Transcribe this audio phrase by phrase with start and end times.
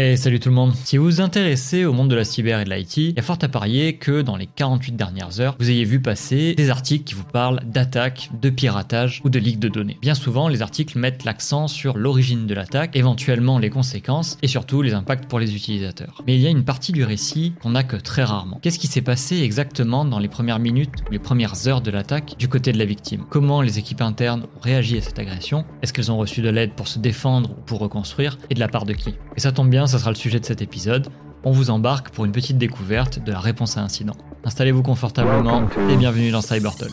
[0.00, 0.76] Et salut tout le monde.
[0.84, 3.22] Si vous vous intéressez au monde de la cyber et de l'IT, il y a
[3.22, 7.02] fort à parier que dans les 48 dernières heures, vous ayez vu passer des articles
[7.02, 9.98] qui vous parlent d'attaques, de piratage ou de leaks de données.
[10.00, 14.82] Bien souvent, les articles mettent l'accent sur l'origine de l'attaque, éventuellement les conséquences et surtout
[14.82, 16.22] les impacts pour les utilisateurs.
[16.28, 18.60] Mais il y a une partie du récit qu'on n'a que très rarement.
[18.62, 22.36] Qu'est-ce qui s'est passé exactement dans les premières minutes ou les premières heures de l'attaque
[22.38, 23.24] du côté de la victime?
[23.30, 25.64] Comment les équipes internes ont réagi à cette agression?
[25.82, 28.38] Est-ce qu'elles ont reçu de l'aide pour se défendre ou pour reconstruire?
[28.48, 29.16] Et de la part de qui?
[29.36, 31.08] Et ça tombe bien, ça sera le sujet de cet épisode.
[31.44, 34.14] On vous embarque pour une petite découverte de la réponse à incident.
[34.44, 36.92] Installez-vous confortablement et bienvenue dans CyberTalk.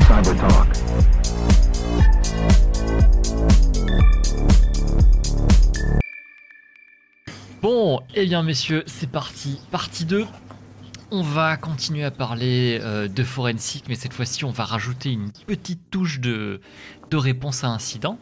[7.61, 9.59] Bon, eh bien messieurs, c'est parti.
[9.71, 10.25] Partie 2.
[11.11, 15.31] On va continuer à parler euh, de forensique, mais cette fois-ci, on va rajouter une
[15.45, 16.61] petite touche de,
[17.11, 18.17] de réponse à incident.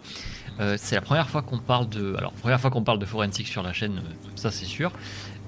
[0.59, 3.47] Euh, c'est la première fois qu'on parle de, alors première fois qu'on parle de forensique
[3.47, 4.91] sur la chaîne, euh, ça c'est sûr.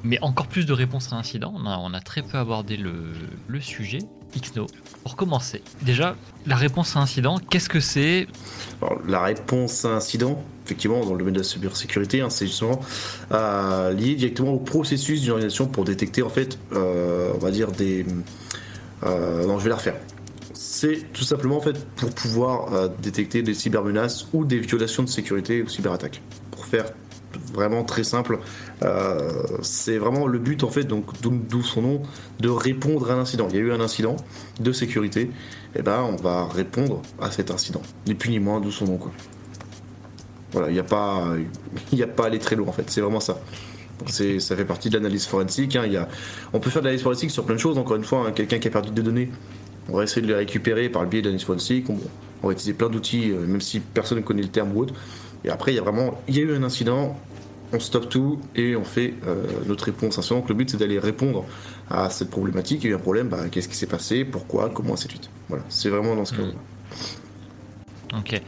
[0.03, 1.53] Mais encore plus de réponses à incident.
[1.55, 3.99] On a, très peu abordé le, sujet.
[4.35, 4.67] Xno,
[5.03, 8.27] pour commencer, déjà, la réponse à incident, qu'est-ce que c'est?
[9.07, 12.81] La réponse à incident, effectivement, dans le domaine de la cybersécurité, hein, c'est justement
[13.31, 18.05] euh, lié directement au processus d'une organisation pour détecter, en fait, on va dire des.
[19.03, 19.95] non, je vais la refaire.
[20.67, 25.07] C'est tout simplement en fait pour pouvoir euh, détecter des cybermenaces ou des violations de
[25.09, 26.23] sécurité ou cyberattaques.
[26.49, 26.85] Pour faire
[27.53, 28.39] vraiment très simple,
[28.81, 32.01] euh, c'est vraiment le but en fait, donc d'où son nom,
[32.39, 33.47] de répondre à un incident.
[33.51, 34.15] Il y a eu un incident
[34.59, 35.29] de sécurité,
[35.75, 37.83] et ben on va répondre à cet incident.
[38.07, 39.11] Ni plus ni moins, d'où son nom quoi.
[40.51, 41.27] Voilà, il n'y a pas,
[41.93, 42.89] il a pas aller très loin en fait.
[42.89, 43.39] C'est vraiment ça.
[44.07, 45.75] C'est, ça fait partie de l'analyse forensique.
[45.75, 46.07] hein.
[46.53, 47.77] On peut faire de l'analyse forensique sur plein de choses.
[47.77, 49.29] Encore une fois, hein, quelqu'un qui a perdu des données,
[49.89, 51.89] on va essayer de les récupérer par le biais l'analyse forensique.
[51.89, 51.97] On,
[52.43, 54.93] on va utiliser plein d'outils, euh, même si personne ne connaît le terme ou autre.
[55.43, 57.19] Et après, il y a vraiment, il y a eu un incident,
[57.73, 60.17] on stoppe tout et on fait euh, notre réponse.
[60.17, 60.39] incident.
[60.39, 61.45] Donc le but, c'est d'aller répondre
[61.89, 62.83] à cette problématique.
[62.83, 65.13] Il y a eu un problème, bah, qu'est-ce qui s'est passé, pourquoi, comment, ainsi de
[65.13, 65.29] suite.
[65.49, 66.43] Voilà, c'est vraiment dans ce cas.
[66.43, 66.53] Mhm.
[68.19, 68.41] Ok.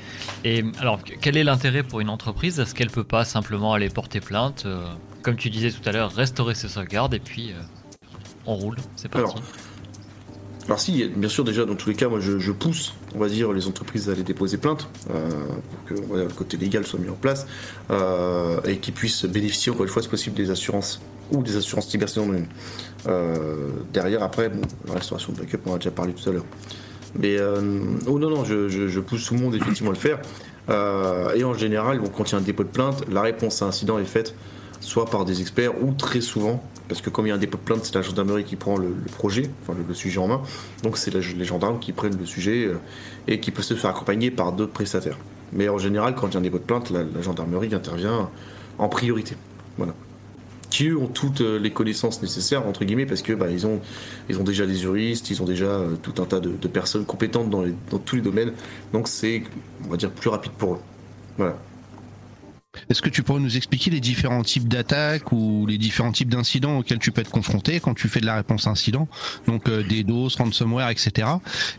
[0.43, 2.59] Et alors, quel est l'intérêt pour une entreprise?
[2.59, 4.85] Est-ce qu'elle peut pas simplement aller porter plainte euh,
[5.23, 7.61] Comme tu disais tout à l'heure, restaurer ses sauvegardes et puis euh,
[8.45, 8.77] on roule?
[8.95, 9.31] C'est parti.
[9.31, 9.43] Alors,
[10.67, 13.53] Alors si, bien sûr, déjà, dans tous les cas, moi, je, pousse, on va dire,
[13.53, 15.29] les entreprises à aller déposer plainte euh,
[15.69, 17.47] pour que le côté légal soit mis en place
[17.89, 20.99] euh, et qu'ils puissent bénéficier, encore une fois, si possible, des assurances
[21.31, 22.43] ou des assurances cybersécurité.
[23.07, 26.45] Euh, derrière, après, bon, la restauration de backup, on a déjà parlé tout à l'heure.
[27.17, 27.61] Mais euh,
[28.05, 30.19] oh non, non, je, pousse tout le monde effectivement à le faire.
[31.33, 33.99] Et en général, quand il y a un dépôt de plainte, la réponse à incident
[33.99, 34.35] est faite
[34.87, 37.57] soit par des experts ou très souvent, parce que comme il y a un dépôt
[37.57, 40.41] de plainte, c'est la gendarmerie qui prend le, projet, enfin le, sujet en main.
[40.81, 42.77] Donc c'est les gendarmes qui prennent le sujet euh,
[43.27, 45.17] et qui peuvent se faire accompagner par d'autres prestataires.
[45.51, 48.29] Mais en général, quand il y a un dépôt de plainte, la, gendarmerie intervient
[48.77, 49.35] en priorité.
[49.77, 49.93] Voilà.
[50.69, 53.81] Qui eux ont toutes euh, les connaissances nécessaires entre guillemets parce que bah, ils ont
[54.43, 57.99] déjà des juristes, ils ont déjà euh, tout un tas de, personnes compétentes dans, dans
[57.99, 58.53] tous les domaines.
[58.93, 59.43] Donc c'est
[59.85, 60.79] on va dire plus rapide pour eux.
[61.37, 61.57] Voilà.
[62.89, 66.79] Est-ce que tu pourrais nous expliquer les différents types d'attaques ou les différents types d'incidents
[66.79, 69.07] auxquels tu peux être confronté quand tu fais de la réponse incident?
[69.45, 71.27] Donc euh, des DOS, ransomware, etc.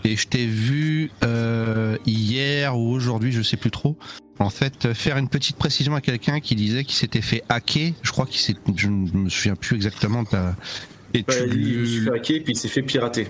[0.04, 3.96] Et je t'ai vu euh, hier ou aujourd'hui, je sais plus trop,
[4.38, 7.92] en fait faire une petite précision à quelqu'un qui disait qu'il s'était fait hacker.
[8.02, 10.56] Je crois qu'il s'est, je ne me souviens plus exactement de ta.
[11.14, 13.28] Et Bah, il s'est fait hacker puis il s'est fait pirater.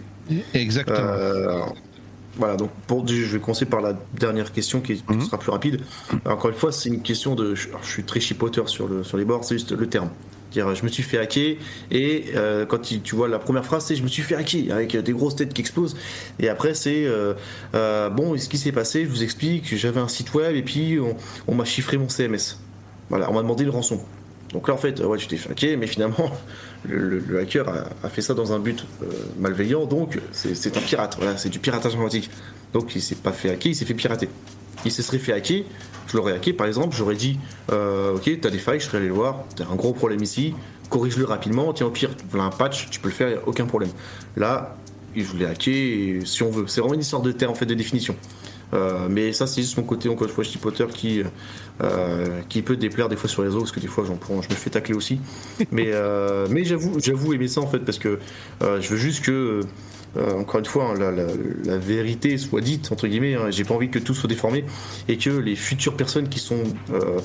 [0.53, 0.99] Exactement.
[0.99, 1.63] Euh,
[2.38, 5.21] voilà, donc pour, je vais commencer par la dernière question qui, qui Mhm.
[5.22, 5.81] sera plus rapide.
[6.25, 7.54] Alors, encore une fois, c'est une question de.
[7.54, 10.09] Je, je suis très chipoteur sur, le, sur les bords, c'est juste le terme.
[10.53, 11.56] Dire, je me suis fait hacker
[11.91, 14.72] et euh, quand tu, tu vois la première phrase, c'est je me suis fait hacker
[14.75, 15.94] avec des grosses têtes qui explosent.
[16.38, 17.34] Et après, c'est euh,
[17.75, 20.98] euh, bon, ce qui s'est passé, je vous explique, j'avais un site web et puis
[20.98, 21.16] on,
[21.48, 22.56] on m'a chiffré mon CMS.
[23.10, 24.00] Voilà, on m'a demandé le rançon.
[24.54, 26.31] Donc là, en fait, ouais, tu t'es fait hacker, mais finalement,
[26.84, 27.66] le, hacker
[28.03, 29.06] a, fait ça dans un but euh,
[29.39, 31.16] malveillant, donc c'est un pirate.
[31.19, 32.31] Voilà, c'est du piratage informatique.
[32.72, 34.28] Donc il s'est pas fait hacker, il s'est fait pirater.
[34.84, 35.65] Il se serait fait hacker,
[36.06, 37.39] je l'aurais hacké par exemple, j'aurais dit
[37.72, 40.55] euh, Ok, t'as des failles, je serais allé le voir, t'as un gros problème ici,
[40.89, 43.91] corrige-le rapidement, tiens, au pire, voilà un patch, tu peux le faire, a aucun problème.
[44.36, 44.77] Là,
[45.16, 46.66] je voulais hacker si on veut.
[46.69, 48.15] C'est vraiment une histoire de terme, en fait, de définition.
[48.74, 51.22] Euh, mais ça, c'est juste mon côté, encore une fois, chipoteur qui,
[51.82, 54.42] euh, qui peut déplaire des fois sur les réseaux, parce que des fois, j'en prends,
[54.42, 55.20] je me fais tacler aussi.
[55.72, 58.18] Mais, euh, mais j'avoue, j'avoue aimer ça, en fait, parce que
[58.60, 59.60] je veux juste que,
[60.16, 61.26] euh, encore une fois, hein, la, la-
[61.65, 63.34] la vérité soit dite, entre guillemets.
[63.34, 63.50] hein.
[63.50, 64.65] J'ai pas envie que tout soit déformé
[65.09, 66.62] et que les futures personnes qui sont.
[66.92, 67.20] euh,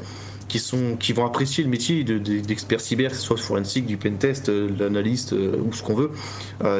[0.50, 3.88] qui, sont, qui vont apprécier le métier de- de- d'expert cyber, que ce soit forensique,
[3.88, 6.12] du pentest, euh, de l'analyste ou ce qu'on veut,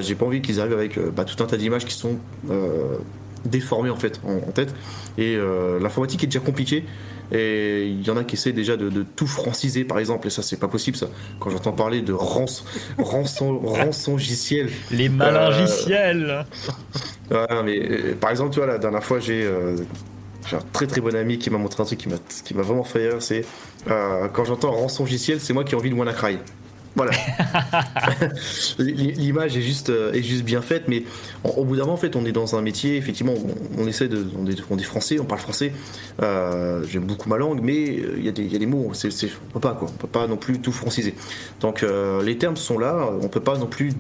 [0.02, 2.18] j'ai pas envie qu'ils arrivent avec bah, tout un tas d'images qui sont
[3.46, 4.74] euh, déformées en fait en, en tête.
[5.18, 6.86] Et euh, l'informatique est déjà compliquée.
[7.32, 10.44] Et il y en a qui essaient déjà de, tout franciser, par exemple, et ça,
[10.44, 11.08] c'est pas possible, ça.
[11.40, 12.64] Quand j'entends parler de rançon,
[12.98, 14.70] rançon, rançongiciel.
[14.92, 16.46] Les malingiciels
[17.32, 19.48] euh, mais euh, par exemple, tu vois, la dernière fois, j'ai.
[19.48, 23.22] un très très bon ami qui m'a montré un truc qui m'a vraiment fait rire,
[23.22, 23.46] c'est
[23.88, 26.38] quand j'entends rançongiciel, c'est moi qui ai envie de WannaCry.
[26.96, 27.12] Voilà.
[28.80, 31.04] L'image est juste, euh, est juste bien faite, mais
[31.44, 33.34] au bout d'un moment, en fait, on est dans un métier, effectivement,
[33.78, 34.26] on, essaie de.
[34.38, 35.74] On est, on est, français, on parle français.
[36.22, 39.10] Euh, j'aime beaucoup ma langue, mais euh, il y, a des mots, c'est,
[39.50, 39.90] on peut pas, quoi.
[39.92, 41.16] On peut pas non plus tout franciser.
[41.62, 41.86] Donc,
[42.24, 43.94] les termes sont là, on peut pas non plus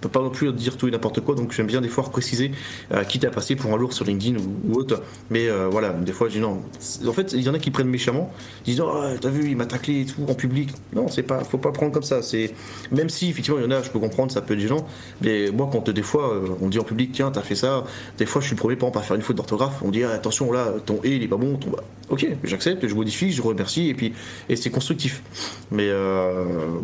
[0.00, 2.52] peut pas non plus dire tout et n'importe quoi, donc j'aime bien des fois préciser,
[2.92, 5.02] euh, quitte à passer pour un lourd sur LinkedIn ou, autre.
[5.30, 6.62] Mais euh, voilà, des fois je dis non.
[7.06, 8.32] En fait, il y en a qui prennent méchamment,
[8.66, 10.70] ils disent oh, t'as vu, il m'a taclé et tout en public.
[10.94, 12.22] Non, c'est pas, faut pas prendre comme ça.
[12.22, 12.52] C'est
[12.92, 14.86] même si effectivement il y en a, je peux comprendre, ça peut être gênant.
[15.22, 17.84] Mais moi, quand des fois euh, on dit en public tiens t'as fait ça,
[18.18, 19.82] des fois je suis le premier par à faire une faute d'orthographe.
[19.82, 21.56] On dit ah, attention là, ton et il est pas bon.
[21.56, 21.70] Ton...
[22.10, 24.12] Ok, j'accepte, je modifie, je remercie et puis
[24.48, 25.22] et c'est constructif.
[25.70, 25.88] Mais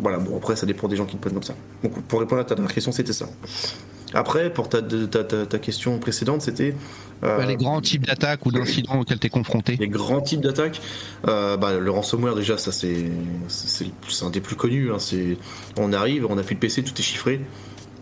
[0.01, 1.55] voilà, bon après ça dépend des gens qui me prennent comme ça.
[1.83, 3.27] Donc pour répondre à ta question, c'était ça.
[4.13, 6.73] Après, pour ta, ta, question précédente, c'était.
[7.23, 9.75] Euh, les grands types d'attaques ou d'incidents auxquels tu es confronté.
[9.79, 10.81] Les grands types d'attaques,
[11.27, 13.05] euh, bah, le ransomware, déjà, ça c'est
[14.21, 14.91] un des plus connus.
[14.91, 14.97] Hein,
[15.77, 17.41] on arrive, on a plus de PC, tout est chiffré.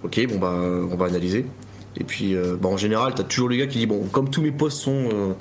[0.03, 1.45] Ok, bon, bah, on va analyser.
[1.97, 4.29] Et puis, euh, bah, en général, tu as toujours le gars qui dit Bon, comme
[4.29, 5.35] tous mes postes sont,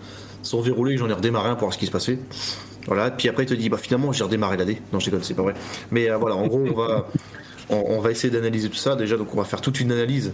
[0.45, 2.19] sont verrouillés, j'en ai redémarré un pour voir ce qui se passait.
[2.87, 4.77] Voilà, puis après, il te dit Bah, finalement, j'ai redémarré l'AD.
[4.93, 5.55] Non, je déconne, c'est pas vrai.
[5.91, 7.07] Mais voilà, en gros, on va
[7.71, 9.17] on, va essayer d'analyser tout ça déjà.
[9.17, 10.33] Donc on va faire toute une analyse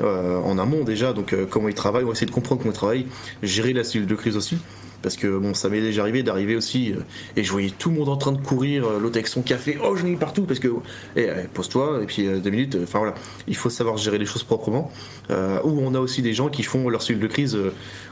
[0.00, 1.12] euh, en amont déjà.
[1.12, 3.06] Donc euh, comment ils travaillent, on va essayer de comprendre comment ils travaillent,
[3.42, 4.58] gérer la cellule de crise aussi.
[5.02, 7.00] Parce que bon, ça m'est déjà arrivé d'arriver aussi euh,
[7.36, 9.96] et je voyais tout le monde en train de courir, l'autre avec son café, oh
[9.96, 10.68] je ai partout parce que
[11.16, 12.76] eh, eh, pose-toi et puis deux minutes.
[12.82, 13.14] Enfin voilà,
[13.46, 14.90] il faut savoir gérer les choses proprement.
[15.30, 17.58] ou on a aussi des gens qui font leur cellule de crise,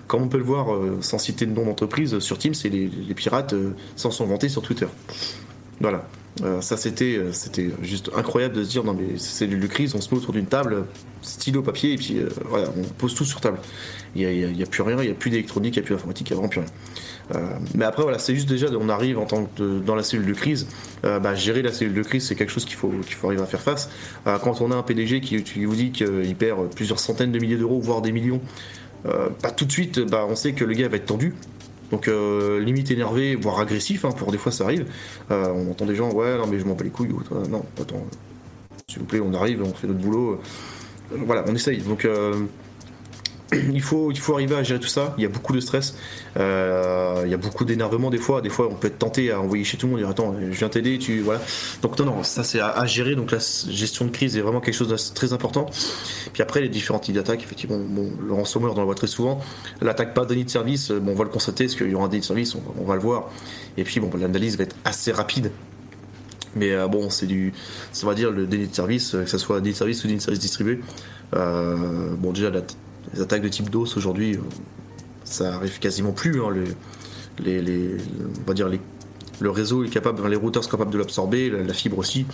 [0.06, 0.66] comme on peut le voir
[1.00, 3.54] sans citer de nom d'entreprise sur Teams, c'est les, les, pirates
[3.96, 4.86] s'en sont vantés sur Twitter.
[5.81, 6.04] Voilà.
[6.42, 9.94] Euh, ça, c'était, euh, c'était juste incroyable de se dire non, mais c'est de crise,
[9.94, 10.84] on se met autour d'une table,
[11.22, 13.58] stylo, papier, et puis euh, voilà, on pose tout sur table.
[14.16, 16.31] Il n'y a, plus rien, il n'y a plus d'électronique, il n'y a plus d'informatique,
[16.31, 17.58] il n'y a vraiment plus rien.
[17.75, 20.34] mais après, voilà, c'est juste déjà, on arrive en tant que dans la cellule de
[20.34, 20.69] crise,
[21.02, 23.46] bah, gérer la cellule de crise, c'est quelque chose qu'il faut, qu'il faut arriver à
[23.46, 23.90] faire face.
[24.25, 27.81] quand on a un PDG qui, vous dit qu'il perd plusieurs centaines de milliers d'euros,
[27.81, 28.40] voire des millions,
[29.02, 31.34] pas tout de suite, bah, on sait que le gars va être tendu.
[31.90, 34.87] Donc euh, limite énervé, voire agressif, hein, pour des fois ça arrive.
[35.31, 37.14] Euh, on entend des gens, ouais, non mais je m'en bats les couilles.
[37.49, 38.05] non, attends,
[38.88, 40.40] s'il vous plaît, on arrive, on fait notre boulot.
[41.12, 41.78] voilà, on essaye.
[41.78, 42.06] Donc
[43.73, 45.15] il faut, il faut arriver à gérer tout ça.
[45.19, 45.97] Il y a beaucoup de stress,
[46.37, 48.41] euh, il y a beaucoup d'énervement des fois.
[48.41, 50.56] Des fois, on peut être tenté à envoyer chez tout le monde, dire attends, je
[50.56, 51.41] viens t'aider, tu voilà.
[51.83, 53.15] Donc non, non, ça c'est à, gérer.
[53.15, 55.67] Donc la gestion de crise est vraiment quelque chose de très important.
[56.33, 59.41] Puis après, les différents types d'attaques, effectivement, bon, le ransomware, on le voit très souvent.
[59.81, 62.09] L'attaque pas déni de service, bon, on va le constater, parce qu'il y aura un
[62.09, 63.31] déni de service, on, va le voir.
[63.77, 65.51] Et puis bon, l'analyse va être assez rapide.
[66.56, 67.53] Mais euh, bon, c'est du,
[67.93, 70.19] ça va dire le déni de service, que ce soit déni de service ou déni
[70.19, 70.81] de service distribué.
[71.35, 72.61] Euh, bon, déjà, la,
[73.12, 74.41] les attaques de type DOS aujourd'hui, euh,
[75.25, 76.41] ça arrive quasiment plus.
[76.41, 76.55] Hein,
[77.45, 77.97] les, les,
[78.41, 78.69] on va dire
[79.41, 82.27] le réseau est capable, les routeurs sont capables de l'absorber, la, fibre aussi.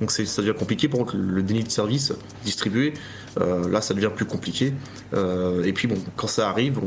[0.00, 0.88] Donc ça devient compliqué.
[0.88, 2.12] Par contre, le déni de service
[2.44, 2.94] distribué,
[3.40, 4.72] euh, là, ça devient plus compliqué.
[5.14, 6.78] Euh, et puis bon, quand ça arrive,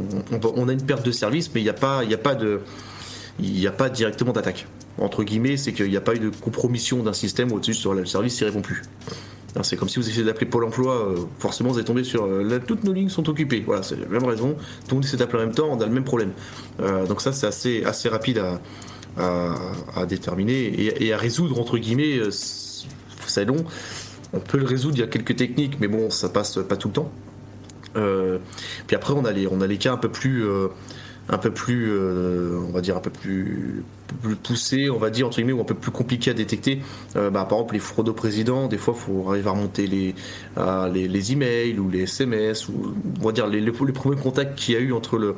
[0.56, 2.04] on, a une perte de service, mais il n'y a pas,
[3.90, 4.68] directement d'attaque.
[4.98, 8.06] Entre guillemets, c'est qu'il n'y a pas eu de compromission d'un système au-dessus sur le
[8.06, 8.84] service, il répond plus.
[9.63, 12.59] C'est comme si vous essayez d'appeler Pôle emploi, euh, forcément vous allez tomber sur euh,
[12.66, 13.61] toutes nos lignes sont occupées.
[13.66, 14.54] Voilà, c'est la même raison.
[14.54, 16.31] Tout le monde essaie d'appeler en même temps, on a le même problème.
[16.80, 18.42] Euh, donc ça c'est assez, rapide
[19.18, 22.19] à, déterminer et, à résoudre entre guillemets.
[22.31, 23.64] c'est long.
[24.33, 26.87] On peut le résoudre, il y a quelques techniques, mais bon, ça passe pas tout
[26.87, 27.11] le temps.
[28.87, 29.31] puis après, on a
[29.68, 30.45] les, cas un peu plus
[31.28, 33.83] un peu plus, on va dire un peu plus,
[34.44, 36.81] poussé, on va dire entre guillemets, ou un peu plus compliqué à détecter.
[37.15, 39.87] Euh, bah, par exemple, les fraudes au président, des fois, il faut arriver à remonter
[39.87, 40.15] les,
[40.57, 44.77] euh, les, emails ou les SMS, ou on va dire les, premiers contacts qu'il y
[44.77, 45.35] a eu entre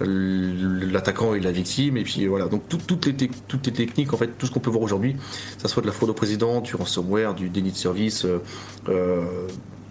[0.00, 3.14] l'attaquant et la victime et puis voilà donc toutes les
[3.48, 5.16] toutes les techniques en fait tout ce qu'on peut voir aujourd'hui
[5.58, 8.26] ça soit de la fraude au président du ransomware du déni de service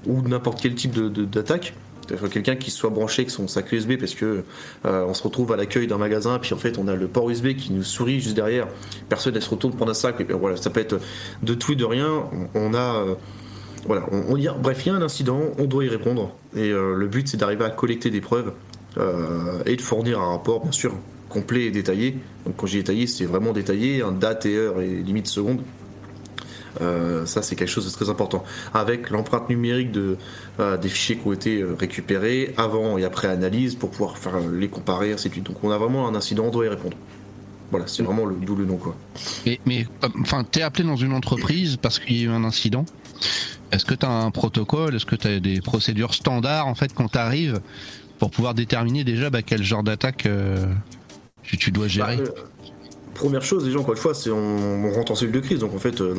[0.07, 1.73] ou n'importe quel type d'attaque
[2.31, 4.43] quelqu'un qui soit branché avec son sac USB parce que
[4.85, 7.29] euh, on se retrouve à l'accueil d'un magasin puis en fait on a le port
[7.29, 8.67] USB qui nous sourit juste derrière.
[9.07, 10.99] Personne ne se retourne prendre un sac et puis voilà ça peut être
[11.43, 12.23] de tout et de rien.
[12.53, 13.15] On, a euh,
[13.85, 16.35] voilà on, y bref il y a un incident on doit y répondre.
[16.55, 18.53] Et euh, le but c'est d'arriver à collecter des preuves
[19.65, 20.93] et de fournir un rapport bien sûr
[21.29, 22.17] complet et détaillé.
[22.45, 25.61] Donc quand j'ai détaillé c'est vraiment détaillé un date et heure et limite seconde
[26.81, 28.43] euh, ça, c'est quelque chose de très important.
[28.73, 30.17] Avec l'empreinte numérique de,
[30.59, 34.39] euh, des fichiers qui ont été euh, récupérés avant et après analyse pour pouvoir faire
[34.39, 35.45] les comparer, ainsi de suite.
[35.45, 36.97] Donc, on a vraiment un incident, on doit y répondre.
[37.71, 38.95] Voilà, c'est vraiment le double nom quoi.
[39.45, 39.85] Mais, mais
[40.21, 42.83] enfin, t'es appelé dans une entreprise parce qu'il y a eu un incident.
[43.71, 44.95] Est-ce que tu as un protocole?
[44.95, 47.61] Est-ce que tu as des procédures standards en fait quand tu arrives
[48.17, 50.65] pour pouvoir déterminer déjà bah, quel genre d'attaque euh,
[51.43, 52.17] tu, dois gérer?
[52.17, 52.41] Bah, euh,
[53.19, 55.59] Première chose, déjà encore une fois, c'est on, rentre en cellule de crise.
[55.59, 56.15] Donc en fait, euh,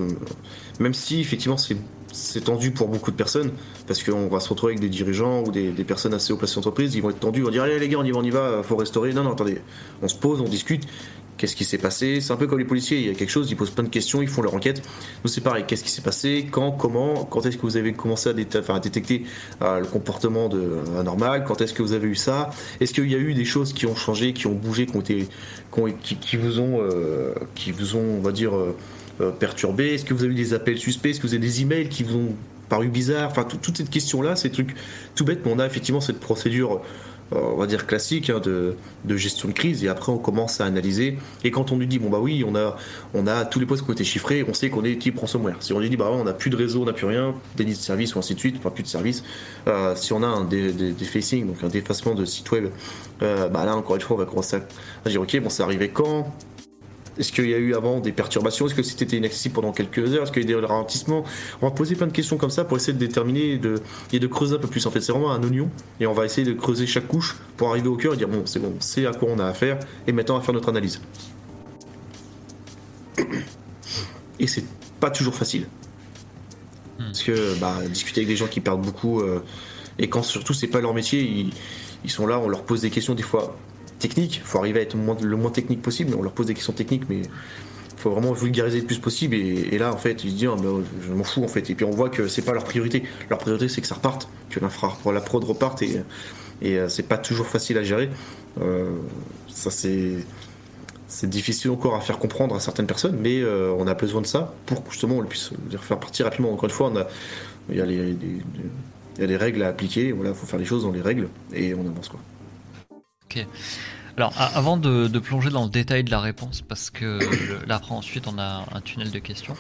[0.81, 3.53] même si effectivement c'est tendu pour beaucoup de personnes,
[3.87, 6.95] parce qu'on va se retrouver avec des dirigeants ou des, personnes assez haut placées d'entreprise,
[6.95, 8.63] ils vont être tendus, on dire allez les gars, on y va, on y va,
[8.63, 9.15] faut restaurer.
[9.15, 9.63] Non, non, attendez,
[10.03, 10.85] on se pose, on discute.
[11.41, 12.21] Qu'est-ce qui s'est passé?
[12.21, 13.89] C'est un peu comme les policiers, il y a quelque chose, ils posent plein de
[13.89, 14.83] questions, ils font leur enquête.
[15.25, 15.65] Nous, c'est pareil.
[15.67, 16.47] Qu'est-ce qui s'est passé?
[16.51, 17.25] Quand Comment?
[17.25, 19.25] Quand est-ce que vous avez commencé à, détecter
[19.63, 21.45] euh, le comportement de, euh, anormal?
[21.45, 22.51] Quand est-ce que vous avez eu ça?
[22.79, 25.01] Est-ce qu'il y a eu des choses qui ont changé, qui ont bougé, qui, ont
[25.01, 25.29] été,
[26.21, 28.53] qui, vous ont, euh, qui vous ont, on va dire,
[29.39, 29.95] perturbé?
[29.95, 31.09] Est-ce que vous avez eu des appels suspects?
[31.09, 32.35] Est-ce que vous avez des emails qui vous ont
[32.69, 33.31] paru bizarres?
[33.31, 34.75] Enfin, toutes ces questions-là, ces trucs
[35.15, 36.83] tout bêtes, mais on a effectivement cette procédure
[37.33, 38.77] on va dire classique hein, de,
[39.17, 39.85] gestion de crise.
[39.85, 41.19] Et après on commence à analyser.
[41.45, 42.77] Et quand on lui dit bon bah oui on a
[43.15, 45.57] on a tous les postes qui ont été chiffrés on sait qu'on est type ransomware.
[45.61, 47.73] Si on lui dit bah on n'a plus de réseau on n'a plus rien délit
[47.73, 49.23] de service ou ainsi de suite enfin plus de service
[49.69, 52.67] euh, si on a un defacing donc un défacement de site web
[53.23, 54.57] euh, bah là encore une fois on va commencer
[55.05, 56.33] à dire ok bon c'est arrivé quand?
[57.21, 58.67] Est-ce qu'il y a eu avant des perturbations?
[58.67, 60.23] Est-ce que c'était inaccessible pendant quelques heures?
[60.23, 61.23] Est-ce qu'il y a eu des ralentissements?
[61.61, 64.19] On va poser plein de questions comme ça pour essayer de déterminer et de, et
[64.19, 64.87] de creuser un peu plus.
[64.87, 65.69] En fait, c'est vraiment un oignon
[66.01, 68.43] et on va essayer de creuser chaque couche pour arriver au cœur et dire bon,
[68.47, 71.03] c'est bon, c'est à quoi on a affaire et maintenant on va faire notre analyse.
[74.39, 74.65] Et c'est
[74.99, 75.67] pas toujours facile.
[76.99, 77.05] Hmm.
[77.05, 79.45] Parce que bah, discuter avec des gens qui perdent beaucoup euh,
[79.99, 81.53] et quand surtout c'est pas leur métier, ils,
[82.03, 83.59] ils sont là, on leur pose des questions des fois
[84.01, 84.37] technique.
[84.37, 86.15] Il faut arriver à être le moins, technique possible.
[86.19, 89.37] On leur pose des questions techniques, mais il faut vraiment vulgariser le plus possible.
[89.37, 90.57] Et, là, en fait, ils se disent, ah,
[91.07, 91.71] je m'en fous, en fait.
[91.71, 93.05] Et puis on voit que c'est pas leur priorité.
[93.29, 94.59] Leur priorité, c'est que ça reparte, que
[95.03, 95.83] pour la prod reparte.
[95.83, 96.03] Et,
[96.63, 98.11] et euh, c'est pas toujours facile à gérer.
[98.61, 98.91] Euh,
[99.49, 100.17] ça, c'est.
[101.25, 104.55] Difficile encore à faire comprendre à certaines personnes, mais euh, on a besoin de ça
[104.65, 106.53] pour justement on puisse faire partir rapidement.
[106.53, 106.93] Encore une fois,
[107.69, 108.43] il, y a il
[109.19, 110.13] y a des règles à appliquer.
[110.13, 112.21] Voilà, faut faire les choses dans les règles et on avance quoi.
[113.31, 113.47] Ok.
[114.17, 117.19] Alors, avant de, plonger dans le détail de la réponse, parce que
[117.67, 119.57] là, après, ensuite, on a un tunnel de questions,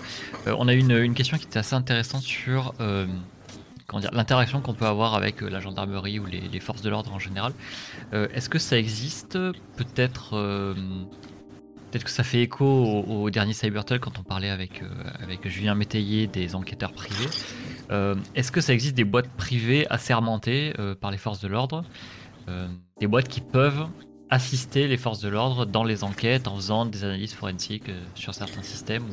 [0.46, 3.06] euh, on a une, une question qui était assez intéressante sur euh,
[4.12, 7.52] l'interaction qu'on peut avoir avec euh, la gendarmerie ou les, forces de l'ordre en général.
[8.12, 9.38] Est-ce que ça existe?
[9.76, 10.74] Peut-être.
[11.90, 14.82] Peut-être que ça fait écho au, dernier Cybertalk quand on parlait avec,
[15.20, 17.28] avec Julien Métayer des enquêteurs privés.
[18.34, 21.84] Est-ce que ça existe des boîtes privées assermentées par les forces de l'ordre?
[22.98, 23.86] Des boîtes qui peuvent
[24.30, 28.32] assister les forces de l'ordre dans les enquêtes en faisant des analyses forensiques euh, sur
[28.34, 29.04] certains systèmes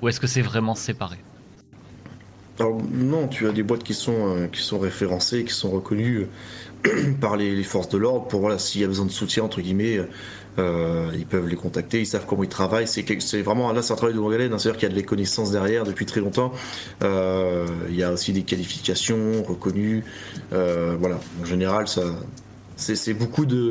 [0.00, 1.16] ou, est-ce que c'est vraiment séparé?
[2.60, 6.26] Non, tu as des boîtes qui sont, euh, qui sont référencées, qui sont reconnues
[6.86, 9.60] euh, par les, forces de l'ordre pour voilà, s'il y a besoin de soutien, entre
[9.60, 9.98] guillemets,
[10.58, 12.86] ils peuvent les contacter, ils savent comment ils travaillent.
[12.86, 14.94] C'est, c'est vraiment là, c'est un travail de longue haleine, hein, c'est-à-dire qu'il y a
[14.94, 16.52] de les connaissances derrière depuis très longtemps.
[17.02, 20.04] il y a aussi des qualifications reconnues.
[20.50, 22.02] voilà, en général, ça,
[22.76, 23.70] c'est, beaucoup de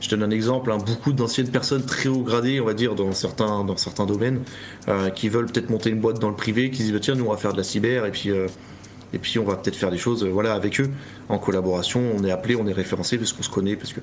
[0.00, 3.12] je donne un exemple, hein, beaucoup d'anciennes personnes très haut gradées, on va dire, dans
[3.12, 4.42] certains, dans certains domaines,
[4.88, 7.24] euh, qui veulent peut-être monter une boîte dans le privé, qui disent bah, tiens, nous
[7.24, 8.46] on va faire de la cyber, et puis, euh,
[9.12, 10.90] et puis on va peut-être faire des choses euh, voilà, avec eux,
[11.28, 12.00] en collaboration.
[12.16, 14.00] On est appelé, on est référencé parce qu'on se connaît, parce que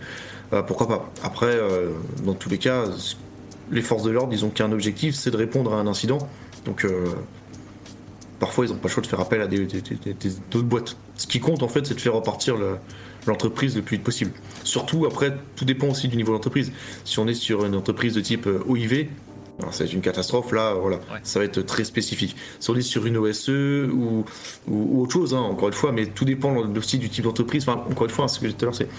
[0.68, 1.12] pourquoi pas.
[1.24, 1.58] Après,
[2.24, 2.86] dans tous les cas,
[3.72, 6.20] les forces de l'ordre, ils ont qu'un objectif, c'est de répondre à un incident.
[6.66, 6.86] Donc
[8.40, 9.68] parfois ils n'ont pas le choix de faire appel à des,
[10.52, 10.98] d'autres boîtes.
[11.16, 12.78] Ce qui compte en fait, c'est de faire repartir le,
[13.28, 14.32] l'entreprise le plus vite possible.
[14.64, 16.72] Surtout, après, tout dépend aussi du niveau d'entreprise.
[17.04, 19.08] Si on est sur une entreprise de type euh, OIV,
[19.72, 22.36] c'est une catastrophe, là, voilà, ça va être très spécifique.
[22.60, 24.26] Si on est sur une OSE ou,
[24.68, 27.64] ou, autre chose, hein, encore une fois, mais tout dépend aussi du type d'entreprise.
[27.68, 28.90] Enfin, encore une fois, ce que j'ai dit tout à l'heure, c'est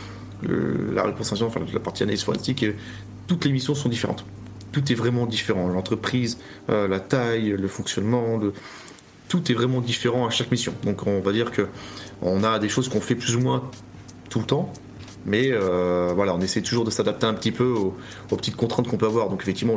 [0.93, 2.75] la réponse enfin, la partie analyse forensique, et
[3.27, 4.25] toutes les missions sont différentes.
[4.73, 5.69] Tout est vraiment différent.
[5.69, 6.39] L'entreprise,
[6.71, 8.53] euh, la taille, le fonctionnement, le...
[9.29, 10.75] tout est vraiment différent à chaque mission.
[10.85, 11.67] Donc, on va dire que
[12.23, 13.71] on a des choses qu'on fait plus ou moins
[14.37, 14.73] tout le temps.
[15.25, 17.97] Mais euh, voilà, on essaie toujours de s'adapter un petit peu aux,
[18.37, 19.31] petites contraintes qu'on peut avoir.
[19.31, 19.77] Donc effectivement,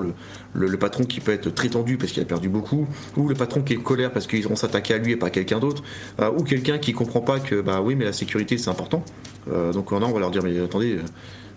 [0.53, 2.85] le, patron qui peut être très tendu parce qu'il a perdu beaucoup,
[3.15, 5.29] ou le patron qui est colère parce qu'ils vont s'attaquer à lui et pas à
[5.29, 5.81] quelqu'un d'autre,
[6.19, 9.03] euh, ou quelqu'un qui comprend pas que bah oui, mais la sécurité c'est important.
[9.49, 10.99] Euh, donc non, on va leur dire mais attendez,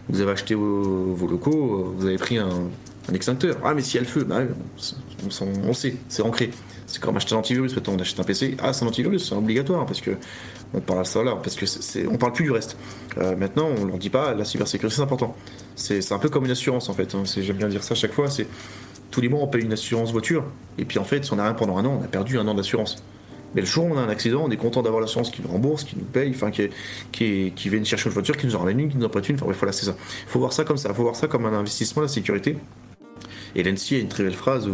[0.09, 2.49] vous avez acheté vos, locaux, vous avez pris un,
[3.13, 3.57] extincteur.
[3.65, 4.43] Ah mais s'il y a le feu, bah,
[5.41, 6.51] on, on sait, c'est ancré.
[6.87, 8.57] C'est comme acheter un antivirus, on achète un PC.
[8.63, 10.11] Ah, c'est un antivirus, c'est obligatoire parce que
[10.75, 12.76] on parle là, parce que c'est, on parle plus du reste.
[13.19, 15.37] Euh, maintenant, on leur dit pas la cybersécurité c'est important.
[15.75, 17.14] C'est, un peu comme une assurance en fait.
[17.14, 17.25] Hein.
[17.25, 18.31] j'aime bien dire ça à chaque fois.
[18.31, 18.47] C'est
[19.11, 20.45] tous les mois on paye une assurance voiture
[20.79, 22.49] et puis en fait si on a rien pendant un an, on a perdu un
[22.49, 23.02] an d'assurance.
[23.55, 25.49] Mais le jour où on a un accident, on est content d'avoir l'assurance qui nous
[25.49, 26.71] rembourse, qui nous paye, qui,
[27.12, 29.29] qui, qui vient chercher une voiture, qui nous en ramène une, qui nous en prête
[29.29, 29.37] une.
[29.37, 29.95] Enfin voilà, c'est ça.
[30.26, 30.88] Il faut voir ça comme ça.
[30.88, 32.57] Il faut voir ça comme un investissement, la sécurité.
[33.55, 34.67] Et l'NC a une très belle phrase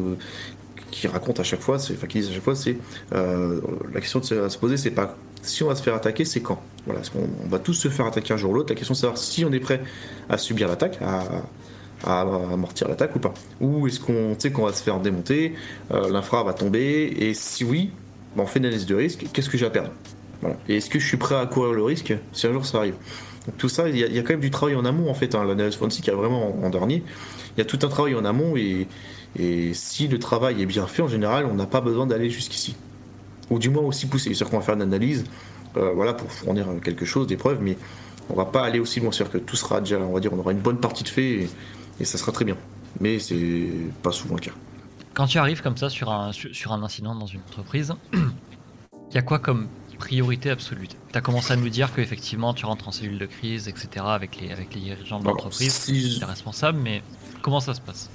[0.92, 2.76] qui raconte à chaque fois, enfin qui dit à chaque fois, c'est
[3.10, 6.60] la question à se poser, c'est pas si on va se faire attaquer, c'est quand?
[6.86, 8.70] Voilà, parce qu'on va tous se faire attaquer un jour ou l'autre?
[8.70, 9.82] La question c'est de savoir si on est prêt
[10.28, 13.34] à subir l'attaque, à, amortir l'attaque ou pas.
[13.60, 15.54] Ou est-ce qu'on sait qu'on va se faire démonter,
[15.90, 17.90] l'infra va tomber, et si oui,
[18.36, 19.90] ben, on fait une analyse de risque, qu'est-ce que j'ai à perdre?
[20.68, 22.94] Et est-ce que je suis prêt à courir le risque si un jour ça arrive?
[23.56, 25.34] Tout ça, il y, a, quand même du travail en amont en fait.
[25.34, 25.44] Hein.
[25.44, 27.02] L'analyse forensique a vraiment en, dernier.
[27.56, 28.86] Il y a tout un travail en amont et,
[29.72, 32.76] si le travail est bien fait, en général, on n'a pas besoin d'aller jusqu'ici.
[33.50, 34.34] Ou du moins aussi pousser.
[34.34, 35.24] C'est-à-dire qu'on va faire une analyse
[35.76, 37.76] euh, voilà, pour fournir quelque chose, des preuves, mais
[38.30, 39.12] on va pas aller aussi loin.
[39.12, 41.48] C'est-à-dire que tout sera déjà, on va dire, on aura une bonne partie de fait
[42.00, 42.56] et, ça sera très bien.
[43.00, 43.68] Mais c'est
[44.02, 44.52] pas souvent le cas.
[45.14, 49.18] Quand tu arrives comme ça sur un, sur un incident dans une entreprise, il y
[49.18, 50.86] a quoi comme priorité absolue?
[50.86, 54.40] Tu as commencé à nous dire qu'effectivement tu rentres en cellule de crise, etc., avec
[54.40, 57.02] les, avec les dirigeants de l'entreprise, si les responsables, mais
[57.42, 58.08] comment ça se passe?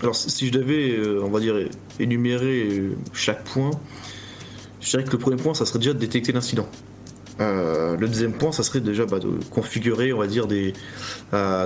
[0.00, 1.54] Alors, si je devais, euh, on va dire,
[1.98, 3.70] énumérer euh, chaque point,
[4.84, 6.68] je dirais que le premier point, ça serait déjà de détecter l'incident.
[7.40, 10.74] Euh, le deuxième point, ça serait déjà bah, de configurer, on va dire, des,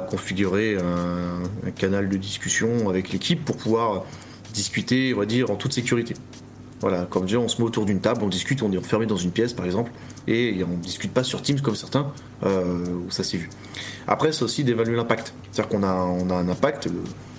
[0.09, 4.05] configurer un, canal de discussion avec l'équipe pour pouvoir
[4.55, 6.15] discuter, on va dire, en toute sécurité.
[6.81, 9.17] Voilà, comme déjà on se met autour d'une table, on discute, on est enfermé dans
[9.17, 9.91] une pièce par exemple,
[10.29, 12.13] et on ne discute pas sur Teams comme certains,
[12.45, 13.51] euh, où ça s'est vu.
[14.07, 15.35] Après, c'est aussi d'évaluer l'impact.
[15.51, 16.89] C'est-à-dire qu'on a, on a un impact,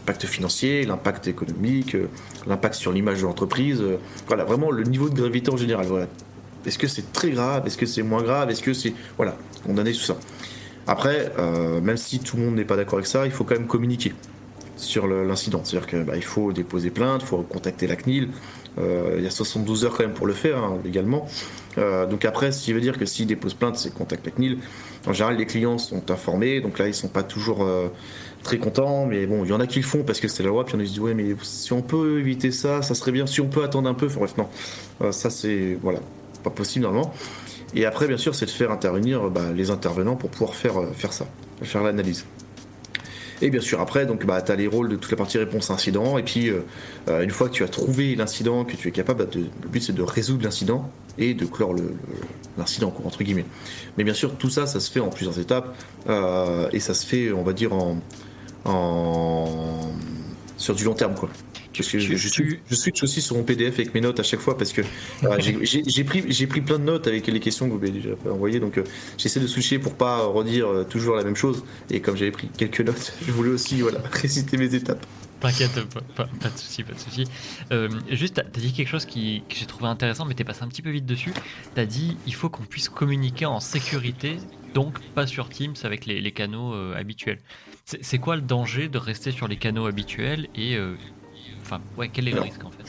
[0.10, 2.10] l'impact financier, l'impact économique, euh,
[2.48, 3.98] l'impact sur l'image de l'entreprise, euh,
[4.28, 5.86] voilà, vraiment le niveau de gravité en général.
[5.86, 6.08] Voilà.
[6.66, 7.68] Est-ce que c'est très grave?
[7.68, 8.50] Est-ce que c'est moins grave?
[8.50, 8.94] Est-ce que c'est.
[9.18, 9.38] Voilà,
[9.68, 10.18] on en tout ça.
[10.88, 11.32] Après,
[11.84, 14.12] même si tout le monde n'est pas d'accord avec ça, il faut quand même communiquer
[14.75, 15.62] sur l'incident.
[15.63, 18.30] C'est-à-dire qu'il bah, faut déposer plainte, il faut contacter la CNIL,
[18.78, 21.28] euh, il y a 72 heures quand même pour le faire hein, légalement.
[21.78, 24.58] Euh, donc après, ce qui veut dire que s'ils déposent plainte, c'est contact la CNIL.
[25.08, 27.88] En général, les clients sont informés, donc là, ils sont pas toujours euh,
[28.43, 30.50] très contents, mais bon, il y en a qui le font parce que c'est la
[30.50, 33.25] loi, puis on se dit ouais, mais si on peut éviter ça, ça serait bien.
[33.25, 36.00] Si on peut attendre un peu, enfin, bref, non, ça c'est voilà,
[36.43, 37.13] pas possible normalement.
[37.75, 41.13] Et après, bien sûr, c'est de faire intervenir bah, les intervenants pour pouvoir faire faire
[41.13, 41.28] ça,
[41.62, 42.25] faire l'analyse.
[43.41, 45.69] Et bien sûr, après, donc, bah, tu as les rôles de toute la partie réponse
[45.69, 46.17] incident.
[46.17, 46.62] Et puis, euh,
[47.08, 49.82] euh, une fois que tu as trouvé l'incident, que tu es capable, bah, le but
[49.82, 51.75] c'est de résoudre l'incident et de clore
[52.58, 53.45] l'incident, entre guillemets.
[53.97, 55.73] Mais bien sûr, tout ça, ça se fait en plusieurs étapes.
[56.10, 57.99] Euh, et ça se fait, on va dire, en,
[58.65, 59.91] en
[60.58, 61.30] sur du long terme, quoi.
[61.76, 64.58] Parce que je, je, switch aussi sur mon PDF avec mes notes à chaque fois
[64.58, 64.82] parce que
[65.39, 68.60] j'ai pris, pris plein de notes avec les questions que vous m'avez déjà envoyées.
[68.60, 68.84] Donc euh,
[69.17, 71.63] j'essaie de switcher pour pas redire euh, toujours la même chose.
[71.89, 75.06] Et comme j'avais pris quelques notes, je voulais aussi voilà, réciter mes étapes.
[75.39, 75.72] T'inquiète,
[76.17, 77.24] pas, de souci, pas de souci.
[77.72, 80.63] Euh, juste, t'as as dit quelque chose qui, que j'ai trouvé intéressant, mais t'es passé
[80.63, 81.32] un petit peu vite dessus.
[81.76, 84.36] T'as dit il faut qu'on puisse communiquer en sécurité,
[84.74, 87.39] donc pas sur Teams avec les, les canaux habituels.
[88.02, 90.78] C'est quoi le danger de rester sur les canaux habituels et
[91.97, 92.86] ouais, quel est le risque en fait?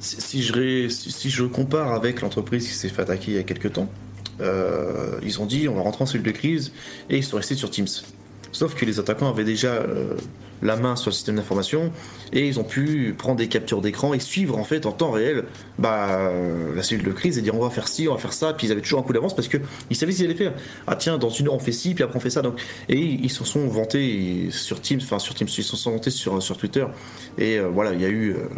[0.00, 3.72] Si, je, si, je compare avec l'entreprise qui s'est fait attaquer il y a quelques
[3.72, 3.90] temps,
[4.40, 6.72] euh, ils ont dit on va rentrer en cellule de crise
[7.10, 7.88] et ils sont restés sur Teams.
[8.52, 10.16] Sauf que les attaquants avaient déjà euh,
[10.62, 11.92] la main sur le système d'information
[12.32, 15.44] et ils ont pu prendre des captures d'écran et suivre en fait en temps réel
[15.78, 16.30] bah,
[16.74, 18.52] la cellule de crise et dire on va faire ci, on va faire ça.
[18.52, 19.60] Puis ils avaient toujours un coup d'avance parce qu'ils
[19.92, 20.54] savaient ce qu'ils allaient faire.
[20.86, 22.42] Ah tiens, dans une heure on fait ci, puis après on fait ça.
[22.42, 26.10] Donc, et ils se sont vantés sur Teams, enfin sur Teams, ils se sont vantés
[26.10, 26.86] sur, sur Twitter.
[27.38, 28.48] Et euh, voilà, il y a eu euh,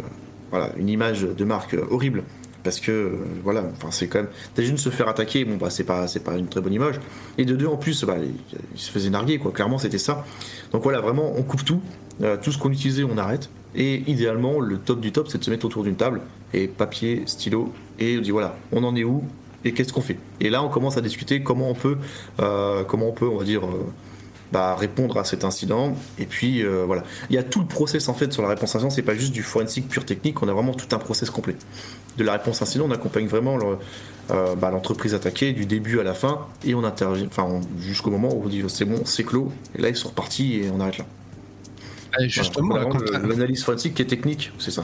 [0.51, 2.23] voilà, une image de marque horrible
[2.69, 3.09] parce que euh,
[3.43, 6.19] voilà enfin c'est quand même déjà de se faire attaquer bon bah c'est pas c'est
[6.19, 6.99] pas une très bonne image
[7.39, 10.23] et de deux en plus bah, il, se faisait narguer quoi clairement c'était ça
[10.71, 11.81] donc voilà vraiment on coupe tout
[12.21, 15.43] euh, tout ce qu'on utilisait on arrête et idéalement le top du top c'est de
[15.43, 16.21] se mettre autour d'une table
[16.53, 19.23] et papier stylo et on dit voilà on en est où
[19.65, 20.17] et qu'est-ce qu'on fait?
[20.39, 21.97] Et là on commence à discuter comment on peut
[22.39, 23.63] euh, comment on peut on va dire
[24.51, 25.95] bah, répondre à cet incident.
[26.17, 28.75] Et puis euh, voilà, il y a tout le process en fait sur la réponse
[28.75, 28.89] incident.
[28.89, 30.41] C'est pas juste du forensique pure technique.
[30.41, 31.55] On a vraiment tout un process complet.
[32.19, 33.57] De la réponse incident, on accompagne vraiment
[34.31, 38.35] euh, bah, l'entreprise attaquée du début à la fin et on intervient, enfin jusqu'au moment
[38.35, 39.53] où on dit c'est bon, c'est clos.
[39.77, 41.05] Et là ils sont repartis et on arrête là.
[42.27, 44.83] justement, l'analyse forensique qui est technique, c'est ça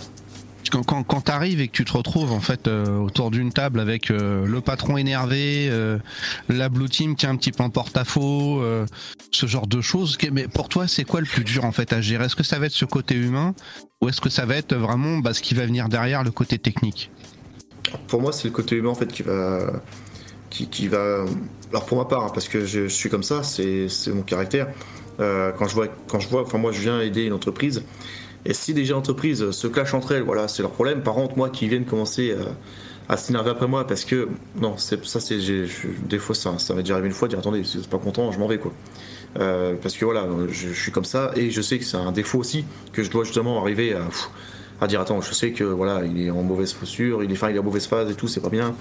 [0.70, 3.80] quand, quand, tu arrives et que tu te retrouves en fait euh, autour d'une table
[3.80, 5.98] avec euh, le patron énervé, euh,
[6.50, 8.62] la blue team qui est un petit peu en porte-à-faux,
[9.32, 10.18] ce genre de choses.
[10.32, 12.26] Mais pour toi, c'est quoi le plus dur en fait à gérer?
[12.26, 13.54] Est-ce que ça va être ce côté humain
[14.02, 16.58] ou est-ce que ça va être vraiment bah, ce qui va venir derrière le côté
[16.58, 17.12] technique?
[18.08, 19.82] Pour moi, c'est le côté humain en fait qui va,
[20.50, 21.26] qui, qui va.
[21.70, 24.68] Alors pour ma part, hein, parce que je, je, suis comme ça, c'est mon caractère.
[25.18, 27.84] quand je vois, quand je vois, enfin moi, je viens aider une entreprise
[28.46, 31.02] et si déjà entreprises se clashent entre elles, voilà, c'est leur problème.
[31.02, 32.44] Par contre, moi qui viens de commencer euh,
[33.10, 34.28] à s'énerver après moi parce que
[34.60, 35.40] non, ça c'est
[36.08, 38.32] des fois ça, ça m'est déjà arrivé une fois dire attendez, si vous pas content,
[38.32, 38.74] je m'en vais quoi.
[39.34, 42.66] parce que voilà, je, suis comme ça et je sais que c'est un défaut aussi
[42.94, 44.08] que je dois justement arriver à,
[44.82, 47.50] à dire attends, je sais que voilà, il est en mauvaise posture, il est, fin,
[47.50, 48.76] il est en mauvaise phase et tout, c'est pas bien.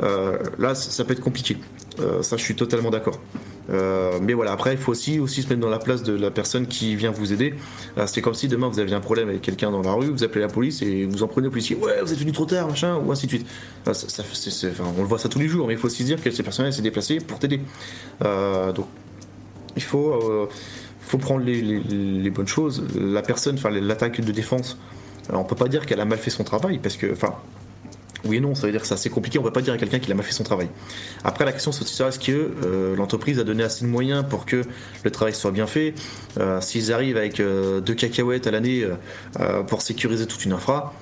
[0.00, 1.56] là, ça, peut être compliqué.
[2.20, 3.18] ça, je suis totalement d'accord.
[3.70, 6.30] Euh, mais voilà, après, il faut aussi, aussi se mettre dans la place de la
[6.30, 7.54] personne qui vient vous aider.
[7.98, 10.24] Euh, c'est comme si demain vous aviez un problème avec quelqu'un dans la rue, vous
[10.24, 11.76] appelez la police et vous en prenez au policier.
[11.76, 13.46] Ouais, vous êtes venu trop tard, machin, ou ainsi de suite.
[13.86, 16.70] On le voit ça tous les jours, mais il faut aussi dire que ces personnes
[16.72, 17.60] s'est déplacées pour t'aider.
[18.24, 18.86] Euh, donc,
[19.76, 20.48] il faut,
[21.00, 22.84] faut prendre les, les, bonnes choses.
[22.94, 24.76] La personne, enfin, l'attaque de défense,
[25.32, 27.34] alors on peut pas dire qu'elle a mal fait son travail parce que, enfin,
[28.26, 29.98] oui et non, ça veut dire que c'est compliqué, on peut pas dire à quelqu'un
[29.98, 30.68] qu'il a mal fait son travail.
[31.24, 34.62] Après, la question c'est est-ce que euh, l'entreprise a donné assez de moyens pour que
[35.02, 35.94] le travail soit bien fait
[36.38, 38.86] euh, S'ils arrivent avec euh, deux cacahuètes à l'année
[39.68, 40.92] pour sécuriser toute une infra,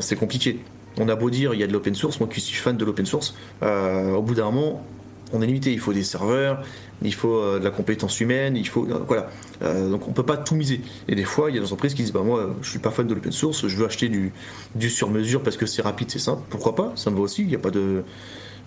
[0.00, 0.60] c'est compliqué.
[0.98, 2.84] On a beau dire il y a de l'open source, moi qui suis fan de
[2.84, 4.84] l'open source, au bout d'un moment,
[5.32, 5.70] on est limité.
[5.72, 6.64] Il faut des serveurs,
[7.02, 9.30] il faut euh, de la compétence humaine, il faut euh, voilà.
[9.62, 10.80] Euh, donc on peut pas tout miser.
[11.08, 12.90] Et des fois, il y a des entreprises qui disent bah moi, je suis pas
[12.90, 14.32] fan de l'open source, je veux acheter du,
[14.74, 16.42] du sur mesure parce que c'est rapide, c'est simple.
[16.50, 16.92] Pourquoi pas?
[16.96, 17.42] Ça me va aussi.
[17.42, 18.04] Il n'y a pas de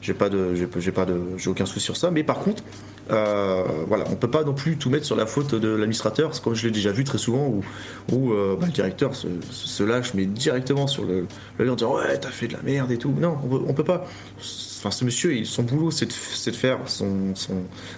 [0.04, 2.62] j'ai pas de j'ai pas de j'ai aucun souci sur ça mais par contre
[3.10, 6.54] euh, voilà on peut pas non plus tout mettre sur la faute de l'administrateur comme
[6.54, 7.64] je l'ai déjà vu très souvent où,
[8.14, 11.26] où bah, le directeur se, lâche mais directement sur le,
[11.58, 13.84] le en disant ouais t'as fait de la merde et tout non on on peut
[13.84, 14.06] pas
[14.84, 17.34] enfin, ce monsieur, son boulot, c'est de, faire son,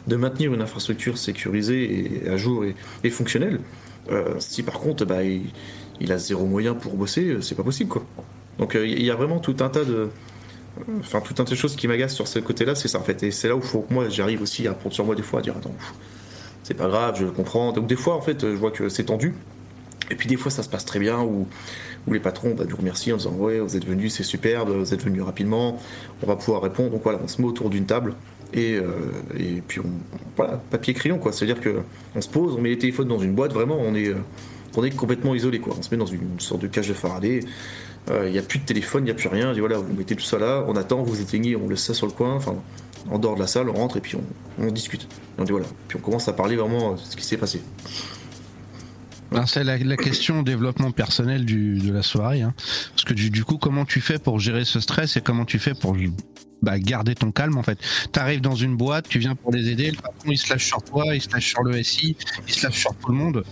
[0.05, 2.63] de maintenir une infrastructure sécurisée et à jour
[3.03, 3.59] et, fonctionnelle.
[4.11, 7.89] Euh, si par contre, bah, il, a zéro moyen pour bosser, euh, c'est pas possible,
[7.89, 8.05] quoi.
[8.59, 10.09] Donc euh, il y a vraiment tout un tas de,
[10.99, 13.23] enfin tout un tas de choses qui m'agacent sur ce côté-là, c'est ça en fait.
[13.23, 15.55] Et c'est là où moi, j'arrive aussi à prendre sur moi des fois à dire
[15.57, 15.75] attends,
[16.63, 17.71] c'est pas grave, je comprends.
[17.71, 19.33] Donc des fois, en fait, je vois que c'est tendu.
[20.11, 21.47] Et puis des fois, ça se passe très bien où
[22.13, 25.03] les patrons bah, nous remercient en disant ouais vous êtes venus c'est superbe vous êtes
[25.03, 25.79] venus rapidement
[26.21, 28.13] on va pouvoir répondre donc voilà on se met autour d'une table
[28.53, 28.91] et, euh,
[29.67, 29.89] puis on
[30.37, 31.81] voilà papier crayon quoi c'est à dire que
[32.15, 34.17] on se pose on met les téléphones dans une boîte vraiment on est euh,
[34.77, 37.39] on est complètement isolé quoi on se met dans une sorte de cage de Faraday
[38.07, 39.77] il euh, n'y a plus de téléphone il n'y a plus rien on dit voilà
[39.77, 42.35] vous mettez tout ça là on attend vous éteignez on laisse ça sur le coin
[42.35, 42.55] enfin
[43.09, 44.17] en dehors de la salle on rentre et puis
[44.59, 47.37] on, discute on dit voilà puis on commence à parler vraiment de ce qui s'est
[47.37, 47.61] passé
[49.45, 52.41] c'est la, question développement personnel de la soirée.
[52.41, 52.53] Hein.
[52.91, 55.73] Parce que du, coup, comment tu fais pour gérer ce stress et comment tu fais
[55.73, 55.95] pour
[56.61, 57.77] bah, garder ton calme en fait?
[58.11, 60.65] Tu arrives dans une boîte, tu viens pour les aider, le patron il se lâche
[60.65, 62.15] sur toi, il se lâche sur le SI,
[62.47, 63.43] il se lâche sur tout le monde.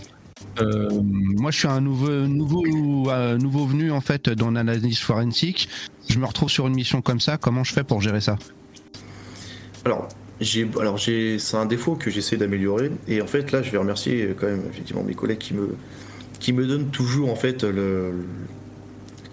[0.60, 2.64] Euh, moi, je suis un nouveau, nouveau,
[3.10, 5.68] euh, nouveau venu en fait dans l'analyse forensique.
[6.08, 7.36] Je me retrouve sur une mission comme ça.
[7.36, 8.36] Comment je fais pour gérer ça?
[9.84, 10.08] Alors,
[10.80, 12.90] alors j'ai, c'est un défaut que j'essaie d'améliorer.
[13.08, 15.76] Et en fait, là, je vais remercier quand même effectivement mes collègues qui me,
[16.40, 18.12] qui me donnent toujours en fait le,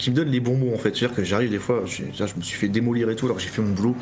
[0.02, 0.96] qui me donnent les bons mots en fait.
[0.96, 3.62] C'est-à-dire que j'arrive des fois, je, me suis fait démolir et tout, alors j'ai fait
[3.62, 3.96] mon boulot.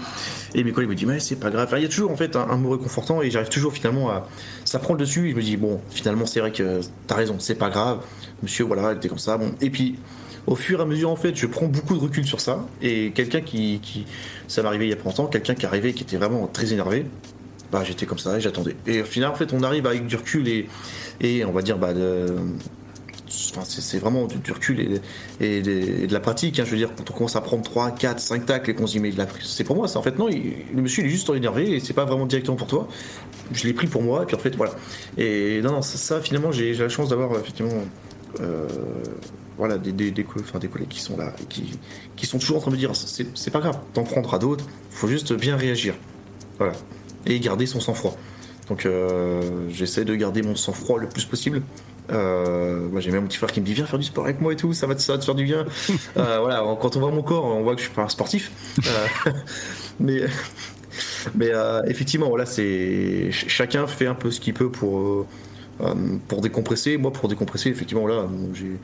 [0.56, 1.70] Et mes collègues me disent, mais c'est pas grave.
[1.76, 4.28] il y a toujours en fait un, mot réconfortant et j'arrive toujours finalement à.
[4.70, 7.38] Ça prend le dessus et je me dis, bon, finalement, c'est vrai que t'as raison,
[7.40, 8.06] c'est pas grave.
[8.44, 9.36] Monsieur, voilà, il était comme ça.
[9.36, 9.52] Bon.
[9.62, 9.96] Et puis,
[10.46, 12.68] au fur et à mesure, en fait, je prends beaucoup de recul sur ça.
[12.80, 14.06] Et quelqu'un qui, qui
[14.48, 16.72] ça m'est arrivé il y a pas longtemps, quelqu'un qui arrivait qui était vraiment très
[16.72, 17.08] énervé,
[17.72, 18.76] bah j'étais comme ça et j'attendais.
[18.86, 20.70] Et au final, en fait, on arrive avec du recul et,
[21.20, 22.36] et on va dire, bah, de,
[23.52, 25.02] Enfin, c'est vraiment du, recul et,
[25.40, 26.60] et, de la pratique.
[26.60, 26.64] Hein.
[26.66, 28.94] je veux dire, quand on commence à prendre 3, 4, 5 tacles et qu'on se
[28.94, 29.12] dit, mais
[29.44, 30.00] c'est pour moi, ça.
[30.00, 32.68] En fait, non, le monsieur, il est juste énervé et c'est pas vraiment directement pour
[32.68, 32.88] toi.
[33.52, 34.74] Je l'ai pris pour moi, et puis en fait, voilà.
[35.18, 37.84] Et non, non, ça, finalement, j'ai la chance d'avoir, effectivement,
[38.40, 38.68] euh,
[39.58, 41.78] voilà, des, des, des, des, collègues qui sont là et qui,
[42.16, 44.96] qui sont toujours en train de me dire c'est pas grave, t'en prendras d'autres, il
[44.96, 45.96] faut juste bien réagir.
[46.58, 46.74] Voilà.
[47.26, 48.18] Et garder son sang-froid.
[48.70, 51.62] Donc euh, j'essaie de garder mon sang-froid le plus possible.
[52.12, 54.42] Euh, moi j'ai même mon petit frère qui me dit viens faire du sport avec
[54.42, 55.66] moi et tout, ça va te, ça te faire du bien.
[56.18, 58.52] euh, voilà, quand on voit mon corps, on voit que je suis pas un sportif.
[58.88, 59.32] Euh,
[60.00, 60.22] mais
[61.36, 65.26] mais euh, effectivement, c'est chacun fait un peu ce qu'il peut pour
[66.28, 66.98] pour décompresser.
[66.98, 68.78] Moi, pour décompresser, effectivement, là, j'ai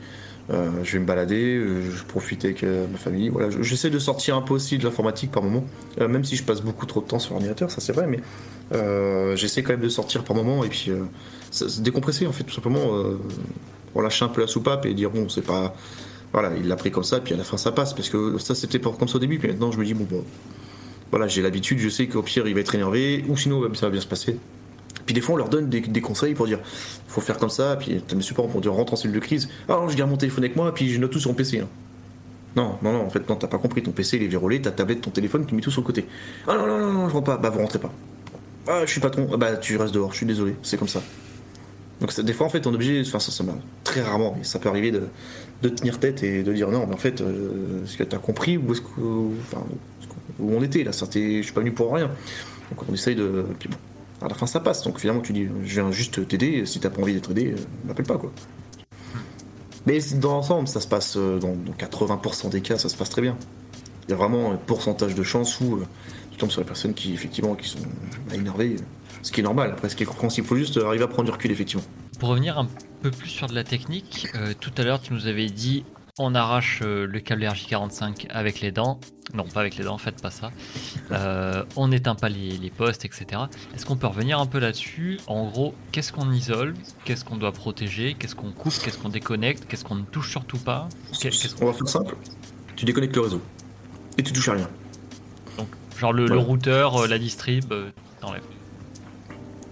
[0.50, 3.30] euh, je vais me balader, euh, je profite avec euh, ma famille.
[3.30, 5.64] Voilà, j'essaie de sortir un peu aussi de l'informatique par moment,
[5.98, 8.20] même si je passe beaucoup trop de temps sur l'ordinateur, ça c'est vrai, mais
[9.36, 10.90] j'essaie quand même de sortir par moment et puis
[11.50, 12.86] se décompresser en fait, tout simplement,
[13.92, 15.74] pour lâcher un peu la soupape et dire bon, c'est pas,
[16.32, 18.54] voilà, il l'a pris comme ça, puis à la fin ça passe, parce que ça
[18.54, 20.24] c'était comme ça au début, puis maintenant je me dis bon, bon
[21.10, 23.90] voilà, j'ai l'habitude, je sais qu'au pire il va être énervé, ou sinon ça va
[23.90, 24.38] bien se passer.
[25.06, 26.58] Puis des fois, on leur donne des, conseils pour dire
[27.06, 27.76] faut faire comme ça.
[27.76, 29.48] Puis mes supports pour dire rentre en cellule de crise.
[29.68, 31.60] Ah non, je garde mon téléphone avec moi, puis je note tout sur mon PC.
[31.60, 31.68] Hein.
[32.56, 33.82] Non, non, non, en fait, non, t'as pas compris.
[33.82, 36.06] Ton PC, il est verrouillé, ta tablette, ton téléphone, tu mets tout sur le côté.
[36.48, 37.36] Ah non, non, non, non, je rentre pas.
[37.36, 37.92] Bah, vous rentrez pas.
[38.66, 39.28] Ah, je suis patron.
[39.32, 41.02] Ah, bah, tu restes dehors, je suis désolé, c'est comme ça.
[42.00, 43.44] Donc, des fois, en fait, on est obligé, enfin, ça, ça
[43.84, 46.98] très rarement, mais ça peut arriver de, tenir tête et de dire non, mais en
[46.98, 48.86] fait, euh, est-ce que t'as compris où, est-ce que,
[50.38, 52.10] où on était là Je suis pas venu pour rien.
[52.70, 53.46] Donc, on essaye de.
[53.58, 53.76] Puis bon,
[54.22, 54.82] à la fin ça passe.
[54.82, 58.06] Donc finalement tu dis je viens juste t'aider, si t'as pas envie d'être aidé, m'appelle
[58.06, 58.32] pas quoi.
[59.86, 63.36] Mais dans l'ensemble, ça se passe dans, 80% des cas, ça se passe très bien.
[64.08, 65.80] Il y a vraiment un pourcentage de chance où
[66.32, 67.78] tu tombes sur les personnes qui effectivement qui sont
[68.32, 68.76] énervées,
[69.22, 69.70] ce qui est normal.
[69.72, 71.84] Après, ce qui est compréhensible, faut juste arriver à prendre du recul effectivement.
[72.18, 72.66] Pour revenir un
[73.02, 74.26] peu plus sur de la technique,
[74.60, 75.84] tout à l'heure tu nous avais dit
[76.18, 78.98] on arrache euh, le câble RJ45 avec les dents.
[79.34, 80.50] Non, pas avec les dents, faites pas ça.
[81.12, 83.42] Euh, on n'éteint pas les, postes, etc.
[83.74, 85.18] Est-ce qu'on peut revenir un peu là-dessus?
[85.26, 86.74] En gros, qu'est-ce qu'on isole?
[87.04, 88.16] Qu'est-ce qu'on doit protéger?
[88.18, 88.72] Qu'est-ce qu'on coupe?
[88.82, 89.66] Qu'est-ce qu'on déconnecte?
[89.66, 90.88] Qu'est-ce qu'on ne touche surtout pas?
[91.60, 92.16] On va faire simple.
[92.76, 93.42] Tu déconnectes le réseau.
[94.16, 94.70] Et tu touches à rien.
[95.58, 97.72] Donc, genre le, routeur, euh, la distrib,
[98.20, 98.42] t'enlèves.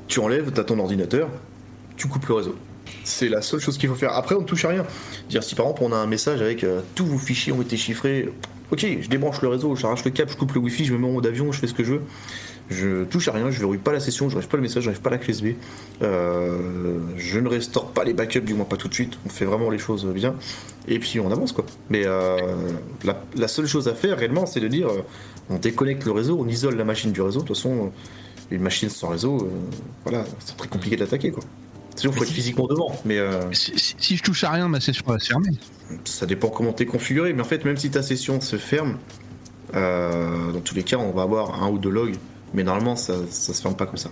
[0.08, 1.30] Tu enlèves, t'as ton ordinateur,
[1.96, 2.56] tu coupes le réseau.
[3.02, 4.12] C'est la seule chose qu'il faut faire.
[4.12, 4.86] Après, on ne touche à rien.
[5.28, 7.76] Dire si par exemple on a un message avec euh, tous vos fichiers ont été
[7.76, 8.28] chiffrés,
[8.70, 11.06] ok, je débranche le réseau, j'arrache le câble, je coupe le wifi, je me mets
[11.06, 12.02] en mode avion, je fais ce que je veux.
[12.70, 14.88] Je touche à rien, je verrouille pas la session, je n'arrive pas le message, je
[14.88, 15.48] n'arrive pas la clé USB.
[16.02, 19.18] Euh, je ne restaure pas les backups, du moins pas tout de suite.
[19.26, 20.34] On fait vraiment les choses bien.
[20.88, 21.66] Et puis on avance quoi.
[21.90, 22.38] Mais euh,
[23.04, 24.88] la, seule chose à faire réellement, c'est de dire
[25.50, 27.42] on déconnecte le réseau, on isole la machine du réseau.
[27.42, 27.92] De toute façon,
[28.50, 29.50] une machine sans réseau,
[30.04, 31.44] voilà, c'est très compliqué d'attaquer quoi.
[31.96, 32.96] Sinon, il faut être physiquement devant.
[33.04, 35.50] Mais euh, si, je touche à rien, ma session va se fermer.
[36.04, 37.32] Ça dépend comment t'es configuré.
[37.32, 38.98] Mais en fait, même si ta session se ferme,
[39.74, 42.16] euh, dans tous les cas, on va avoir un ou deux logs.
[42.52, 44.10] Mais normalement, ça, ça se ferme pas comme ça.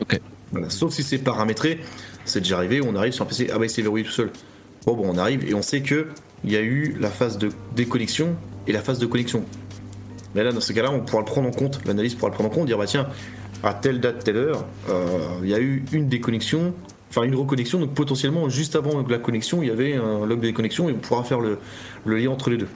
[0.00, 0.20] Ok.
[0.68, 1.80] Sauf si c'est paramétré.
[2.24, 2.80] C'est déjà arrivé.
[2.80, 3.48] On arrive sur un PC.
[3.52, 4.30] Ah bah, il s'est verrouillé tout seul.
[4.84, 6.08] Bon, bon, on arrive et on sait que
[6.44, 8.36] il y a eu la phase de déconnexion
[8.66, 9.44] et la phase de connexion.
[10.34, 11.80] Mais là, dans ce cas-là, on pourra le prendre en compte.
[11.86, 12.66] L'analyse pourra le prendre en compte.
[12.66, 13.08] Dire bah tiens,
[13.62, 16.74] à telle date, telle heure, euh, il y a eu une déconnexion
[17.16, 17.78] enfin une reconnexion.
[17.78, 20.98] Donc potentiellement, juste avant la connexion, il y avait un log de déconnexion et on
[20.98, 21.58] pourra faire le,
[22.06, 22.68] lien entre les deux.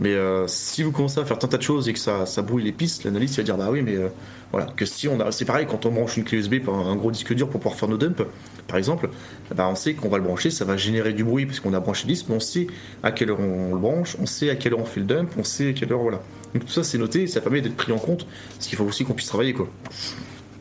[0.00, 2.62] Mais euh, si vous commencez à faire tant de choses et que ça, ça brouille
[2.62, 4.08] les pistes, l'analyste va dire bah oui, mais euh,
[4.52, 6.94] voilà, que si on a, c'est pareil quand on branche une clé USB par un
[6.94, 8.24] gros disque dur pour pouvoir faire nos dumps,
[8.68, 9.10] par exemple,
[9.56, 12.06] bah on sait qu'on va le brancher, ça va générer du bruit puisqu'on a branché
[12.06, 12.68] le disque, mais on sait
[13.02, 15.30] à quelle heure on le branche, on sait à quelle heure on fait le dump,
[15.36, 16.22] on sait à quelle heure voilà.
[16.54, 19.04] Donc tout ça c'est noté ça permet d'être pris en compte, parce qu'il faut aussi
[19.04, 19.68] qu'on puisse travailler quoi.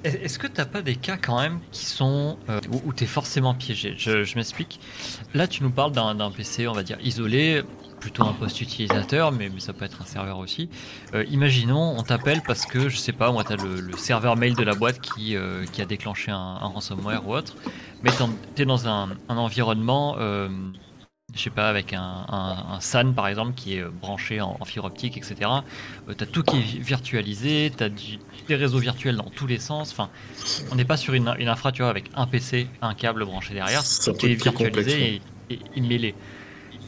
[0.04, 3.54] Est-ce que t'as pas des cas quand même qui sont euh, où, tu es forcément
[3.54, 3.96] piégé?
[3.98, 4.80] Je, m'explique.
[5.34, 7.64] Là, tu nous parles d'un PC, on va dire isolé,
[8.00, 10.70] plutôt un poste utilisateur, mais, ça peut être un serveur aussi.
[11.14, 14.64] Euh, imaginons, on t'appelle parce que je sais pas, moi, t'as le, serveur mail de
[14.64, 17.56] la boîte qui, euh, a déclenché un, ransomware ou autre,
[18.04, 18.12] mais
[18.56, 20.16] t'es dans un environnement
[21.38, 25.18] je sais pas, avec un, un, SAN par exemple qui est branché en, fibre optique,
[25.18, 25.36] etc.
[26.18, 29.92] tu as tout qui est virtualisé, tu as des réseaux virtuels dans tous les sens.
[29.92, 30.10] Enfin,
[30.72, 33.54] on n'est pas sur une, une, infra, tu vois, avec un PC, un câble branché
[33.54, 36.16] derrière, tout est virtualisé et, et, mêlé.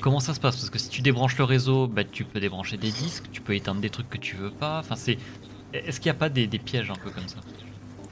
[0.01, 0.55] Comment ça se passe?
[0.55, 3.53] Parce que si tu débranches le réseau, bah, tu peux débrancher des disques, tu peux
[3.53, 4.79] éteindre des trucs que tu veux pas.
[4.79, 5.17] Enfin, c'est.
[5.73, 7.37] Est-ce qu'il n'y a pas des, des pièges un peu comme ça?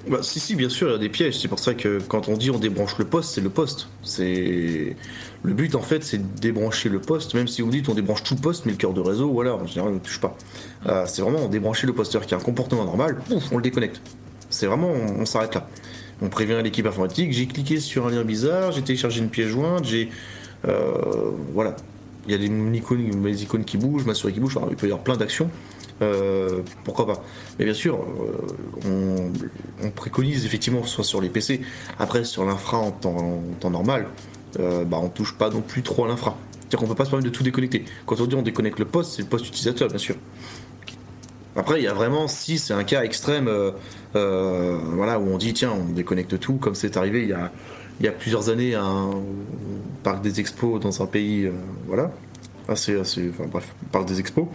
[0.09, 1.39] Bah, si, si, bien sûr, il y a des pièges.
[1.39, 3.87] C'est pour ça que quand on dit on débranche le poste, c'est le poste.
[4.03, 4.95] C'est
[5.43, 7.33] le but en fait, c'est de débrancher le poste.
[7.33, 9.55] Même si vous dites on débranche tout le poste, mais le cœur de réseau, voilà,
[9.55, 10.35] en général, on ne touche pas.
[10.87, 13.17] Euh, c'est vraiment on débrancher le posteur qui a un comportement normal,
[13.51, 14.01] on le déconnecte.
[14.49, 15.67] C'est vraiment, on, s'arrête là.
[16.21, 17.33] On prévient l'équipe informatique.
[17.33, 20.09] J'ai cliqué sur un lien bizarre, j'ai téléchargé une pièce jointe, j'ai
[20.67, 21.75] euh, voilà.
[22.27, 24.59] Il y a des icônes, qui bougent, m'assurer qu'ils bougent.
[24.69, 25.49] il peut y avoir plein d'actions.
[26.01, 27.23] Euh, pourquoi pas
[27.57, 27.99] Mais bien sûr,
[28.85, 29.31] euh,
[29.83, 31.61] on, préconise effectivement soit sur les PC,
[31.97, 34.07] après sur l'infra en temps, normal,
[34.59, 36.37] euh, bah, on touche pas non plus trop à l'infra.
[36.59, 37.85] C'est-à-dire qu'on peut pas se permettre de tout déconnecter.
[38.05, 40.15] Quand on dit on déconnecte le poste, c'est le poste utilisateur, bien sûr.
[41.55, 43.49] Après, il y a vraiment, si c'est un cas extrême,
[44.13, 47.51] voilà, où on dit tiens, on déconnecte tout, comme c'est arrivé il y a,
[47.99, 49.09] il y a plusieurs années un
[50.03, 51.49] parc des expos dans un pays,
[51.87, 52.11] voilà,
[52.67, 54.45] assez, assez, enfin bref, parle des expos,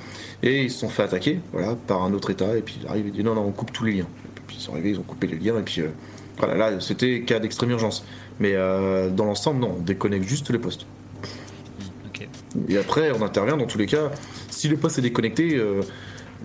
[0.43, 3.07] et ils se sont fait attaquer, voilà, par un autre État, et puis ils arrivent
[3.07, 4.09] et disent non, non, on coupe tous les liens.
[4.37, 5.89] Et puis ils sont arrivés, ils ont coupé les liens, et puis euh,
[6.39, 8.05] voilà, là, c'était cas d'extrême urgence.
[8.41, 10.87] Mais euh, dans l'ensemble, non, on déconnecte juste les postes.
[12.69, 14.11] Et après, on intervient dans tous les cas.
[14.51, 15.81] Si le poste est déconnecté, euh,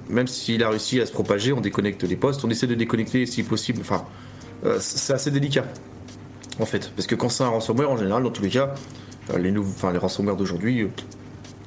[0.10, 3.26] même s'il a réussi à se propager, on déconnecte les postes, on essaie de déconnecter
[3.26, 3.82] si possible.
[3.82, 4.06] Enfin,
[4.80, 5.66] c'est assez délicat,
[6.60, 8.74] en fait, parce que quand c'est un ransomware, en général, dans tous les cas,
[9.38, 10.88] les, nouveaux, enfin, les ransomware d'aujourd'hui,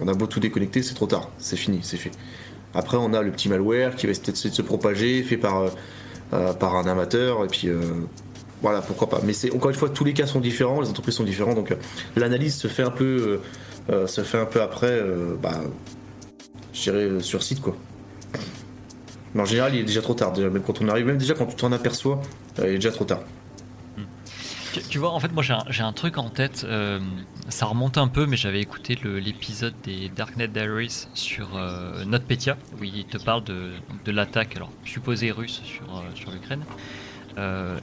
[0.00, 2.10] on a beau tout déconnecter, c'est trop tard, c'est fini, c'est fait.
[2.74, 5.68] Après, on a le petit malware qui va essayer de se propager, fait par, euh,
[6.32, 7.80] euh, un amateur, et puis euh,
[8.62, 9.20] voilà, pourquoi pas.
[9.24, 11.74] Mais c'est encore une fois, tous les cas sont différents, les entreprises sont différentes, donc
[12.16, 13.40] l'analyse se fait un peu,
[14.06, 15.02] se fait un peu après,
[15.42, 15.60] bah,
[16.72, 17.76] je dirais sur site quoi.
[19.34, 20.36] Mais en général, il est déjà trop tard.
[20.36, 22.20] même quand on arrive, même déjà quand tu t'en aperçois,
[22.58, 23.20] il est déjà trop tard.
[24.88, 26.64] Tu, vois, en fait, moi j'ai un, truc en tête.
[26.68, 27.00] Euh,
[27.48, 32.84] ça remonte un peu, mais j'avais écouté l'épisode des Darknet Diaries sur euh, NotPetya, où
[32.84, 33.72] il te parle de,
[34.06, 36.64] l'attaque, alors supposée russe sur, euh, l'Ukraine.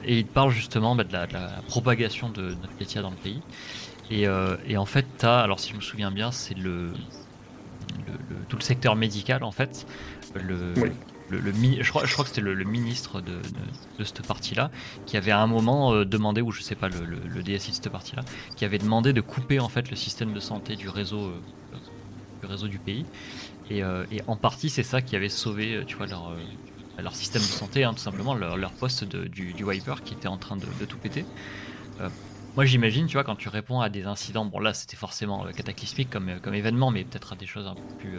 [0.04, 1.26] et il parle justement bah, de, la,
[1.68, 3.42] propagation de NotPetya dans le pays.
[4.10, 6.54] Et, en fait, tu as, alors si je me souviens bien, c'est
[8.48, 9.86] tout le secteur médical en fait.
[10.34, 10.74] Le,
[11.30, 13.38] le, je, crois, je crois que c'était le, ministre de,
[13.98, 14.70] de, cette partie-là
[15.06, 17.88] qui avait à un moment euh, demandé, ou je sais pas, le, DSI de cette
[17.90, 18.22] partie-là,
[18.56, 21.40] qui avait demandé de couper en fait le système de santé du réseau, euh,
[22.40, 23.04] du, réseau du pays.
[23.70, 26.32] Et, euh, et en partie, c'est ça qui avait sauvé, tu vois, leur,
[26.98, 30.28] leur système de santé, hein, tout simplement, leur, leur poste du, du, wiper qui était
[30.28, 31.26] en train de, tout péter.
[32.56, 36.08] moi, j'imagine, tu vois, quand tu réponds à des incidents, bon là, c'était forcément cataclysmique
[36.08, 38.18] comme, comme événement, mais peut-être à des choses un peu plus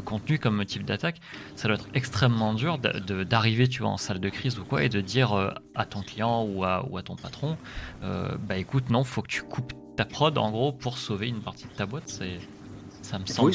[0.00, 1.20] contenu comme motif d'attaque,
[1.56, 4.88] ça doit être extrêmement dur d'arriver tu vois en salle de crise ou quoi et
[4.88, 7.56] de dire euh, à ton client ou à, ou à ton patron
[8.02, 11.40] euh, bah écoute non faut que tu coupes ta prod en gros pour sauver une
[11.40, 12.38] partie de ta boîte c'est
[13.02, 13.52] ça me semble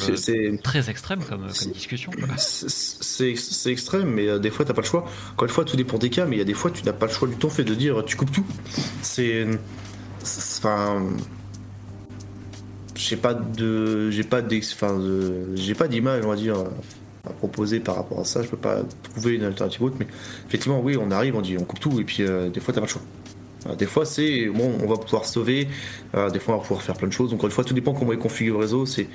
[0.62, 2.12] très extrême comme, discussion.
[2.38, 5.06] C'est extrême, mais des fois, t'as pas le choix.
[5.34, 6.94] Encore une fois, tout dépend des cas, mais il y a des fois, tu n'as
[6.94, 8.46] pas le choix du tout fait de dire tu coupes tout.
[9.02, 9.48] C'est.
[10.22, 11.02] Enfin
[13.00, 14.42] j'ai pas de j'ai pas
[15.56, 16.58] j'ai pas d'image on va dire
[17.26, 18.44] à proposer par rapport à ça.
[18.44, 20.08] Je peux pas trouver une alternative autre mais
[20.48, 22.82] effectivement oui on arrive on dit on coupe tout et puis euh, des fois t'as
[22.82, 23.02] pas le choix.
[23.68, 25.68] Euh, des fois c'est bon on va pouvoir sauver
[26.16, 27.32] euh, des fois on va pouvoir faire plein de choses.
[27.32, 29.08] Donc une fois tout dépend comment est configuré le réseau c'est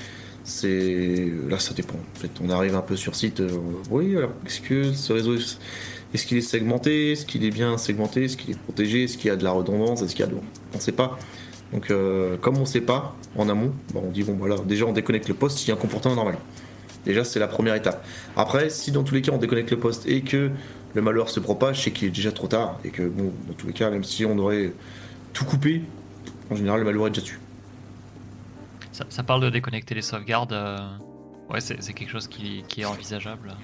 [0.44, 1.94] c'est là ça dépend.
[1.94, 3.42] En fait on arrive un peu sur site
[3.90, 8.24] oui alors est-ce que ce réseau est-ce qu'il est segmenté est-ce qu'il est bien segmenté
[8.24, 10.30] est-ce qu'il est protégé est-ce qu'il y a de la redondance est-ce qu'il y a
[10.30, 10.36] de
[10.74, 11.18] on sait pas
[11.72, 14.92] donc, euh, comme on ne sait pas en amont, on dit bon voilà, déjà on
[14.92, 16.36] déconnecte le poste s'il y a un comportement normal.
[17.04, 18.06] Déjà, c'est la première étape.
[18.36, 20.50] Après, si dans tous les cas on déconnecte le poste et que
[20.94, 23.66] le malheur se propage, c'est qu'il est déjà trop tard et que bon, dans tous
[23.66, 24.72] les cas, même si on aurait
[25.32, 25.82] tout coupé,
[26.50, 27.40] en général, le malheur est déjà dessus.
[28.92, 30.52] Ça, parle de déconnecter les sauvegardes.
[30.52, 30.78] Euh,
[31.50, 33.56] ouais, c'est quelque chose qui, est envisageable.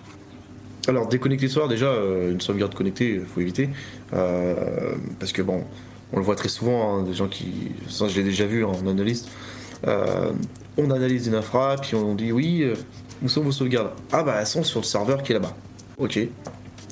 [0.88, 3.68] Alors, déconnecter les sauvegardes, déjà, euh, une sauvegarde connectée, il faut éviter.
[4.10, 5.64] parce que bon,
[6.12, 7.73] on le voit très souvent, hein, des gens qui.
[7.88, 9.29] Ça, je l'ai déjà vu en analyse.
[9.87, 10.33] Euh,
[10.77, 12.75] on analyse une infra, puis on dit oui, euh,
[13.23, 15.57] où sont vos sauvegardes Ah bah elles sont sur le serveur qui est là-bas.
[15.99, 16.18] Ok.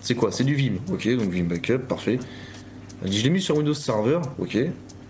[0.00, 0.30] C'est quoi?
[0.32, 0.74] C'est du Vim.
[0.92, 2.18] Ok, donc Vim Backup, parfait.
[3.02, 4.20] Elle dit je l'ai mis sur Windows Server.
[4.38, 4.56] Ok.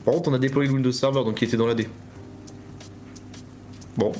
[0.04, 1.86] Par contre, on a déployé le Windows Server, donc qui était dans la D.
[3.96, 4.12] Bon.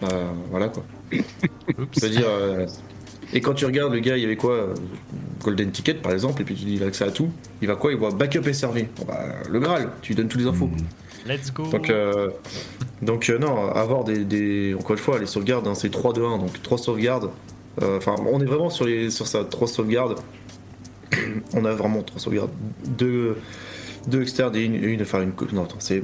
[0.00, 0.08] Bah
[0.50, 0.84] voilà quoi.
[1.92, 2.26] C'est-à-dire.
[2.26, 2.66] Euh,
[3.32, 4.74] et quand tu regardes le gars, il y avait quoi euh,
[5.42, 7.30] Golden Ticket par exemple, et puis tu dis il a accès à tout.
[7.60, 8.86] Il va quoi Il voit backup et servi.
[9.06, 10.66] Bah, le Graal, tu lui donnes toutes les infos.
[10.66, 11.28] Hmm.
[11.28, 11.66] Let's go.
[11.66, 12.30] Donc, euh,
[13.02, 16.38] donc euh, non, avoir des, Encore une fois, les sauvegardes, hein, c'est 3 2 1,
[16.38, 17.30] donc 3 sauvegardes.
[17.80, 20.18] Enfin, on est vraiment sur, les, sur ça, 3 sauvegardes.
[21.52, 22.50] on a vraiment 3 sauvegardes.
[22.86, 23.36] 2
[24.06, 25.02] deux externes et une, une.
[25.02, 25.32] Enfin, une.
[25.52, 26.02] Non, attends, c'est.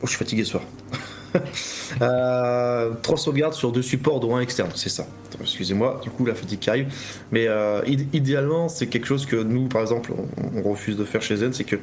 [0.00, 0.62] Oh, je suis fatigué ce soir.
[2.02, 5.06] euh, trois sauvegardes sur deux supports, dont un externe, c'est ça.
[5.40, 6.92] Excusez-moi, du coup la fatigue qui arrive.
[7.30, 10.12] Mais euh, idéalement, c'est quelque chose que nous, par exemple,
[10.54, 11.76] on, refuse de faire chez Zen, c'est que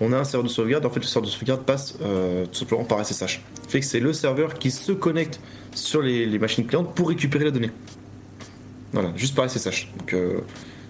[0.00, 0.86] on a un serveur de sauvegarde.
[0.86, 3.42] En fait, le serveur de sauvegarde passe euh, tout simplement par SSH.
[3.68, 5.40] Fait que c'est le serveur qui se connecte
[5.74, 7.70] sur les, machines clientes pour récupérer la donnée.
[8.92, 9.88] Voilà, juste par SSH.
[9.98, 10.40] Donc euh,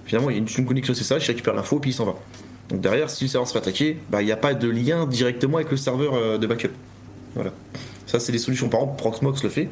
[0.04, 2.14] finalement, il y a une, connexion SSH, il récupère l'info, puis il s'en va.
[2.68, 5.06] Donc derrière, si le serveur se fait attaquer, bah, il n'y a pas de lien
[5.06, 6.70] directement avec le serveur de backup.
[7.34, 7.52] Voilà.
[8.10, 8.68] Ça, c'est des solutions.
[8.68, 9.68] Par exemple, Proxmox le fait.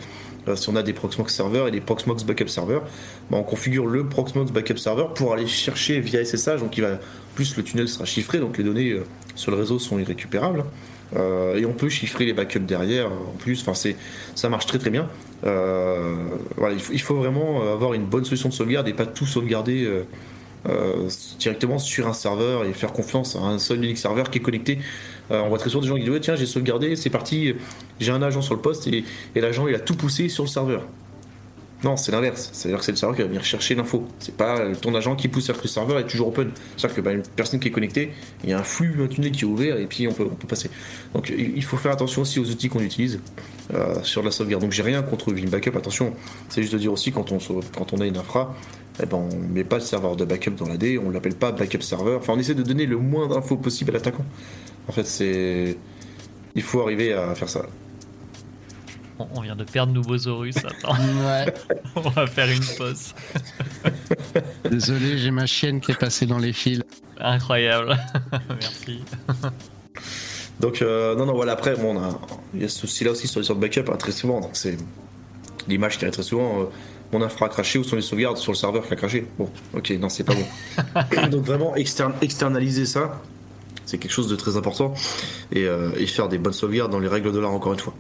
[0.47, 2.83] Euh, si on a des Proxmox serveurs et des Proxmox backup serveurs,
[3.31, 6.61] bah, on configure le Proxmox backup server pour aller chercher via SSH.
[6.61, 6.87] Donc, il
[7.35, 10.65] plus le tunnel sera chiffré, donc les données euh, sur le réseau sont irrécupérables.
[11.17, 13.61] Euh, et on peut chiffrer les backups derrière en plus.
[13.61, 13.97] Enfin, c'est,
[14.37, 15.09] ça marche très très bien.
[15.43, 19.89] voilà, il faut, vraiment avoir une bonne solution de sauvegarde et pas tout sauvegarder.
[21.39, 24.79] directement sur un serveur et faire confiance à un seul unique serveur qui est connecté
[25.31, 27.55] on voit très souvent des gens qui disent tiens j'ai sauvegardé, c'est parti,
[28.01, 30.83] j'ai un agent sur le poste et, l'agent il a tout poussé sur le serveur.
[31.85, 32.51] Non, c'est l'inverse.
[32.53, 34.05] C'est-à-dire que c'est le serveur qui va venir chercher l'info.
[34.19, 36.51] C'est pas ton agent qui pousse vers le serveur est toujours open.
[36.77, 38.11] C'est-à-dire que bah, une personne qui est connectée,
[38.43, 40.71] il y a un flux, un tunnel qui est ouvert et puis on peut, passer.
[41.15, 43.21] Donc il faut faire attention aussi aux outils qu'on utilise
[43.75, 44.63] euh, sur la sauvegarde.
[44.63, 46.15] Donc j'ai rien contre Vim Backup, attention.
[46.49, 48.57] C'est juste de dire aussi quand on, a une infra,
[49.01, 51.53] eh ben, on met pas le serveur de backup dans la D, on l'appelle pas
[51.53, 52.17] backup server.
[52.17, 54.25] Enfin, on essaie de donner le moins d'infos possible à l'attaquant.
[54.89, 55.77] En fait, c'est.
[56.55, 57.67] Il faut arriver à faire ça.
[59.19, 60.93] On vient de perdre Nouveausaurus, attends.
[61.27, 61.53] ouais.
[61.97, 63.15] On va faire une pause.
[64.71, 66.83] Désolé, j'ai ma chienne qui est passée dans les fils.
[67.19, 67.97] Incroyable.
[68.49, 69.03] Merci.
[70.61, 72.01] Donc, euh, non, non, voilà, après, bon,
[72.55, 74.41] il y a ce souci-là aussi sur les sortes de backup, hein, très souvent.
[74.41, 74.77] Donc, c'est
[75.67, 76.63] l'image qui arrive très souvent.
[76.63, 76.65] Euh,
[77.13, 79.51] mon infra a craché, où sont les sauvegardes sur le serveur qui a craché Bon,
[79.75, 81.29] ok, non, c'est pas bon.
[81.29, 83.21] Donc, vraiment, externaliser ça,
[83.89, 84.93] c'est quelque chose de très important.
[85.57, 87.95] Euh, et, faire des bonnes sauvegardes dans les règles de l'art, encore une fois.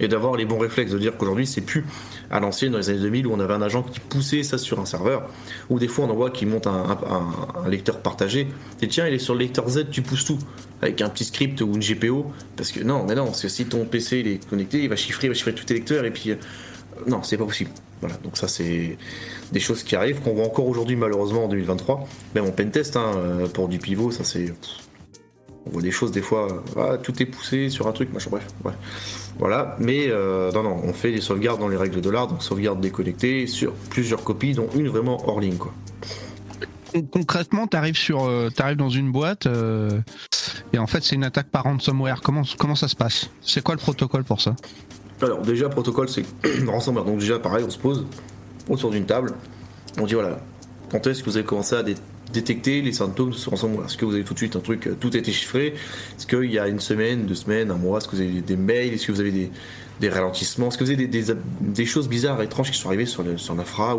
[0.00, 1.84] et d'avoir les bons réflexes, de dire qu'aujourd'hui c'est plus
[2.30, 4.78] à l'ancienne dans les années 2000 où on avait un agent qui poussait ça sur
[4.78, 5.28] un serveur,
[5.70, 6.98] ou des fois on en voit qui monte un,
[7.66, 8.48] lecteur partagé,
[8.82, 10.38] et tiens il est sur le lecteur Z, tu pousses tout,
[10.82, 12.26] avec un petit script ou une GPO,
[12.56, 14.96] parce que non, mais non, parce que si ton PC il est connecté, il va
[14.96, 16.36] chiffrer, il va chiffrer tous tes lecteurs, et puis euh,
[17.06, 17.70] non, c'est pas possible.
[18.00, 18.98] Voilà, donc ça c'est
[19.52, 23.12] des choses qui arrivent, qu'on voit encore aujourd'hui malheureusement en 2023, même en pentest, hein,
[23.16, 24.52] euh, pour du pivot, ça c'est
[25.66, 28.76] on voit des choses des fois, ah, tout est poussé sur un truc, machin, bref.
[29.38, 32.42] Voilà, mais euh, non, non, on fait des sauvegardes dans les règles de l'art, donc
[32.42, 35.72] sauvegarde déconnectée sur plusieurs copies, dont une vraiment hors ligne, quoi.
[37.12, 40.00] Concrètement, tu arrives, sur, euh, arrives dans une boîte euh,
[40.72, 42.22] et en fait c'est une attaque par ransomware.
[42.22, 43.28] Comment, comment ça se passe?
[43.42, 44.56] C'est quoi le protocole pour ça?
[45.20, 46.24] Alors déjà, protocole c'est
[46.66, 47.04] ransomware.
[47.04, 48.06] Donc déjà pareil, on se pose
[48.70, 49.32] autour d'une table,
[50.00, 50.38] on dit voilà,
[50.90, 51.82] quand est-ce que vous avez commencé à
[52.32, 54.96] détecter les symptômes de ce Est-ce que vous avez tout de suite un truc, euh,
[54.98, 55.74] tout a été chiffré?
[56.16, 57.98] Est-ce qu'il y a une semaine, deux semaines, un mois?
[57.98, 58.92] Est-ce que vous avez des mails?
[58.94, 59.50] Est-ce que vous avez
[60.00, 60.68] des, ralentissements?
[60.68, 63.96] Est-ce que vous avez des, choses bizarres, étranges qui sont arrivées sur, le, sur l'infra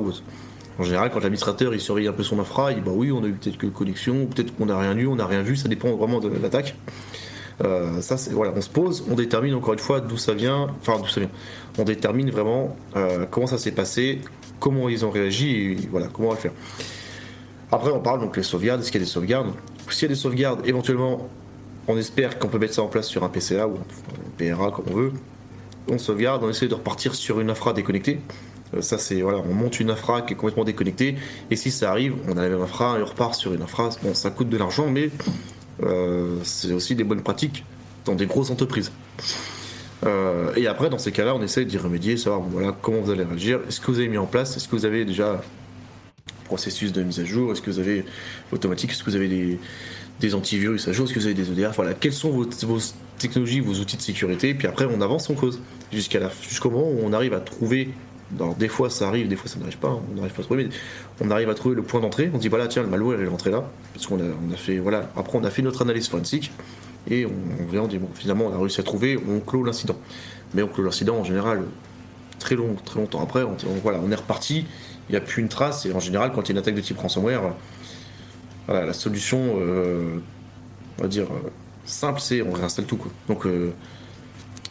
[0.80, 3.24] en général, quand l'administrateur il surveille un peu son infra, il dit bah oui, on
[3.24, 5.68] a eu peut-être que connexion, peut-être qu'on n'a rien eu, on n'a rien vu, ça
[5.68, 6.76] dépend vraiment de l'attaque.
[7.64, 10.68] Euh, ça, c'est voilà, on se pose, on détermine encore une fois d'où ça vient,
[10.82, 11.32] enfin d'où ça vient.
[11.80, 14.22] On détermine vraiment euh, comment ça s'est passé,
[14.60, 16.54] comment ils ont réagi, et voilà, comment on va le faire.
[17.72, 18.82] Après, on parle donc les sauvegardes.
[18.82, 19.52] Est-ce qu'il y a des sauvegardes
[19.90, 21.28] S'il y a des sauvegardes, éventuellement,
[21.88, 24.86] on espère qu'on peut mettre ça en place sur un PCA ou un PRA comme
[24.90, 25.12] on veut.
[25.90, 28.20] On sauvegarde, on essaie de repartir sur une infra déconnectée.
[28.74, 31.16] Euh, ça, c'est voilà, on monte une infra qui est complètement déconnectée.
[31.50, 33.90] Et si ça arrive, on a la même infra et on repart sur une infra.
[34.04, 35.10] Bon, ça coûte de l'argent, mais
[35.84, 37.64] euh, c'est aussi des bonnes pratiques
[38.06, 38.92] dans des grosses entreprises.
[40.06, 43.24] Euh, et après, dans ces cas-là, on essaie d'y remédier, savoir voilà, comment vous allez
[43.24, 43.60] réagir.
[43.68, 45.42] Est-ce que vous avez mis en place Est-ce que vous avez déjà
[46.48, 47.52] processus de mise à jour?
[47.52, 48.06] Est-ce que vous avez
[48.52, 48.92] automatique?
[48.92, 49.60] Est-ce que vous avez des,
[50.20, 51.06] des, antivirus à jour?
[51.06, 52.46] Est-ce que vous avez des EDR Voilà, quelles sont vos,
[53.20, 54.54] technologies, vos outils de sécurité?
[54.54, 55.60] Puis après, on avance en cause
[55.92, 57.90] jusqu'à jusqu'au moment où on arrive à trouver.
[58.36, 60.66] Alors, des fois ça arrive, des fois ça n'arrive pas, on n'arrive pas à trouver,
[60.66, 60.70] mais
[61.22, 62.30] on arrive à trouver le point d'entrée.
[62.34, 64.80] On dit voilà, tiens, le malware est rentré là, parce qu'on a, on a fait,
[64.80, 65.10] voilà.
[65.16, 66.52] Après, on a fait notre analyse forensique
[67.10, 69.98] et on, vient, on dit bon, finalement, on a réussi à trouver, on clôt l'incident.
[70.54, 71.64] Mais on clôt l'incident en général
[72.40, 73.44] très long, très longtemps après.
[73.44, 74.66] On, voilà, on est reparti
[75.10, 75.86] il n'y a plus une trace.
[75.86, 77.54] Et en général, quand il y a une attaque de type ransomware,
[78.68, 80.20] voilà, la solution, euh,
[80.98, 81.50] on va dire, euh,
[81.86, 83.00] simple, c'est on réinstalle tout.
[83.28, 83.72] Donc, euh,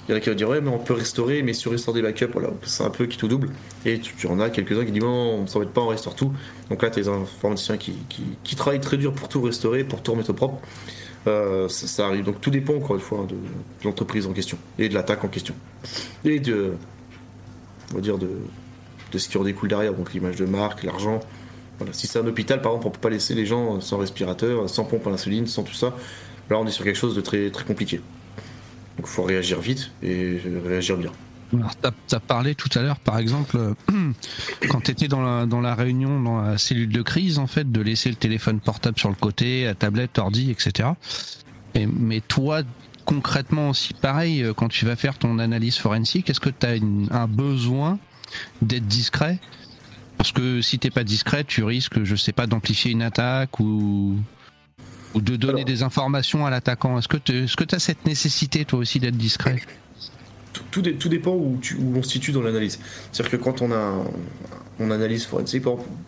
[0.06, 1.94] il y en a qui vont dire, ouais, mais on peut restaurer, mais sur restore
[1.94, 3.48] des backups, voilà, c'est un peu qui tout double.
[3.84, 6.32] Et tu, en as quelques-uns qui disent, non, on ne s'embête pas, on restaure tout.
[6.70, 7.94] Donc là, tu as des informaticiens qui,
[8.44, 10.60] qui, travaillent très dur pour tout restaurer, pour tout remettre au propre.
[11.68, 12.24] ça, arrive.
[12.24, 15.28] Donc tout dépend, encore une fois, de, de l'entreprise en question et de l'attaque en
[15.28, 15.54] question.
[16.24, 16.74] Et de,
[17.92, 18.28] on va dire, de,
[19.12, 21.20] de ce qui en découle derrière, donc l'image de marque, l'argent.
[21.78, 21.92] Voilà.
[21.92, 24.84] Si c'est un hôpital, par exemple, on peut pas laisser les gens sans respirateur, sans
[24.84, 25.94] pompe à l'insuline, sans tout ça.
[26.50, 28.00] Là, on est sur quelque chose de très, très compliqué.
[28.96, 31.12] Donc il faut réagir vite et réagir bien.
[31.50, 33.58] tu as, parlé tout à l'heure, par exemple,
[34.68, 37.70] quand tu étais dans la, dans la réunion, dans la cellule de crise, en fait,
[37.70, 40.90] de laisser le téléphone portable sur le côté, la tablette, ordi, etc.
[41.74, 42.62] Et, mais toi,
[43.04, 46.76] concrètement aussi, pareil, quand tu vas faire ton analyse forensique, est-ce que tu as
[47.10, 47.98] un besoin
[48.62, 49.38] d'être discret
[50.18, 54.16] Parce que si t'es pas discret, tu risques, je sais pas, d'amplifier une attaque ou,
[55.14, 56.98] ou de donner des informations à l'attaquant.
[56.98, 59.60] Est-ce que tu as cette nécessité, toi aussi, d'être discret?
[60.70, 62.78] Tout, tout, dépend où, tu, où on se situe dans l'analyse.
[63.12, 64.04] C'est-à-dire que quand on a
[64.78, 65.64] on analyse forensique,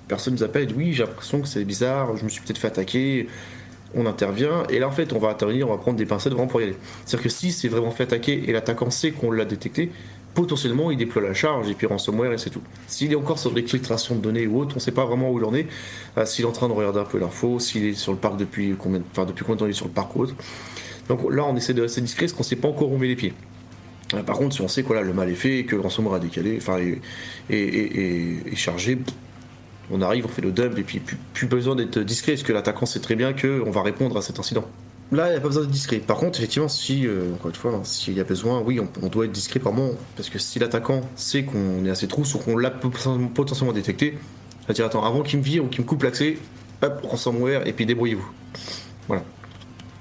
[0.08, 2.58] personne nous appelle et dit oui, j'ai l'impression que c'est bizarre, je me suis peut-être
[2.58, 3.28] fait attaquer
[3.94, 6.48] on intervient et là en fait on va intervenir, on va prendre des pincettes vraiment
[6.48, 6.76] pour y aller.
[7.04, 9.90] C'est-à-dire que si c'est vraiment fait attaquer et l'attaquant sait qu'on l'a détecté,
[10.34, 12.62] potentiellement il déploie la charge et puis ransomware et c'est tout.
[12.86, 15.38] S'il est encore sur l'exfiltration de données ou autre, on ne sait pas vraiment où
[15.38, 15.66] il en est.
[16.16, 18.36] Euh, s'il est en train de regarder un peu l'info, s'il est sur le parc
[18.36, 20.34] depuis combien, enfin depuis combien de temps il est sur le parc ou autre.
[21.08, 22.98] Donc là on essaie de rester discret parce qu'on ne sait pas encore où on
[22.98, 23.34] met les pieds.
[24.14, 26.14] Euh, par contre, si on sait que le mal est fait et que le ransomware
[26.14, 26.78] a décalé, enfin
[27.50, 28.98] est, chargé,
[29.90, 32.52] on arrive, on fait le dump et puis plus, plus besoin d'être discret parce que
[32.52, 34.64] l'attaquant sait très bien qu'on va répondre à cet incident.
[35.11, 35.98] Là, il n'y a pas besoin d'être discret.
[35.98, 39.09] Par contre, effectivement, si, euh, encore une fois, hein, s'il y a besoin, oui, on,
[39.09, 39.94] doit être discret par moment.
[40.16, 44.18] Parce que si l'attaquant sait qu'on est assez trousse ou qu'on l'a potentiellement détecté,
[44.62, 46.36] il va dire Attends, avant qu'il me vire ou qu'il me coupe l'accès,
[46.82, 48.30] hop, ransomware et puis débrouillez-vous.
[49.06, 49.24] Voilà.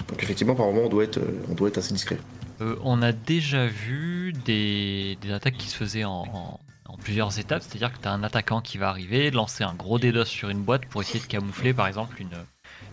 [0.10, 2.18] Donc, effectivement, par moment, on doit être, euh, on assez discret.
[2.60, 6.60] Euh, on a déjà vu des, attaques qui se faisaient en,
[7.02, 7.62] plusieurs étapes.
[7.62, 10.64] C'est-à-dire que tu as un attaquant qui va arriver, lancer un gros DDoS sur une
[10.64, 12.36] boîte pour essayer de camoufler, par exemple, une,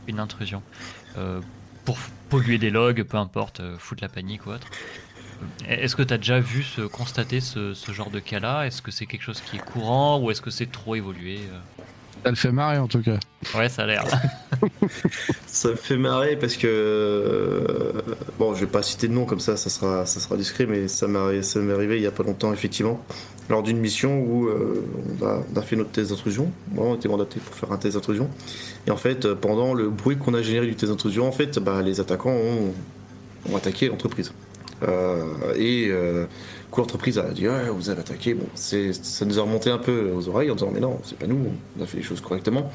[0.07, 0.63] une intrusion
[1.85, 1.99] pour
[2.31, 4.69] polluer des logs, peu importe, euh, foutre la panique ou autre.
[5.69, 8.67] Est-ce que tu as déjà vu se constater ce, genre de cas-là?
[8.67, 11.41] Est-ce que c'est quelque chose qui est courant ou est-ce que c'est trop évolué
[12.23, 13.19] Ça le fait marrer en tout cas.
[13.55, 14.05] Ouais, ça a l'air.
[15.47, 19.41] ça me fait marrer parce que euh, bon, je vais pas citer de nom comme
[19.41, 22.13] ça, ça sera, ça sera discret, mais ça m'est, ça m'est arrivé il y a
[22.13, 23.05] pas longtemps effectivement,
[23.49, 24.85] lors d'une mission où euh,
[25.21, 26.51] on, a, fait notre test d'intrusion.
[26.77, 28.29] On était mandaté pour faire un test d'intrusion,
[28.87, 31.83] et en fait, pendant le bruit qu'on a généré du test d'intrusion, en fait, bah,
[31.83, 34.33] les attaquants ont, attaqué l'entreprise.
[34.83, 36.27] Euh, et euh,
[36.77, 38.35] l'entreprise a dit ah, vous avez attaqué.
[38.35, 41.27] Bon, ça nous a remonté un peu aux oreilles en disant mais non, c'est pas
[41.27, 41.39] nous,
[41.79, 42.73] on a fait les choses correctement.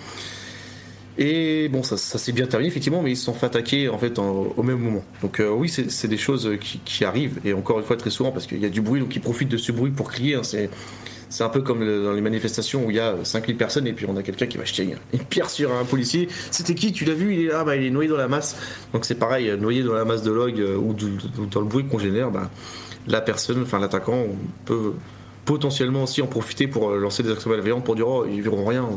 [1.22, 4.18] Et bon, ça, s'est bien terminé effectivement, mais ils se sont fait attaquer en fait
[4.18, 5.04] au même moment.
[5.22, 6.50] Donc euh, oui, c'est, des choses
[6.86, 9.14] qui, arrivent et encore une fois très souvent parce qu'il y a du bruit, donc
[9.14, 10.36] ils profitent de ce bruit pour crier.
[10.36, 13.92] Hein, c'est un peu comme dans les manifestations où il y a 5000 personnes et
[13.92, 16.30] puis on a quelqu'un qui va jeter une pierre sur un policier.
[16.52, 16.94] C'était qui?
[16.94, 17.34] Tu l'as vu?
[17.34, 18.56] Il est là, bah, il est noyé dans la masse.
[18.94, 20.96] Donc c'est pareil, noyé dans la masse de log euh, ou,
[21.52, 22.50] dans le bruit qu'on génère, bah,
[23.08, 24.26] la personne, enfin l'attaquant,
[24.64, 24.94] peut
[25.44, 28.66] potentiellement aussi en profiter pour euh, lancer des actions malveillantes pour dire oh ils verront
[28.66, 28.88] rien.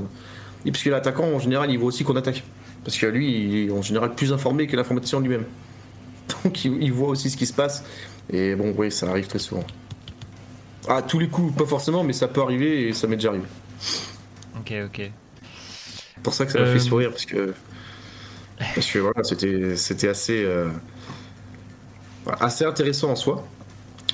[0.65, 2.45] Et puisque l'attaquant en général il voit aussi qu'on attaque.
[2.85, 5.45] Parce que lui il est en général plus informé que l'informaticien lui-même.
[6.45, 7.85] Donc il voit aussi ce qui se passe.
[8.31, 9.65] Et bon oui ça arrive très souvent.
[10.89, 13.45] À tous les coups, pas forcément, mais ça peut arriver et ça m'est déjà arrivé.
[14.59, 15.11] Ok, ok.
[16.15, 16.79] C'est pour ça que ça m'a fait euh.
[16.81, 17.55] sourire, parce que.
[18.75, 20.45] Parce que voilà, c'était, c'était assez.
[20.45, 20.69] Euh,
[22.41, 23.47] assez intéressant en soi.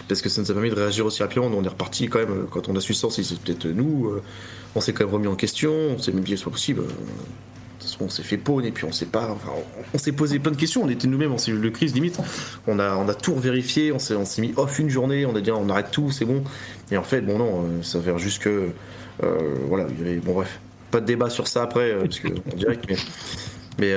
[0.09, 1.47] Parce que ça nous a permis de réagir aussi rapidement.
[1.47, 4.09] On est reparti quand même, quand on a su ça, c'est peut-être nous.
[4.09, 4.23] Euh,
[4.79, 6.83] on s'est quand même remis en question, on s'est même dit, soit possible
[8.01, 9.37] on s'est fait paune et puis on s'est pas.
[9.95, 10.83] on, s'est posé plein de questions.
[10.83, 12.19] On était nous-mêmes en cellule de crise limite.
[12.67, 13.93] On a, tout vérifié.
[13.93, 15.27] On s'est, mis off une journée.
[15.27, 16.43] On a dit on arrête tout, c'est bon.
[16.91, 18.71] Et en fait, bon non, euh, ça fait juste que
[19.23, 19.87] euh, voilà,
[20.25, 20.61] bon bref,
[20.91, 22.85] pas de débat sur ça après euh, parce que en direct,
[23.79, 23.95] mais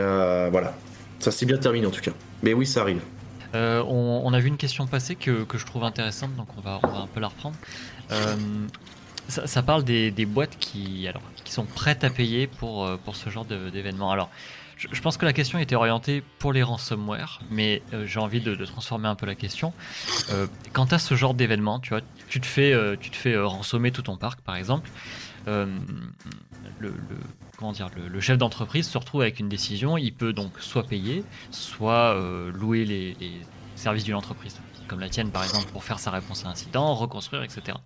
[0.49, 0.75] voilà,
[1.19, 2.11] ça s'est bien terminé en tout cas.
[2.43, 3.01] Mais oui, ça arrive.
[3.53, 7.19] on, a vu une question passer que, je trouve intéressante, donc on va un peu
[7.19, 7.55] la reprendre.
[9.27, 13.29] Ça, parle des, boîtes qui, alors, qui sont prêtes à payer pour, euh, pour ce
[13.29, 14.11] genre d'événement.
[14.11, 14.29] Alors,
[14.77, 18.55] je, pense que la question était orientée pour les ransomware, mais euh, j'ai envie de,
[18.65, 19.73] transformer un peu la question.
[20.31, 23.37] Euh, quand tu as ce genre d'événement, tu vois, tu te fais, tu te fais
[23.37, 24.89] ransommer tout ton parc, par exemple.
[25.47, 26.93] le,
[27.57, 29.97] comment dire, le, chef d'entreprise se retrouve avec une décision.
[29.97, 32.19] Il peut donc soit payer, soit
[32.53, 33.41] louer les, les
[33.75, 37.43] services d'une entreprise, comme la tienne, par exemple, pour faire sa réponse à incident, reconstruire,
[37.43, 37.77] etc.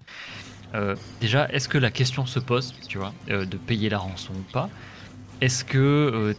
[0.74, 4.34] Euh, déjà, est-ce que la question se pose, tu vois, euh, de payer la rançon
[4.34, 4.70] ou pas
[5.42, 6.34] Est-ce que euh,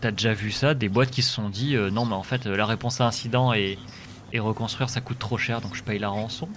[0.00, 2.66] tu déjà vu ça, des boîtes qui se sont dit non, mais en fait, la
[2.66, 3.78] réponse à incident et,
[4.34, 6.48] reconstruire ça coûte trop cher, donc je paye la rançon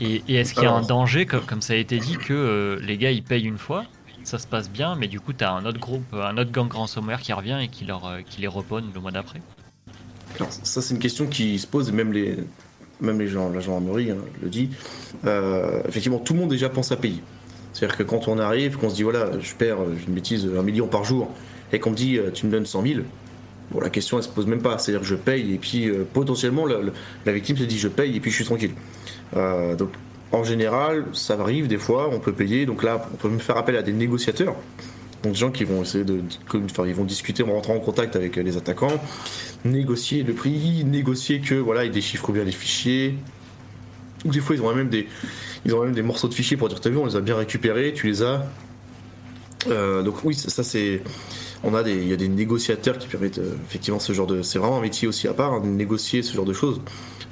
[0.00, 3.10] Et, est-ce qu'il y a un danger, comme, ça a été dit, que les gars
[3.10, 3.84] ils payent une fois
[4.24, 6.72] ça se passe bien, mais du coup, tu as un autre groupe, un autre gang
[6.72, 9.42] ransomware qui revient et qui, leur, les repone le mois d'après?
[10.48, 12.38] Ça, c'est une question qui se pose, même les,
[13.00, 14.70] même les gens, la gendarmerie hein, le dit,
[15.26, 17.22] euh, effectivement, tout le monde déjà pense à payer.
[17.72, 20.86] C'est-à-dire que quand on arrive, qu'on se dit, voilà, je perds, une bêtise, un million
[20.86, 21.30] par jour,
[21.72, 23.00] et qu'on me dit, euh, tu me donnes 100 000,
[23.70, 24.78] bon, la question, elle se pose même pas.
[24.78, 28.20] C'est-à-dire que je paye, et puis euh, potentiellement, la, victime se dit, je paye, et
[28.20, 28.74] puis je suis tranquille.
[29.34, 29.90] donc,
[30.32, 32.66] en général, ça arrive des fois, on peut payer.
[32.66, 34.56] Donc là, on peut même faire appel à des négociateurs.
[35.24, 36.20] Donc des gens qui vont essayer de,
[36.64, 39.00] enfin, ils vont discuter, vont rentrer en contact avec les attaquants,
[39.64, 43.16] négocier le prix, négocier que voilà, ils déchiffrent bien les fichiers.
[44.26, 45.08] Ou des fois, ils ont même des,
[45.64, 47.36] ils ont même des morceaux de fichiers pour dire t'as vu, on les a bien
[47.36, 48.46] récupérés, tu les as.
[49.68, 51.02] Euh, donc oui, ça c'est,
[51.62, 54.42] on a des, il y a des négociateurs qui permettent euh, effectivement ce genre de,
[54.42, 56.82] c'est vraiment un métier aussi à part, hein, de négocier ce genre de choses.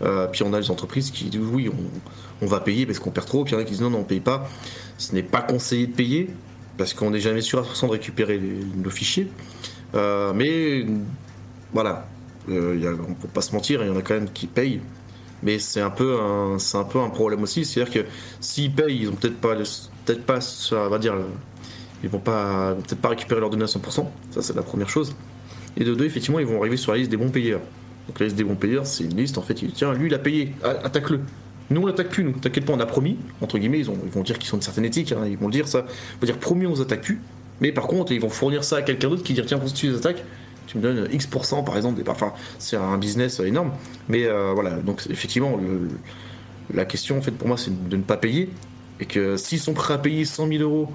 [0.00, 1.70] Euh, puis on a les entreprises qui disent oui,
[2.40, 3.44] on, va payer parce qu'on perd trop.
[3.44, 4.48] Puis il y en a qui disent non, non, on paye pas.
[4.96, 6.30] Ce n'est pas conseillé de payer
[6.78, 8.40] parce qu'on n'est jamais sûr à 100% de récupérer
[8.76, 9.28] nos fichiers.
[9.94, 10.86] mais
[11.72, 12.06] voilà,
[12.48, 14.46] euh, y a, on peut pas se mentir, il y en a quand même qui
[14.46, 14.80] payent.
[15.42, 17.64] Mais c'est un peu un, un peu un problème aussi.
[17.64, 18.08] C'est-à-dire que
[18.40, 21.16] s'ils payent, ils ont peut-être pas, peut-être pas, ça va dire,
[22.02, 24.06] ils vont peut-être pas récupérer leurs données à 100%.
[24.30, 25.14] Ça, c'est la première chose.
[25.76, 27.62] Et de deux, effectivement, ils vont arriver sur la liste des bons payeurs.
[28.06, 30.18] Donc la liste des bons payeurs, c'est une liste, en fait, tiens, lui, il a
[30.18, 31.20] payé, attaque-le.
[31.72, 32.32] Nous, on n'attaque plus, nous.
[32.32, 35.12] T'inquiète pas, on a promis, entre guillemets, ils, vont dire qu'ils sont de certaine éthique,
[35.12, 35.86] hein, ils vont dire ça.
[36.20, 37.20] Ils dire, promis, on vous attaque plus.
[37.60, 39.88] Mais par contre, ils vont fournir ça à quelqu'un d'autre qui dit, tiens, si tu
[39.88, 40.22] les attaques,
[40.66, 42.02] tu me donnes X% par exemple.
[42.08, 43.72] Enfin, c'est un business énorme.
[44.08, 45.58] Mais euh, voilà, donc effectivement,
[46.72, 48.50] la question en fait pour moi, c'est de ne pas payer.
[49.00, 50.88] Et que s'ils sont prêts à payer 100 000 euros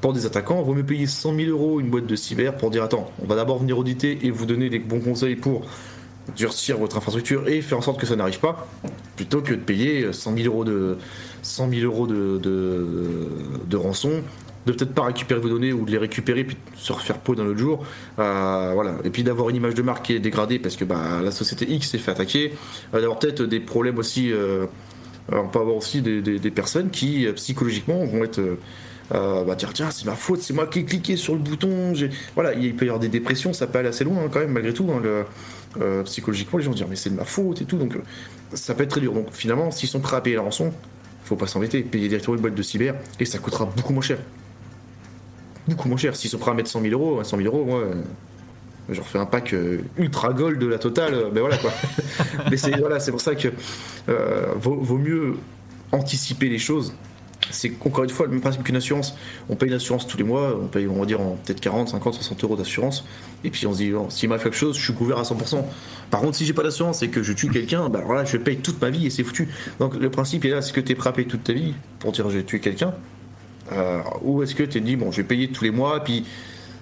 [0.00, 2.82] pour des attaquants, vaut mieux payer 100 000 euros une boîte de cyber pour dire
[2.82, 5.66] attends, on va d'abord venir auditer et vous donner des bons conseils pour
[6.36, 8.68] durcir votre infrastructure et faire en sorte que ça n'arrive pas,
[9.16, 10.96] plutôt que de payer 100 000 euros de,
[11.42, 14.22] 100 000 euros de, rançon
[14.66, 17.34] de peut-être pas récupérer vos données ou de les récupérer puis de se refaire peau
[17.34, 17.82] d'un autre jour.
[18.18, 18.96] Euh, voilà.
[19.04, 21.66] Et puis d'avoir une image de marque qui est dégradée parce que bah, la société
[21.70, 22.52] X s'est fait attaquer.
[22.92, 24.30] Euh, d'avoir peut-être des problèmes aussi.
[24.30, 24.66] Euh,
[25.32, 28.40] on peut avoir aussi des, personnes qui psychologiquement vont être
[29.12, 31.92] euh, bah dire tiens c'est ma faute, c'est moi qui ai cliqué sur le bouton.
[32.34, 34.52] Voilà, il peut y avoir des dépressions, ça peut aller assez loin hein, quand même
[34.52, 34.88] malgré tout.
[34.90, 35.02] Hein,
[35.80, 37.96] euh, psychologiquement, les gens disent mais c'est de ma faute et tout, donc
[38.54, 39.12] ça peut être très dur.
[39.12, 40.72] Donc finalement, s'ils sont prêts à payer la rançon,
[41.24, 44.18] faut pas s'embêter, payer directement une boîte de cyber et ça coûtera beaucoup moins cher.
[45.68, 46.16] Beaucoup moins cher.
[46.16, 47.84] S'ils sont prêts à mettre 100 000 euros, 100 000 euros, moi
[48.90, 51.72] je refais un pack euh, ultra gold de la totale, euh, ben voilà quoi.
[52.50, 53.48] Mais c'est pour ça que
[54.08, 55.36] euh, vaut, mieux
[55.92, 56.94] anticiper les choses.
[57.50, 59.14] C'est encore une fois le même principe qu'une assurance.
[59.48, 62.14] On paye une assurance tous les mois, on paye, on va dire, peut-être 40, 50,
[62.14, 63.04] 60 euros d'assurance.
[63.44, 65.64] Et puis on se dit, s'il m'arrive quelque chose, je suis couvert à 100%.
[66.10, 68.58] Par contre, si j'ai pas d'assurance et que je tue quelqu'un, bah voilà, je paye
[68.58, 69.48] toute ma vie et c'est foutu.
[69.78, 71.74] Donc le principe est là, est-ce que tu es prêt à payer toute ta vie
[71.98, 72.94] pour dire j'ai tué quelqu'un?
[74.22, 76.24] Ou est-ce que tu es dit, bon, je vais payer tous les mois, puis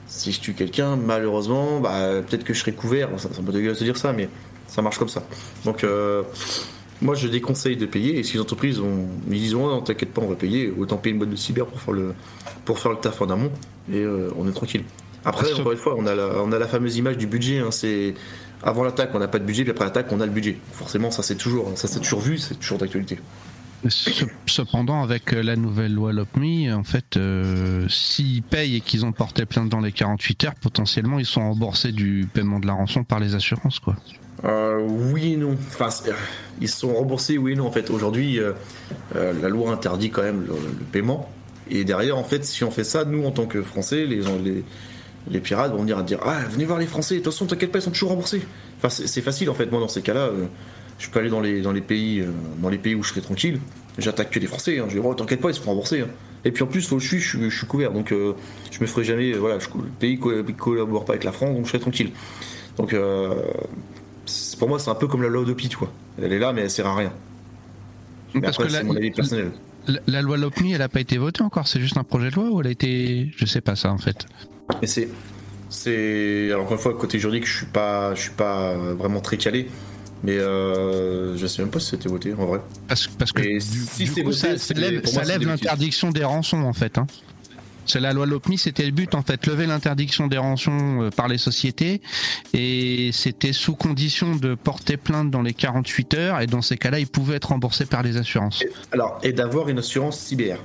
[0.09, 3.11] si je tue quelqu'un, malheureusement, bah, peut-être que je serai couvert.
[3.19, 4.29] C'est un peu dégueulasse de dire ça, mais
[4.67, 5.23] ça marche comme ça.
[5.65, 6.23] Donc, euh,
[7.01, 8.19] moi, je déconseille de payer.
[8.19, 11.13] Et si les entreprises ont, ils disent, non, t'inquiète pas, on va payer, autant payer
[11.13, 12.15] une boîte de cyber pour faire le,
[12.65, 13.53] pour faire le taf en amont.
[13.93, 14.85] Et euh, on est tranquille.
[15.25, 17.59] Après, encore une fois, on a la, on a la fameuse image du budget.
[17.59, 18.15] Hein, c'est
[18.63, 20.59] avant l'attaque, on n'a pas de budget, puis après l'attaque, on a le budget.
[20.73, 23.19] Forcément, ça c'est toujours, ça c'est toujours vu, c'est toujours d'actualité.
[24.47, 29.13] Cependant, avec euh, la nouvelle loi LOPMI, en fait, euh, s'ils payent et qu'ils ont
[29.13, 33.05] porté plainte dans les 48 heures, potentiellement, ils sont remboursés du paiement de la rançon
[33.05, 33.95] par les assurances, quoi.
[34.45, 35.57] Euh, oui et non.
[35.69, 35.89] Enfin,
[36.61, 37.67] ils sont remboursés, oui et non.
[37.67, 38.41] En fait, aujourd'hui,
[39.15, 40.55] la loi interdit quand même le,
[40.93, 41.31] paiement.
[41.71, 44.65] Et derrière, en fait, si on fait ça, nous, en tant que Français, les, les,
[45.31, 47.79] les pirates vont venir dire Ah, venez voir les Français, de toute façon, t'inquiète pas,
[47.79, 48.43] ils sont toujours remboursés.
[48.79, 50.31] Enfin, c'est facile, en fait, moi, dans ces cas-là
[50.99, 52.31] je peux aller dans les, dans les, pays, euh,
[52.61, 53.61] dans les pays où je serai tranquille.
[53.99, 54.79] J'attaque que les Français.
[54.79, 54.87] Hein.
[54.89, 56.01] Je dis, oh, t'inquiète pas, ils seront remboursés.
[56.01, 56.09] Hein.
[56.45, 57.93] Et puis en plus, je suis, je, suis couvert.
[57.93, 58.35] Donc euh,
[58.71, 59.33] je me ferai jamais.
[59.33, 62.11] Voilà, le pays ne collabore pas avec la France, donc je serai tranquille.
[62.77, 63.35] Donc euh,
[64.59, 65.93] pour moi, c'est un peu comme la loi d'OPI, tu vois.
[66.23, 67.13] Elle est là, mais elle sert à rien.
[68.41, 69.53] Parce que c'est mon avis personnel.
[70.07, 72.51] La, loi LOPMI, elle n'a pas été votée encore, c'est juste un projet de loi
[72.51, 73.33] ou elle a été.
[73.37, 74.27] Je sais pas ça en fait.
[74.83, 75.09] Mais c'est.
[75.71, 76.49] C'est.
[76.51, 79.69] Alors encore une fois, côté juridique, je suis pas, je suis pas vraiment très calé.
[80.25, 82.61] Mais euh, je sais même pas si c'était voté en vrai.
[82.89, 86.99] Parce, parce que du, si coup, ça, lève, l'interdiction des rançons en fait.
[86.99, 87.07] Hein.
[87.89, 91.27] C'est la loi LOPMI, c'était le but en fait, lever l'interdiction des rançons euh, par
[91.27, 92.03] les sociétés
[92.53, 96.99] et c'était sous condition de porter plainte dans les 48 heures et dans ces cas-là,
[96.99, 98.63] ils pouvaient être remboursés par les assurances.
[98.93, 100.59] alors, et d'avoir une assurance cyber.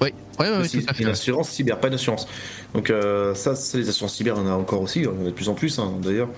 [0.00, 1.02] Oui, oui, oui, tout à fait.
[1.02, 2.26] Une assurance cyber, pas d'assurance.
[2.72, 5.30] Donc euh, ça, c'est les assurances cyber, on en a encore aussi, on en a
[5.30, 6.28] de plus en plus hein, d'ailleurs.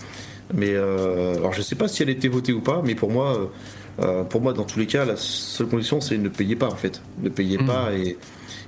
[0.54, 3.10] Mais euh, alors je sais pas si elle a été votée ou pas, mais pour
[3.10, 3.50] moi,
[4.00, 6.76] euh, pour moi dans tous les cas, la seule condition c'est ne payer pas en
[6.76, 7.66] fait, ne payez hmm.
[7.66, 8.16] pas et,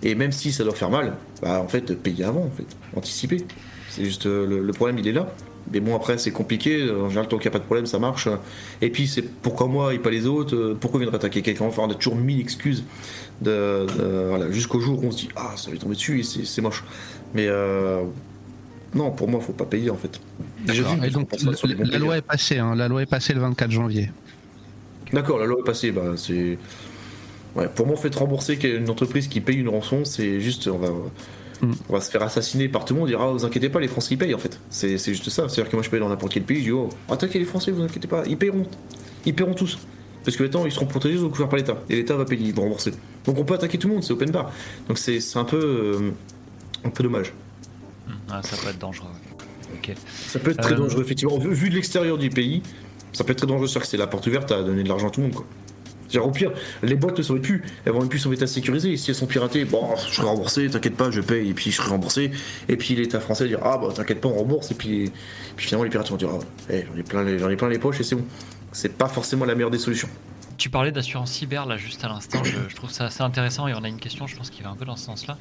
[0.05, 3.45] et même si ça doit faire mal, bah en fait payer avant en fait, anticiper.
[3.91, 5.33] C'est juste le, problème il est là.
[5.73, 6.91] Mais bon après c'est compliqué.
[6.91, 8.29] En général tant qu'il n'y a pas de problème ça marche.
[8.83, 11.65] Et puis c'est pourquoi moi et pas les autres Pourquoi viendrait attaquer quelqu'un?
[11.65, 12.85] Enfin on a toujours mille excuses
[13.41, 13.87] de,
[14.29, 16.85] voilà, jusqu'au jour où on se dit ah ça va tomber dessus et c'est moche.
[17.35, 17.49] Mais
[18.95, 20.21] non, pour moi, il faut pas payer en fait.
[20.67, 21.29] donc,
[21.91, 22.75] la, loi est passée, hein.
[22.77, 24.11] la loi est passée le 24 janvier.
[25.13, 25.91] D'accord, la loi est passée.
[25.91, 26.59] Bah, c'est.
[27.57, 30.69] Ouais, pour moi, fait rembourser une entreprise qui paye une rançon, c'est juste.
[30.69, 31.73] On va, mm.
[31.89, 33.09] on va se faire assassiner par tout le monde.
[33.09, 34.59] On dira, ah, vous inquiétez pas, les Français ils payent en fait.
[34.71, 35.49] C'est juste ça.
[35.49, 37.71] C'est-à-dire que moi je paye dans n'importe quel pays, je dis, oh, attaquez les Français,
[37.71, 38.67] vous inquiétez pas, ils paieront.
[39.27, 39.79] Ils paieront tous.
[40.25, 41.77] Parce que maintenant, ils seront protégés ou couverts par l'État.
[41.91, 42.93] Et l'État va payer, ils vont rembourser.
[43.27, 44.51] Donc on peut attaquer tout le monde, c'est open bar.
[44.89, 45.57] Donc c'est un peu.
[45.57, 46.11] Euh,
[46.85, 47.33] un peu dommage.
[48.31, 49.09] Ah, ça peut être dangereux.
[50.27, 51.39] Ça peut être très euh, dangereux, effectivement.
[51.39, 52.63] Vu, de l'extérieur du pays,
[53.13, 53.67] ça peut être très dangereux.
[53.67, 55.37] C'est que c'est la porte ouverte à donner de l'argent à tout le monde.
[55.37, 55.47] Quoi.
[56.23, 56.53] Au pire,
[56.83, 58.97] les boîtes ne sauraient plus, elles vont plus son état sécurisé.
[58.97, 61.77] Si elles sont piratées, bon, je serai remboursé, t'inquiète pas, je paye, et puis je
[61.77, 62.31] serai remboursé.
[62.69, 64.71] Et puis l'État français dire, ah bah t'inquiète pas, on rembourse.
[64.71, 65.11] Et puis,
[65.57, 66.39] finalement, les pirates vont dire, ah,
[66.69, 68.25] j'en ai, les, ai plein les poches et c'est bon.
[68.73, 70.09] C'est pas forcément la meilleure des solutions.
[70.57, 73.83] Tu parlais d'assurance cyber là juste à l'instant, je, trouve ça assez intéressant et on
[73.83, 75.37] a une question, je pense, qui va un peu dans ce sens-là.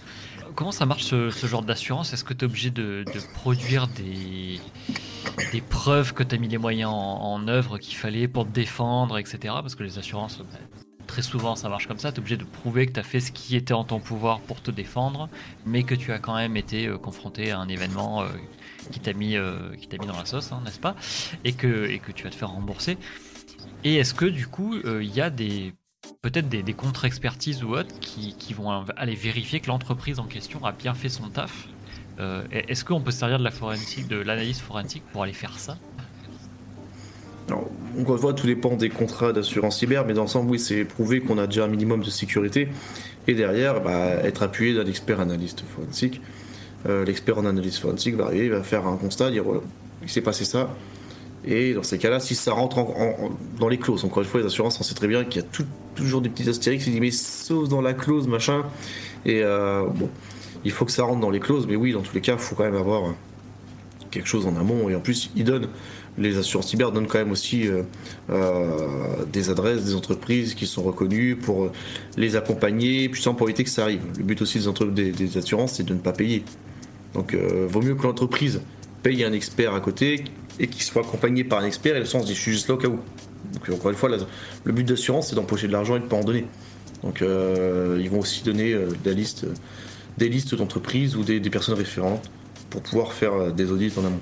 [0.55, 2.13] Comment ça marche ce, genre d'assurance?
[2.13, 3.03] Est-ce que tu es obligé de,
[3.33, 4.59] produire des,
[5.51, 9.17] des, preuves que tu as mis les moyens en, œuvre qu'il fallait pour te défendre,
[9.17, 9.37] etc.
[9.43, 10.59] Parce que les assurances, bah,
[11.07, 13.19] très souvent ça marche comme ça, tu es obligé de prouver que tu as fait
[13.19, 15.29] ce qui était en ton pouvoir pour te défendre,
[15.65, 18.27] mais que tu as quand même été euh, confronté à un événement euh,
[18.91, 20.95] qui t'a mis, euh, mis dans la sauce, hein, n'est-ce pas?
[21.43, 22.97] Et que, et que tu vas te faire rembourser.
[23.83, 25.73] Et est-ce que du coup, il y a des
[26.21, 30.93] peut-être des, contre-expertises ou autres qui, vont aller vérifier que l'entreprise en question a bien
[30.93, 31.67] fait son taf.
[32.19, 35.57] Euh, est-ce qu'on peut se servir de la forensique, de l'analyse forensique pour aller faire
[35.57, 35.77] ça?
[37.49, 41.19] On encore une tout dépend des contrats d'assurance cyber, mais dans l'ensemble, oui, c'est prouvé
[41.19, 42.69] qu'on a déjà un minimum de sécurité.
[43.27, 46.21] Et derrière, bah, être appuyé d'un expert analyste forensique.
[46.87, 49.43] Euh, l'expert en analyse forensique va arriver, il va faire un constat, dire
[50.01, 50.69] il s'est passé ça,
[51.45, 52.85] et dans ces cas-là, si ça rentre
[53.59, 55.47] dans les clauses, encore une fois, les assurances, on sait très bien qu'il y a
[55.95, 58.63] toujours des petits astérix qui disent mais sauf dans la clause, machin.
[59.25, 60.09] Et euh, bon,
[60.63, 62.39] il faut que ça rentre dans les clauses, mais oui, dans tous les cas, il
[62.39, 63.13] faut quand même avoir
[64.09, 64.89] quelque chose en amont.
[64.89, 65.67] Et en plus, ils donnent,
[66.17, 67.83] les assurances cyber donnent quand même aussi euh,
[68.29, 71.71] euh, des adresses, des entreprises qui sont reconnues pour
[72.15, 74.01] les accompagner, puis pour éviter que ça arrive.
[74.17, 76.43] Le but aussi des, des, assurances, c'est de ne pas payer.
[77.15, 78.61] Donc, euh, vaut mieux que l'entreprise
[79.01, 80.23] paye un expert à côté
[80.59, 82.75] et qu'il soit accompagné par un expert et le sens dit je suis juste là
[82.75, 82.99] au cas où.
[83.53, 84.09] Donc, encore une fois,
[84.63, 86.45] le but d'assurance, c'est d'empocher de l'argent et de ne pas en donner.
[87.03, 88.75] Donc, ils vont aussi donner
[89.05, 89.45] la liste,
[90.17, 92.29] des listes d'entreprises ou des personnes référentes
[92.73, 94.19] pour pouvoir faire euh, des audits en amont.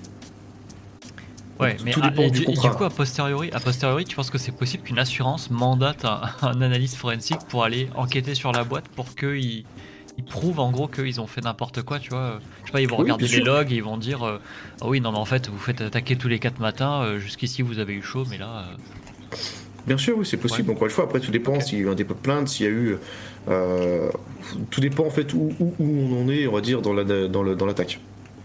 [1.60, 4.84] Ouais, mais tout dépend du, coup, a posteriori, a posteriori, tu penses que c'est possible
[4.84, 9.64] qu'une assurance mandate un, analyste forensique pour aller enquêter sur la boîte pour qu'ils
[10.18, 12.88] ils prouvent en gros qu'ils ont fait n'importe quoi, tu vois Je sais pas, ils
[12.88, 14.40] vont regarder les logs et ils vont dire euh,
[14.82, 17.62] Ah oui, non, mais en fait, vous faites attaquer tous les 4 matins, euh, jusqu'ici
[17.62, 18.66] vous avez eu chaud, mais là.
[19.88, 20.72] Bien sûr, oui, c'est possible.
[20.72, 22.66] Encore une fois, après, tout dépend s'il y a eu un dépôt de plainte, s'il
[22.66, 22.98] y a eu.
[24.70, 27.18] tout dépend en fait où, où, on en est, on va dire, dans l'attaque.
[27.18, 27.68] La, dans le, dans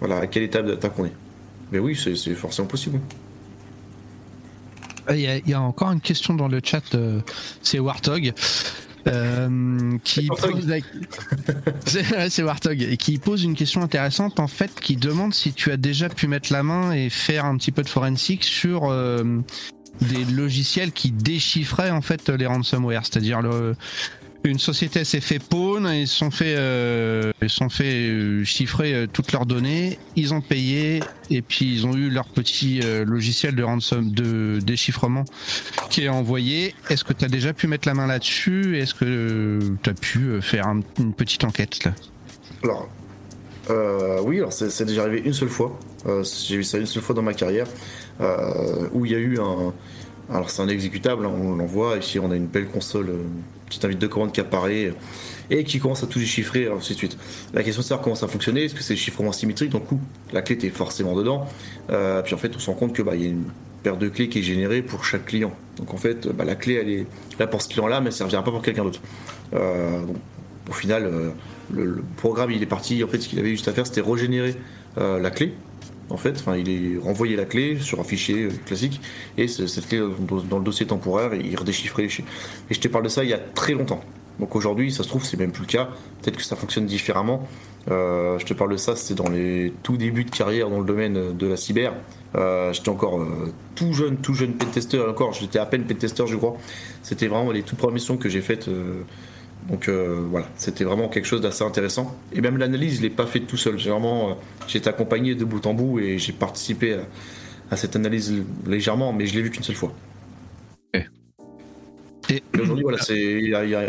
[0.01, 1.13] voilà, à quelle étape d'attaque on est.
[1.73, 3.01] Mais oui, c'est forcément possible.
[5.11, 7.21] Euh, il y, a, encore une question dans le chat, euh,
[7.63, 8.33] c'est Warthog.
[9.07, 10.73] Euh, qui pose
[12.29, 15.77] c'est Warthog et qui pose une question intéressante en fait qui demande si tu as
[15.77, 18.93] déjà pu mettre la main et faire un petit peu de forensique sur
[20.01, 23.05] des logiciels qui déchiffraient en fait les ransomware.
[23.05, 23.77] C'est-à-dire le
[24.47, 29.07] une société s'est fait pawn, ils sont fait, euh, ils sont fait euh, chiffrer euh,
[29.13, 33.63] toutes leurs données, ils ont payé et puis ils ont eu leur petit logiciel de
[33.63, 35.25] ransom, de déchiffrement
[35.91, 36.75] qui est envoyé.
[36.89, 38.79] Est-ce que tu as déjà pu mettre la main là-dessus?
[38.79, 40.69] Est-ce que tu as pu faire
[40.99, 41.93] une petite enquête là?
[42.63, 42.89] Alors,
[44.25, 45.79] oui, alors c'est déjà arrivé une seule fois.
[46.47, 47.67] J'ai vu ça une seule fois dans ma carrière
[48.93, 49.75] où il y a eu un
[50.33, 53.23] alors c'est un exécutable, hein, on l'envoie, ici on a une belle console, euh,
[53.67, 54.93] petite invite de commande qui apparaît
[55.51, 57.17] et qui commence à tout déchiffrer, ainsi de suite.
[57.55, 59.85] La question de savoir comment ça fonctionnait, est-ce que c'est chiffrement symétrique, donc
[60.33, 61.47] la clé était forcément dedans,
[61.91, 63.45] euh, puis en fait on se rend compte que bah, y a une
[63.85, 65.53] paire de clés qui est générée pour chaque client.
[65.77, 67.07] Donc en fait, bah, la clé elle est
[67.39, 69.01] là pour ce client-là, mais elle ne servira pas pour quelqu'un d'autre.
[69.55, 70.01] Euh,
[70.69, 71.09] au final,
[71.73, 74.57] le, programme il est parti, en fait ce qu'il avait juste à faire c'était régénérer
[74.97, 75.53] la clé,
[76.11, 76.37] en fait.
[76.39, 79.01] Enfin, il est renvoyé la clé sur un fichier euh, classique
[79.37, 80.01] et cette clé
[80.49, 82.25] dans le dossier temporaire et il redéchiffrait les.
[82.71, 84.03] Et je te parle de ça il y a très longtemps.
[84.39, 85.89] Donc aujourd'hui, ça se trouve, c'est même plus le cas.
[86.23, 87.49] Peut-être que ça fonctionne différemment.
[87.91, 90.87] Euh, je te parle de ça, c'était dans les tout débuts de carrière dans le
[90.87, 91.95] domaine de la cyber.
[92.35, 93.27] Euh, j'étais encore
[93.75, 95.01] tout jeune, tout jeune pentester.
[95.01, 96.57] Encore, j'étais à peine pentester, je crois.
[97.03, 98.69] C'était vraiment les toutes premières missions que j'ai faites
[99.69, 102.17] donc euh, voilà, c'était vraiment quelque chose d'assez intéressant.
[102.33, 103.79] Et même l'analyse, je l'ai pas fait tout seul.
[103.79, 104.35] J'ai vraiment, euh,
[104.69, 106.99] j'ai été accompagné de bout en bout et j'ai participé
[107.71, 109.93] à, cette analyse légèrement, mais je l'ai vu qu'une seule fois.
[112.29, 113.87] Et aujourd'hui, voilà, c'est il y, a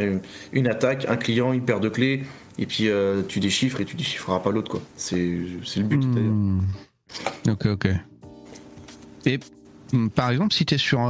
[0.54, 2.22] une attaque, un client, une paire de clés,
[2.60, 4.82] et puis euh, tu déchiffres et tu déchiffreras pas l'autre, quoi.
[4.96, 6.06] C'est le but.
[6.06, 6.60] Hmm.
[7.50, 7.88] Ok, ok.
[9.26, 9.40] Et
[9.92, 11.10] hmm, par exemple, si tu es sur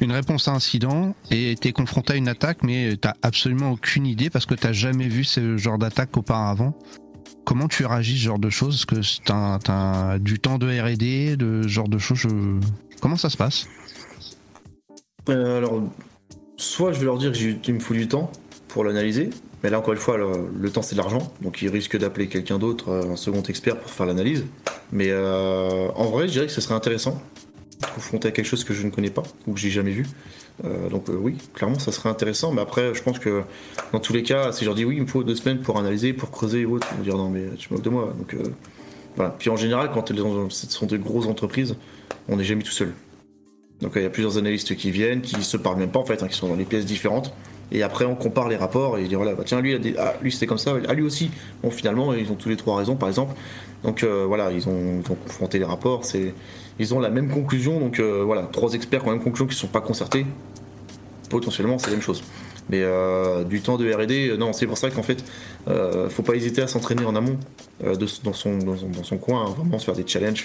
[0.00, 4.06] une réponse à incident et tu es confronté à une attaque, mais tu absolument aucune
[4.06, 6.76] idée parce que tu jamais vu ce genre d'attaque auparavant.
[7.44, 8.76] Comment tu réagis ce genre de choses?
[8.76, 12.26] Est-ce que tu as, du temps de RD, de genre de choses?
[13.00, 13.66] Comment ça se passe?
[15.28, 15.82] Euh, Alors,
[16.56, 18.30] soit je vais leur dire qu'il me faut du temps
[18.68, 19.30] pour l'analyser,
[19.62, 22.58] mais là encore une fois, le, temps c'est de l'argent, donc ils risquent d'appeler quelqu'un
[22.58, 24.44] d'autre, un second expert pour faire l'analyse.
[24.92, 27.20] Mais euh, en vrai, je dirais que ce serait intéressant
[27.86, 30.06] confronté à quelque chose que je ne connais pas ou que j'ai jamais vu.
[30.64, 32.52] Euh, donc euh, oui, clairement, ça serait intéressant.
[32.52, 33.42] Mais après, je pense que
[33.92, 35.78] dans tous les cas, si je leur dis oui, il me faut deux semaines pour
[35.78, 38.14] analyser, pour creuser et autres, ils vont dire non mais tu moques de moi.
[38.16, 38.42] Donc euh,
[39.16, 39.34] voilà.
[39.38, 40.12] Puis en général, quand
[40.50, 41.76] ce sont des grosses entreprises,
[42.28, 42.92] on n'est jamais tout seul.
[43.80, 46.22] Donc il y a plusieurs analystes qui viennent, qui se parlent même pas en fait,
[46.22, 47.34] hein, qui sont dans des pièces différentes.
[47.74, 50.46] Et après, on compare les rapports et dit voilà, bah, tiens, lui, ah, lui c'était
[50.46, 51.30] comme ça, ah, lui aussi.
[51.62, 53.34] Bon, finalement, ils ont tous les trois raisons, par exemple.
[53.82, 56.04] Donc voilà, ils ont, ils ont confronté les rapports.
[56.04, 56.34] C'est
[56.82, 57.80] ils ont la même conclusion.
[57.80, 60.26] Donc euh, voilà, trois experts qui ont la même conclusion qui ne sont pas concertés.
[61.30, 62.22] Potentiellement, c'est la même chose.
[62.68, 65.24] Mais euh, du temps de R&D, euh, non, c'est pour ça qu'en fait,
[65.68, 67.38] euh, faut pas hésiter à s'entraîner en amont
[67.82, 70.44] dans, son, coin, hein, vraiment se faire des challenges,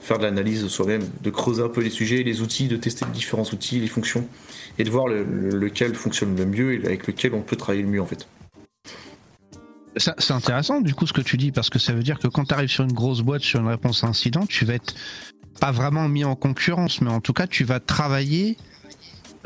[0.00, 3.06] faire de l'analyse de soi-même, de creuser un peu les sujets, les outils, de tester
[3.06, 4.26] différents outils, les fonctions,
[4.78, 8.02] et de voir lequel fonctionne le mieux et avec lequel on peut travailler le mieux
[8.02, 8.28] en fait.
[9.96, 12.44] C'est intéressant du coup ce que tu dis parce que ça veut dire que quand
[12.44, 14.94] tu arrives sur une grosse boîte sur une réponse à incident, tu vas être
[15.60, 18.56] pas vraiment mis en concurrence, mais en tout cas, tu vas travailler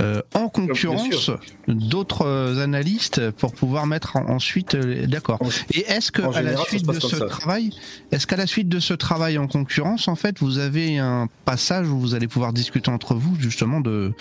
[0.01, 1.31] euh, en concurrence
[1.69, 5.39] d'autres euh, analystes pour pouvoir mettre ensuite euh, d'accord.
[5.73, 7.71] Et est-ce que à la suite de ce travail,
[8.11, 11.89] est-ce qu'à la suite de ce travail en concurrence, en fait, vous avez un passage
[11.89, 14.13] où vous allez pouvoir discuter entre vous justement de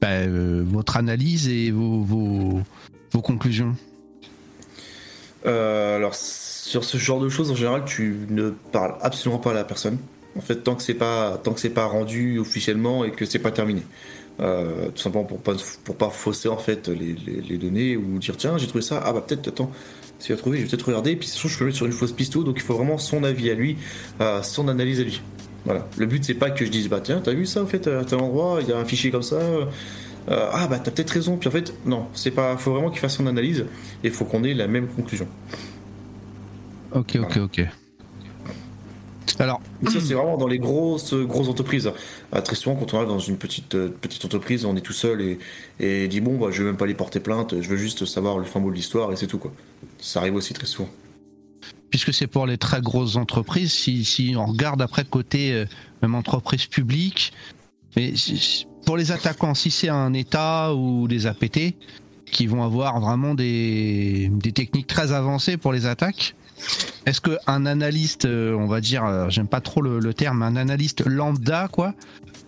[0.00, 3.76] bah, votre analyse et vos, vos conclusions?
[5.46, 9.54] Euh, alors, sur ce genre de choses, en général, tu ne parles absolument pas à
[9.54, 9.98] la personne.
[10.36, 13.38] En fait, tant que c'est pas, tant que c'est pas rendu officiellement et que c'est
[13.40, 13.82] pas terminé.
[14.40, 15.52] Euh, tout simplement pour pas,
[15.84, 19.02] pour pas fausser en fait les, les- les données ou dire tiens j'ai trouvé ça.
[19.04, 19.70] Ah bah peut-être attends
[20.18, 21.14] si as trouvé je vais peut-être regarder.
[21.16, 23.50] Puis sinon je peux mettre sur une fausse piste donc il faut vraiment son avis
[23.50, 23.76] à lui
[24.22, 25.20] euh, son analyse à lui.
[25.66, 25.86] Voilà.
[25.98, 28.02] Le but c'est pas que je dise bah tiens t'as vu ça en fait à
[28.04, 29.66] tel endroit il y a un fichier comme ça euh,
[30.28, 31.36] ah bah t'as peut-être raison.
[31.36, 33.66] Puis en fait non c'est pas faut vraiment qu'il fasse son analyse
[34.04, 35.28] et il faut qu'on ait la même conclusion.
[36.92, 37.60] Ok, ok, ok.
[39.40, 41.90] Alors, Mais ça, c'est vraiment dans les grosses, grosses entreprises.
[42.30, 44.92] Ah, très souvent, quand on est dans une petite, euh, petite entreprise, on est tout
[44.92, 45.38] seul et,
[45.80, 48.38] et dit bon, bah, je vais même pas aller porter plainte, je veux juste savoir
[48.38, 49.52] le fin mot de l'histoire et c'est tout quoi.
[49.98, 50.88] Ça arrive aussi très souvent.
[51.90, 55.64] puisque c'est pour les très grosses entreprises, si, si on regarde après côté euh,
[56.02, 57.32] même entreprise publique,
[57.96, 61.74] mais si- pour les attaquants, si c'est un État ou des APT
[62.30, 66.34] qui vont avoir vraiment des, des techniques très avancées pour les attaques,
[67.06, 71.04] est-ce qu'un analyste, euh, on va dire, euh, j'aime pas trop le, terme, un analyste
[71.06, 71.94] lambda, quoi,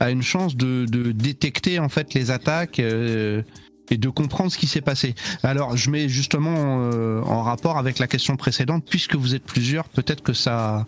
[0.01, 3.43] a une chance de, détecter en fait les attaques euh,
[3.91, 5.15] et de comprendre ce qui s'est passé?
[5.43, 6.91] Alors, je mets justement
[7.25, 10.87] en rapport avec la question précédente, puisque vous êtes plusieurs, peut-être que ça,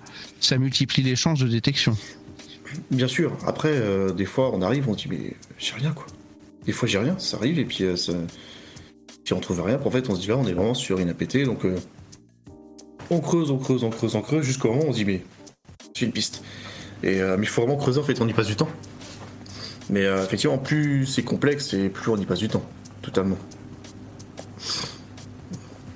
[0.59, 1.97] multiplie les chances de détection.
[2.91, 3.81] Bien sûr, après,
[4.17, 6.07] des fois, on arrive, on dit mais j'ai rien quoi.
[6.65, 8.13] Des fois, j'ai rien, ça arrive et puis, ça...
[9.33, 9.79] on trouve rien.
[9.85, 11.67] En fait, on se dit là, on est vraiment sur une APT donc
[13.11, 15.23] on creuse, on creuse, on creuse, on creuse jusqu'au moment où on se dit mais
[15.95, 16.43] j'ai une piste.
[17.03, 18.69] Et, euh, mais il faut vraiment creuser en fait, on y passe du temps.
[19.91, 22.65] Mais euh, effectivement, plus c'est complexe et plus on y passe du temps,
[23.03, 23.37] totalement.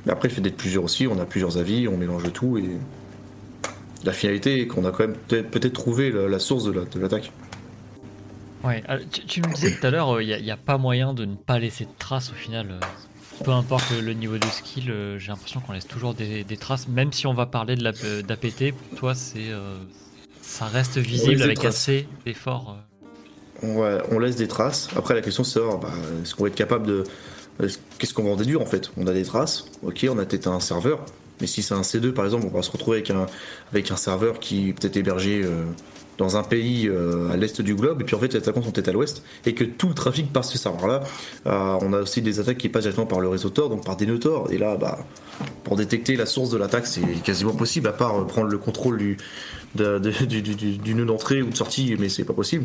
[0.04, 2.68] Mais après, le fait d'être plusieurs aussi, on a plusieurs avis, on mélange tout et
[4.04, 7.32] la finalité est qu'on a quand même peut-être trouvé la, source de la- de l'attaque.
[8.64, 11.24] Ouais, alors, tu, tu me disais tout à l'heure, il n'y a, pas moyen de
[11.24, 12.80] ne pas laisser de traces au final.
[13.44, 16.88] Peu importe le, niveau de skill, euh, j'ai l'impression qu'on laisse toujours des, des traces,
[16.88, 19.76] même si on va parler de euh, d'APT, pour toi, c'est, euh,
[20.42, 21.74] ça reste visible avec traces.
[21.76, 22.76] assez d'efforts.
[23.62, 24.88] Ouais, on laisse des traces.
[24.96, 25.90] Après, la question c'est savoir, bah,
[26.22, 27.04] est-ce qu'on va être capable de.
[27.62, 28.90] est-ce- Qu'est-ce qu'on va en déduire en fait?
[28.96, 31.04] On a des traces, ok, on a peut-être un serveur,
[31.40, 33.26] mais si c'est un C2 par exemple, on va se retrouver avec un,
[33.72, 35.64] avec un serveur qui peut-être hébergé euh,
[36.18, 38.72] dans un pays euh, à l'est du globe, et puis en fait les attaquants sont
[38.72, 41.04] peut-être à l'ouest, et que tout le trafic passe ce serveur-là.
[41.46, 43.96] Euh, on a aussi des attaques qui passent directement par le réseau Tor, donc par
[43.96, 44.98] des nœuds Tor, et là, bah,
[45.64, 48.98] pour détecter la source de l'attaque, c'est quasiment possible, à part euh, prendre le contrôle
[48.98, 49.16] du,
[49.76, 50.10] de- de-
[50.82, 52.64] du, nœud d'entrée ou de sortie, mais c'est pas possible.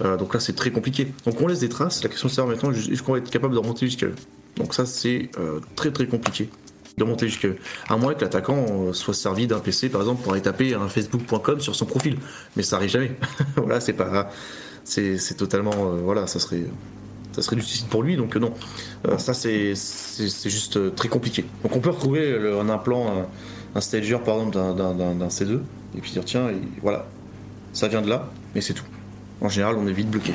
[0.00, 1.08] Donc là, c'est très compliqué.
[1.24, 2.02] Donc on laisse des traces.
[2.02, 4.14] La question c'est savoir maintenant, est-ce qu'on va être capable de remonter jusqu'à eux
[4.56, 5.30] Donc ça, c'est
[5.76, 6.48] très très compliqué
[6.96, 7.56] de monter jusqu'à eux.
[7.88, 10.88] À moins que l'attaquant euh, soit servi d'un PC, par exemple, pour aller taper un
[10.88, 12.18] facebook.com sur son profil.
[12.56, 13.12] Mais ça arrive jamais.
[13.56, 14.30] voilà, c'est pas...
[14.84, 15.72] C'est totalement...
[15.76, 16.64] euh, voilà, ça serait...
[17.32, 18.54] Ça serait du suicide pour lui, donc euh, non.
[19.18, 19.74] Ça, c'est
[20.44, 21.44] juste très compliqué.
[21.64, 23.26] Donc on peut retrouver le- un implant, un,
[23.74, 25.58] un stager, par exemple, d'un- d'un d'un- d'un C2,
[25.96, 26.48] et puis dire, tiens,
[26.80, 27.06] voilà,
[27.72, 28.84] ça vient de là, mais c'est tout.
[29.40, 30.32] En général, on est vite bloqué.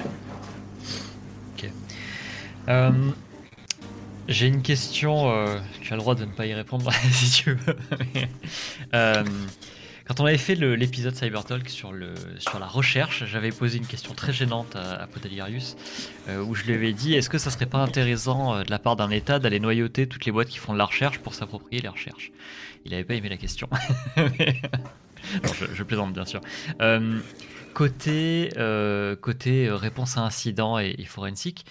[2.68, 2.92] Euh,
[4.30, 7.54] j'ai une question, euh, tu as le droit de ne pas y répondre si tu
[7.54, 7.76] veux.
[8.96, 9.24] Euh,
[10.08, 11.94] quand on avait fait l'épisode Cybertalk sur,
[12.40, 15.78] sur la recherche, j'avais posé une question très gênante à, à Podalirius,
[16.28, 18.80] euh, où je lui avais dit est-ce que ça serait pas intéressant euh, de la
[18.80, 21.84] part d'un État d'aller noyauter toutes les boîtes qui font de la recherche pour s'approprier
[21.84, 22.32] les recherches?
[22.86, 23.70] Il n'avait pas aimé la question.
[25.76, 26.42] Je, plaisante bien sûr.
[27.76, 28.50] Côté
[29.70, 31.66] réponse à incident et, et forensique,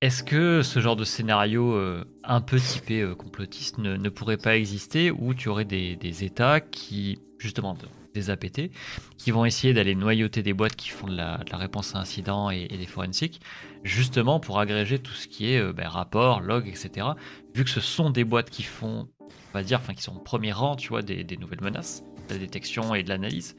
[0.00, 4.56] est-ce que ce genre de scénario euh, un peu typé euh, complotiste ne, pourrait pas
[4.56, 8.70] exister où tu aurais des, États qui, justement, de- des APT,
[9.16, 12.68] qui vont essayer d'aller noyauter des boîtes qui font de la, réponse à incident et,
[12.68, 13.40] des forensiques,
[13.82, 17.08] justement pour agréger tout ce qui est euh, ben, rapport, log, etc.
[17.54, 20.20] Vu que ce sont des boîtes qui font, on va dire, enfin qui sont au
[20.20, 23.56] premier rang, tu vois, des, nouvelles menaces, de la détection et de l'analyse.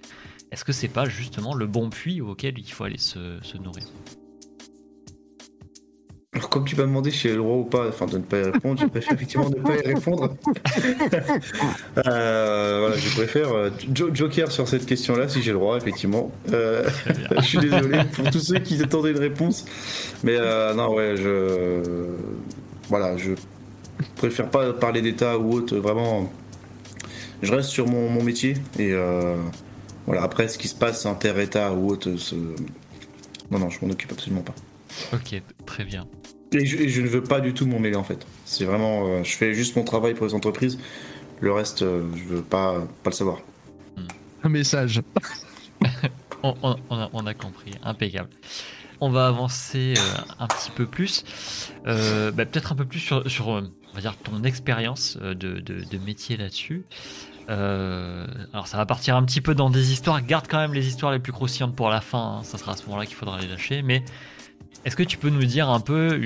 [0.51, 3.83] Est-ce que c'est pas justement le bon puits auquel il faut aller se nourrir?
[6.39, 8.37] Alors, comme tu m'as demandé si j'ai le droit ou pas enfin, de ne pas
[8.39, 10.35] y répondre, je préfère effectivement ne pas y répondre.
[12.07, 16.31] Euh, voilà, je préfère euh, jo- Joker sur cette question-là, si j'ai le droit, effectivement.
[16.53, 16.87] Euh,
[17.37, 19.65] je suis désolé pour tous ceux qui attendaient une réponse.
[20.23, 21.81] Mais euh, non, ouais, je.
[22.87, 23.31] Voilà, je
[24.15, 26.31] préfère pas parler d'État ou autre, vraiment.
[27.41, 29.35] Je reste sur mon, mon métier et euh,
[30.05, 32.09] voilà, après ce qui se passe inter-État ou autre,
[33.51, 34.55] non, non, je m'en occupe absolument pas.
[35.13, 36.07] Ok, très bien.
[36.53, 38.25] Et je, et je ne veux pas du tout m'en mêler en fait.
[38.45, 40.79] C'est vraiment, euh, je fais juste mon travail pour les entreprises.
[41.41, 43.39] Le reste, euh, je veux pas, pas le savoir.
[44.43, 45.01] Un message.
[46.41, 48.29] On, on- on a, on a compris, impeccable.
[49.01, 49.93] on va avancer
[50.39, 51.25] un petit peu plus.
[51.85, 53.61] Bah, peut-être un peu plus sur, sur on
[53.93, 56.85] va dire, ton expérience de, de, de métier là-dessus.
[57.49, 60.21] Euh, alors ça va partir un petit peu dans des histoires.
[60.25, 62.37] Garde quand même les histoires les plus croustillantes pour la fin.
[62.39, 62.43] Hein.
[62.43, 63.81] Ça sera à ce moment-là qu'il faudra les lâcher.
[63.81, 64.03] Mais
[64.85, 66.19] est-ce que tu peux nous dire un peu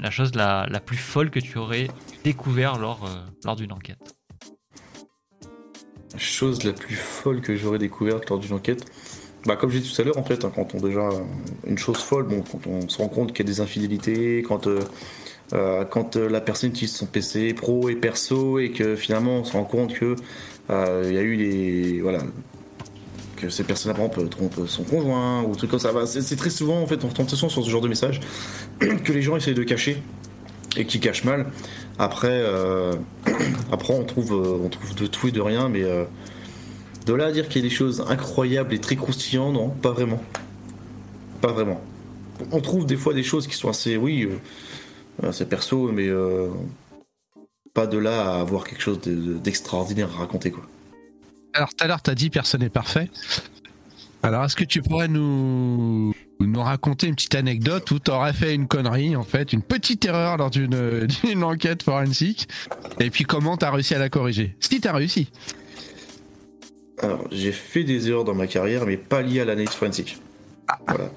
[0.00, 1.88] la chose la, plus folle que tu aurais
[2.24, 4.16] découvert lors, euh, lors d'une enquête?
[6.12, 8.84] La chose la plus folle que j'aurais découverte lors d'une enquête?
[9.46, 11.08] Bah, comme j'ai dit tout à l'heure, en fait, hein, quand on déjà
[11.66, 14.66] une chose folle, bon, quand on se rend compte qu'il y a des infidélités, quand
[14.66, 19.52] euh, quand la personne utilise son PC pro et perso et que finalement on se
[19.52, 20.14] rend compte que
[20.70, 22.00] euh, il y a eu des.
[22.00, 22.20] Voilà.
[23.40, 25.92] Que ces personnes après trompent son conjoint ou trucs comme ça.
[25.92, 28.20] Bah, c'est très souvent en fait, on tombe sur ce genre de message
[28.80, 30.02] que les gens essayent de cacher
[30.76, 31.46] et qui cachent mal.
[31.98, 32.94] Après, euh,
[33.72, 35.84] après on trouve, euh, on trouve de tout et de rien, mais
[37.06, 39.92] de là à dire qu'il y a des choses incroyables et très croustillantes, non, pas
[39.92, 40.22] vraiment.
[41.40, 41.80] Pas vraiment.
[42.52, 44.28] On trouve des fois des choses qui sont assez, oui,
[45.22, 46.10] assez perso, mais
[47.72, 50.64] pas de là à avoir quelque chose d'extraordinaire à raconter quoi.
[51.54, 53.10] Alors tout à l'heure tu as dit personne n'est parfait.
[54.22, 58.54] Alors est-ce que tu pourrais nous nous raconter une petite anecdote où tu aurais fait
[58.54, 60.74] une connerie en fait, une petite erreur lors d'une
[61.44, 62.48] enquête forensique?
[62.98, 64.56] Et puis comment tu as réussi à la corriger?
[64.60, 65.30] Si tu as réussi.
[67.02, 70.18] Alors, j'ai fait des erreurs dans ma carrière mais pas liées à l'analyse forensique.
[70.68, 70.78] Ah.
[70.86, 71.10] Voilà.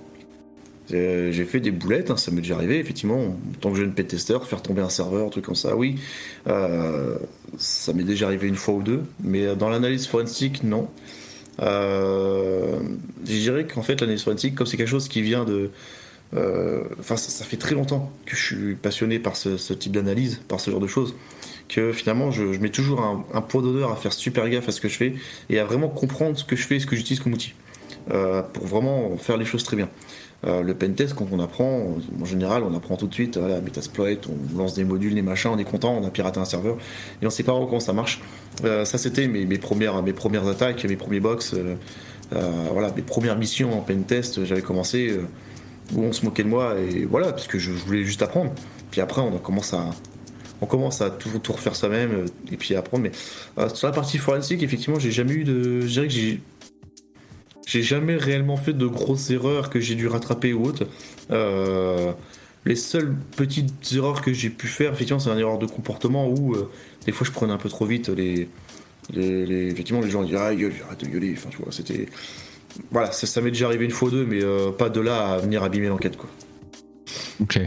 [0.91, 3.93] Euh, j'ai fait des boulettes, hein, ça m'est déjà arrivé, effectivement, en tant que jeune
[3.93, 5.95] tester, faire tomber un serveur, un truc comme ça, oui.
[6.47, 7.17] Euh,
[7.57, 10.89] ça m'est déjà arrivé une fois ou deux, mais dans l'analyse forensique, non.
[11.61, 12.79] Euh,
[13.25, 15.71] je dirais qu'en fait, l'analyse forensique, comme c'est quelque chose qui vient de.
[16.99, 20.71] Enfin, ça, fait très longtemps que je suis passionné par ce, type d'analyse, par ce
[20.71, 21.13] genre de choses,
[21.69, 24.81] que finalement, je, mets toujours un, un point d'honneur à faire super gaffe à ce
[24.81, 25.13] que je fais
[25.51, 27.53] et à vraiment comprendre ce que je fais et ce que j'utilise comme outil.
[28.07, 29.89] pour vraiment faire les choses très bien.
[30.45, 34.57] Euh, le pentest, quand on apprend, en général, on apprend tout de suite, Metasploit, on
[34.57, 36.77] lance des modules, des machins, on est content, on a piraté un serveur,
[37.21, 38.21] et on sait pas comment ça marche.
[38.65, 41.75] Euh, ça, c'était mes, premières, mes premières attaques, mes premiers box, euh,
[42.71, 45.17] voilà, mes premières missions en pentest, j'avais commencé
[45.95, 48.51] où on se moquait de moi, et voilà, parce que je, voulais juste apprendre.
[48.91, 49.91] Puis après, on commence à,
[50.61, 53.03] on commence à tout, refaire soi-même, et puis apprendre.
[53.03, 55.81] Mais sur la partie forensique, effectivement, j'ai jamais eu de.
[55.81, 56.41] Je dirais que j'ai
[57.65, 60.85] j'ai jamais réellement fait de grosses erreurs que j'ai dû rattraper ou autre.
[61.31, 62.11] Euh,
[62.65, 66.55] les seules petites erreurs que j'ai pu faire, effectivement, c'est une erreur de comportement où
[66.55, 66.69] euh,
[67.05, 68.49] des fois je prenais un peu trop vite les.
[69.13, 71.35] les, effectivement, les gens disaient Ah, gueule, arrête de gueuler.
[71.37, 72.07] Enfin, tu vois, c'était.
[72.91, 75.37] Voilà, ça, m'est déjà arrivé une fois ou deux, mais euh, pas de là à
[75.37, 76.29] venir abîmer l'enquête, quoi.
[77.39, 77.59] Ok.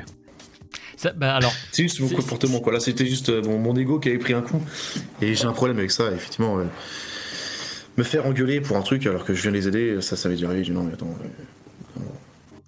[1.16, 2.72] bah alors, c'est juste mon comportement, quoi.
[2.72, 4.60] Là, c'était juste mon ego qui avait pris un coup.
[5.22, 6.58] Et j'ai un problème avec ça, effectivement
[7.96, 10.42] me faire engueuler pour un truc alors que je viens les aider, ça, ça m'est
[10.42, 10.64] arrivé.
[10.64, 11.16] Je non, mais attends,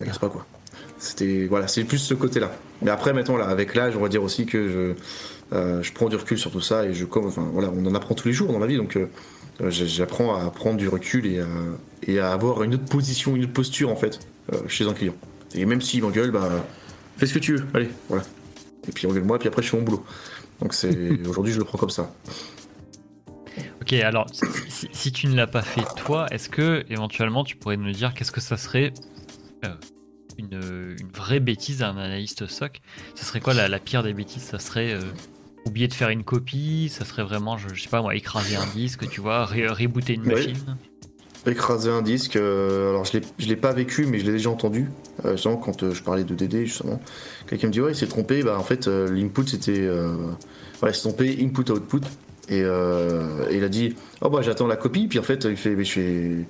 [0.01, 0.47] euh, pas quoi.
[0.99, 2.53] C'était voilà, c'est plus ce côté-là.
[2.83, 6.09] Mais après, mettons là, avec l'âge, on va dire aussi que je, euh, je prends
[6.09, 8.35] du recul sur tout ça et je comme, enfin voilà, on en apprend tous les
[8.35, 9.07] jours dans ma vie, donc euh,
[9.71, 11.47] j'apprends à prendre du recul et à,
[12.03, 14.21] et à avoir une autre position, une autre posture en fait
[14.67, 15.15] chez un client.
[15.55, 16.49] Et même s'il m'engueule, bah
[17.19, 18.25] fais ce que tu veux, allez, voilà.
[18.89, 20.05] Et puis engueule-moi, puis après je fais mon boulot.
[20.61, 20.97] Donc c'est
[21.29, 22.11] aujourd'hui je le prends comme ça.
[23.81, 24.27] Ok, alors
[24.93, 28.33] si, tu ne l'as pas fait toi, est-ce que éventuellement tu pourrais nous dire qu'est-ce
[28.33, 28.93] que ça serait
[29.65, 29.75] euh,
[30.37, 32.81] une, vraie bêtise à un analyste SOC
[33.15, 34.43] Ça serait quoi la, pire des bêtises?
[34.43, 35.01] Ça serait euh,
[35.65, 36.89] oublier de faire une copie?
[36.93, 40.77] Ça serait vraiment, je, sais pas moi, écraser un disque, tu vois, rebooter une machine?
[41.47, 44.91] Écraser un disque, euh, alors je ne l'ai pas vécu, mais je l'ai déjà entendu.
[45.25, 47.01] justement, quand je parlais de DD, justement,
[47.47, 48.43] quelqu'un me dit Ouais, il s'est trompé.
[48.43, 49.89] Bah, en fait, l'input c'était.
[50.81, 52.03] voilà, il s'est trompé, input-output.
[52.51, 55.07] Euh, et, il a dit Oh bah j'attends la copie.
[55.07, 56.47] Puis en fait, il fait Mais je fais.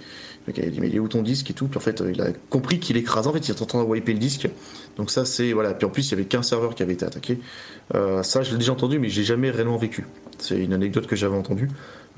[0.57, 1.67] il a dit Mais il est où ton disque et tout?
[1.67, 3.29] Puis en fait, il a compris qu'il écrasait.
[3.29, 4.49] En fait, il est en train de wiper le disque.
[4.97, 5.53] Donc ça, c'est.
[5.53, 5.75] Voilà.
[5.75, 7.39] Puis en plus, il y avait qu'un serveur qui avait été attaqué.
[7.95, 10.07] Euh, ça, je l'ai déjà entendu, mais j'ai jamais réellement vécu.
[10.39, 11.69] C'est une anecdote que j'avais entendue.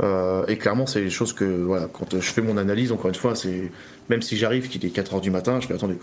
[0.02, 1.44] Euh, et clairement, c'est des choses que.
[1.44, 3.70] Voilà, quand je fais mon analyse, encore une fois, c'est.
[4.08, 5.96] Même si j'arrive qu'il est 4h du matin, je fais Attendez,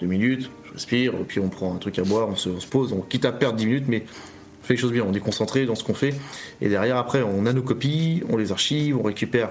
[0.00, 2.66] deux minutes, je respire, puis on prend un truc à boire, on se, on se
[2.66, 4.04] pose, on quitte à perdre 10 minutes, mais
[4.62, 6.14] fait les choses bien, on est concentré dans ce qu'on fait.
[6.60, 9.50] Et derrière, après, on a nos copies, on les archive, on récupère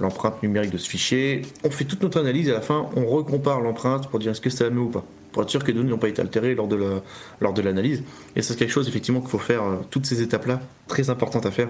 [0.00, 3.06] l'empreinte numérique de ce fichier, on fait toute notre analyse et à la fin, on
[3.06, 5.04] recompare l'empreinte pour dire est-ce que c'est la même ou pas.
[5.32, 7.02] Pour être sûr que les données n'ont pas été altérées lors de, la,
[7.40, 8.02] lors de l'analyse.
[8.34, 11.50] Et c'est quelque chose, effectivement, qu'il faut faire, euh, toutes ces étapes-là, très importantes à
[11.50, 11.68] faire.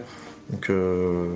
[0.50, 1.26] Donc, euh,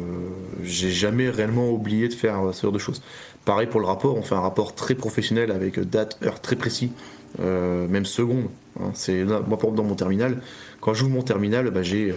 [0.63, 3.03] j'ai jamais réellement oublié de faire euh, ce genre de choses.
[3.45, 6.93] Pareil pour le rapport, on fait un rapport très professionnel avec date, heure très précis,
[7.39, 8.47] même seconde.
[8.81, 8.91] Hein.
[8.95, 10.41] C'est moi, exemple, dans mon terminal,
[10.81, 12.15] quand j'ouvre mon terminal, bah, j'ai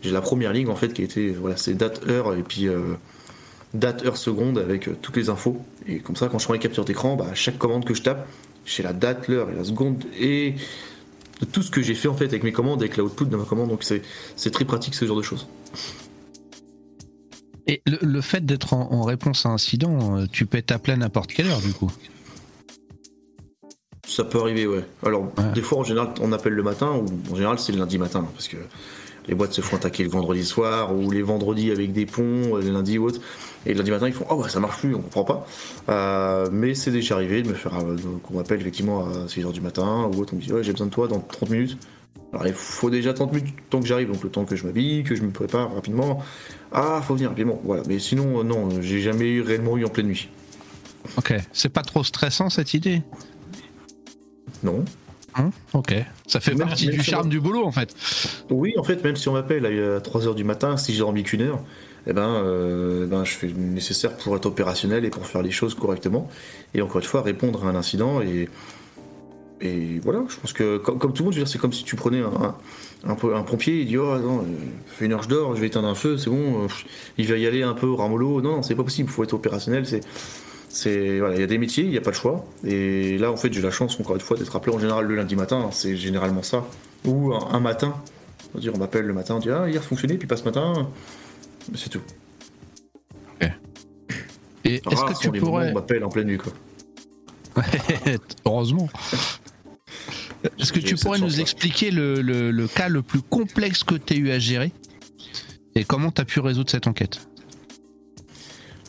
[0.00, 2.94] j'ai la première ligne en fait qui été voilà c'est date heure et puis euh,
[3.74, 6.60] date heure seconde avec euh, toutes les infos et comme ça quand je prends les
[6.60, 8.28] captures d'écran bah, chaque commande que je tape
[8.68, 10.54] j'ai la date, l'heure et la seconde et
[11.52, 13.68] tout ce que j'ai fait en fait avec mes commandes, avec l'output de ma commande.
[13.68, 14.02] Donc c'est
[14.36, 15.46] c'est très pratique ce genre de choses.
[17.66, 21.32] Et le, fait d'être en, en réponse à un incident, euh, tu t'appeler à n'importe
[21.32, 21.90] quelle heure du coup.
[24.08, 24.84] Ça peut arriver, ouais.
[25.04, 25.52] Alors, Ouais.
[25.54, 28.26] des fois, en général, on appelle le matin, ou en général, c'est le lundi matin,
[28.34, 28.56] parce que
[29.28, 32.62] les boîtes se font attaquer le vendredi soir, ou les vendredis avec des ponts, euh,
[32.62, 33.20] le lundi ou autre.
[33.66, 35.46] Et le lundi matin, ils font Oh, bah ça marche plus, on comprend pas.
[35.90, 37.76] Euh, mais c'est déjà arrivé de me faire.
[37.78, 40.72] euh, qu'on m'appelle effectivement à 6h du matin, ou autre, on me dit Ouais, j'ai
[40.72, 41.76] besoin de toi dans 30 minutes.
[42.32, 44.64] Alors, il faut déjà 30 minutes le temps que j'arrive, donc le temps que je
[44.64, 46.22] m'habille, que je me prépare rapidement.
[46.72, 47.82] Ah, faut venir rapidement, voilà.
[47.86, 50.28] Mais sinon, non, j'ai jamais réellement eu en pleine nuit.
[51.18, 51.34] Ok.
[51.52, 53.02] C'est pas trop stressant cette idée?
[54.62, 54.84] Non.
[55.34, 55.94] Hein Ok.
[56.26, 57.94] Ça fait Même- partie du charme du boulot en fait.
[58.50, 61.42] Oui, en fait, même si on m'appelle à 3h du matin, si j'ai dormi qu'une
[61.42, 61.60] heure,
[62.06, 65.50] eh ben, euh, ben, je fais le nécessaire pour être opérationnel et pour faire les
[65.50, 66.28] choses correctement.
[66.74, 68.20] Et encore une fois, répondre à un incident.
[68.22, 68.48] Et,
[69.60, 71.72] et voilà, je pense que comme, comme tout le monde, je veux dire, c'est comme
[71.72, 72.54] si tu prenais un,
[73.04, 74.42] un, po- un pompier, il dit Oh non, euh,
[74.86, 76.68] fait une heure je dors, je vais éteindre un feu, c'est bon, euh,
[77.18, 78.40] il va y aller un peu au ramollo.
[78.40, 79.86] Non, non, c'est pas possible, il faut être opérationnel.
[79.86, 80.00] C'est.
[80.68, 82.44] C'est voilà, il y a des métiers, il n'y a pas le choix.
[82.64, 85.14] Et là, en fait, j'ai la chance encore une fois d'être appelé en général le
[85.16, 85.70] lundi matin.
[85.72, 86.66] C'est généralement ça.
[87.06, 87.94] Ou un, un matin,
[88.54, 90.88] on on m'appelle le matin, on dit ah hier fonctionné, puis pas ce matin,
[91.74, 92.02] c'est tout.
[94.64, 96.52] Et est-ce que tu pourrais on m'appelle en pleine nuit quoi.
[98.44, 98.88] Heureusement.
[100.58, 104.14] Est-ce que tu pourrais nous expliquer le, le- le cas le plus complexe que tu
[104.14, 104.72] as eu à gérer?
[105.74, 107.26] Et comment tu as pu résoudre cette enquête?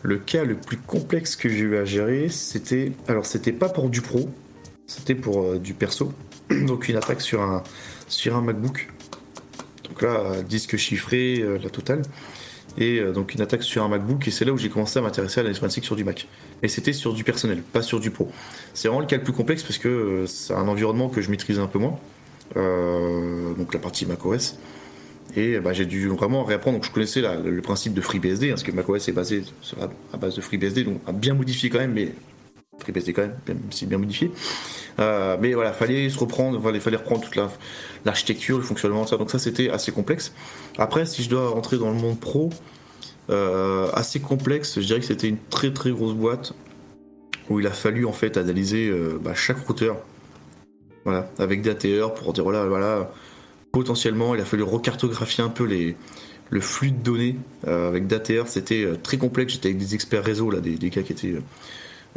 [0.02, 3.90] Le cas le plus complexe que j'ai eu à gérer, c'était alors c'était pas pour
[3.90, 4.30] du pro,
[4.88, 6.14] c'était pour euh, du perso.
[6.50, 7.64] Donc une attaque sur un
[8.08, 8.88] sur MacBook.
[9.84, 12.02] Donc là, euh, disque chiffré, euh, la totale.
[12.78, 15.42] Et donc une attaque sur un MacBook, et c'est là où j'ai commencé à m'intéresser
[15.42, 16.28] à la forensique sur du Mac.
[16.62, 18.32] Et c'était sur du personnel, pas sur du pro.
[18.74, 21.60] C'est vraiment le cas le plus complexe parce que c'est un environnement que je maîtrisais
[21.60, 22.00] un peu moins.
[22.56, 24.56] Donc la partie macOS.
[25.36, 26.78] Et bah, j'ai dû vraiment réapprendre.
[26.78, 29.78] Donc je connaissais le principe de FreeBSD, hein, parce que macOS est basé sur
[30.14, 32.14] à base de FreeBSD, donc à bien modifié quand même, mais
[32.80, 34.32] FreeBSD quand même, même si bien modifié.
[35.00, 37.52] Euh, mais voilà, fallait se reprendre, il fallait reprendre toute la-
[38.06, 39.18] l'architecture, le fonctionnement, tout ça.
[39.18, 40.34] Donc ça, c'était assez complexe.
[40.78, 42.50] Après, si je dois rentrer dans le monde pro,
[43.30, 46.54] euh, assez complexe, je dirais que c'était une très très grosse boîte
[47.50, 49.98] où il a fallu en fait analyser euh, bah, chaque routeur,
[51.06, 53.12] voilà, avec des ATR pour dire voilà, voilà,
[53.72, 55.66] potentiellement, il a fallu recartographier un peu
[56.50, 57.36] le flux de données
[57.68, 58.48] euh, avec d'ATR.
[58.48, 59.54] C'était euh, très complexe.
[59.54, 61.36] J'étais avec des experts réseau, là, des, des gars qui étaient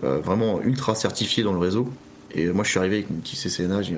[0.02, 1.88] euh, vraiment ultra certifiés dans le réseau.
[2.34, 3.82] Et moi, je suis arrivé avec mon petit CCNA.
[3.82, 3.96] J'ai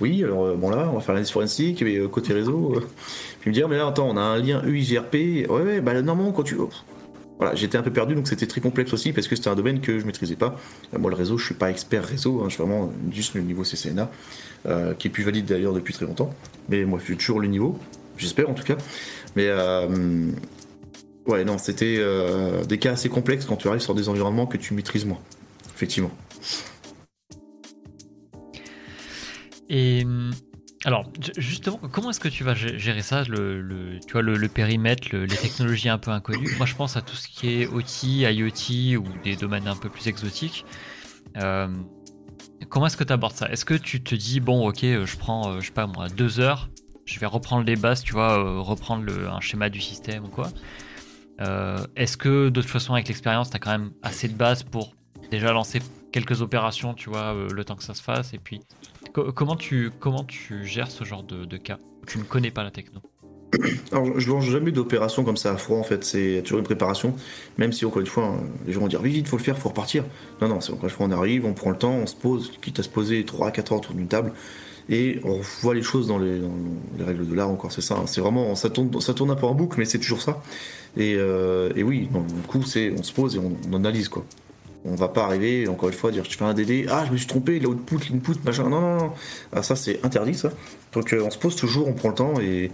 [0.00, 2.74] oui, alors bon là, on va faire l'analyse forensique, mais côté réseau.
[3.40, 5.14] Puis me dit, ah, mais là, attends, on a un lien UIGRP.
[5.14, 6.56] Ouais, ouais, bah normalement, quand tu.
[7.40, 9.80] Voilà, j'étais un peu perdu, donc c'était très complexe aussi parce que c'était un domaine
[9.80, 10.60] que je maîtrisais pas.
[10.92, 13.40] Euh, Moi, le réseau, je suis pas expert réseau, hein, je suis vraiment juste le
[13.40, 14.10] niveau CCNA,
[14.66, 16.34] euh, qui est plus valide d'ailleurs depuis très longtemps.
[16.68, 17.78] Mais moi, je suis toujours le niveau,
[18.18, 18.76] j'espère en tout cas.
[19.36, 20.30] Mais euh,
[21.24, 22.04] ouais, non, c'était
[22.68, 25.20] des cas assez complexes quand tu arrives sur des environnements que tu maîtrises moins,
[25.74, 26.10] effectivement.
[29.70, 30.32] Et hum,
[30.84, 34.48] alors, ju- justement, comment est-ce que tu vas gé- gérer ça, le, tu vois, le,
[34.48, 36.48] périmètre, le- les technologies un peu inconnues?
[36.56, 39.90] Moi, je pense à tout ce qui est OT, IoT ou des domaines un peu
[39.90, 40.64] plus exotiques.
[41.36, 41.68] Euh,
[42.70, 43.50] comment est-ce que tu abordes ça?
[43.50, 46.08] Est-ce que tu te dis, bon, ok, euh, je prends, euh, je sais pas moi,
[46.08, 46.70] deux heures,
[47.04, 50.48] je vais reprendre les bases, tu vois, reprendre un schéma du système ou quoi?
[51.96, 54.94] Est-ce que de toute façon, avec l'expérience, tu as quand même assez de bases pour
[55.30, 55.80] déjà lancer
[56.12, 58.60] quelques opérations, tu vois, euh, le temps que ça se fasse et puis
[59.12, 62.70] Co- comment tu comment tu gères ce genre de, cas Tu ne connais pas la
[62.70, 63.00] techno?
[63.90, 67.14] Alors, je lance jamais d'opération comme ça à froid, en fait, c'est toujours une préparation,
[67.58, 68.36] même si, encore une fois, euh,
[68.66, 70.04] les gens vont dire, vite, vite, faut le faire, faut repartir.
[70.40, 72.52] Non, non, c'est encore une fois, on arrive, on prend le temps, on se pose,
[72.62, 74.32] quitte à se poser 3 à 4 heures autour d'une table,
[74.88, 76.40] et on voit les choses dans les,
[77.00, 77.96] règles de l'art, encore, c'est ça.
[77.96, 78.06] hein.
[78.06, 80.40] C'est vraiment, ça tourne, ça tourne un peu en boucle, mais c'est toujours ça.
[80.96, 84.24] Et, euh, oui, non, du coup, c'est, on se pose et on, on analyse, quoi.
[84.84, 87.18] On va pas arriver, encore une fois, dire je fais un DD, ah je me
[87.18, 88.68] suis trompé, l'output, l'input, machin.
[88.68, 89.12] Non, non, non.
[89.52, 90.50] Ah, ça c'est interdit ça.
[90.92, 92.70] Donc euh, on se pose toujours, on prend le temps et,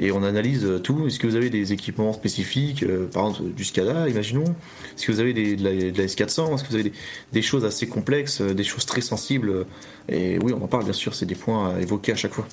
[0.00, 1.06] et on analyse euh, tout.
[1.06, 4.42] Est-ce que vous avez des équipements spécifiques, euh, par exemple du SCADA, imaginons?
[4.96, 6.92] Est-ce que vous avez des, de, la, de la S400 Est-ce que vous avez
[7.32, 9.64] des, choses assez complexes, des choses très sensibles?
[10.08, 12.48] Et oui, on en parle bien sûr, c'est des points à évoquer à chaque fois.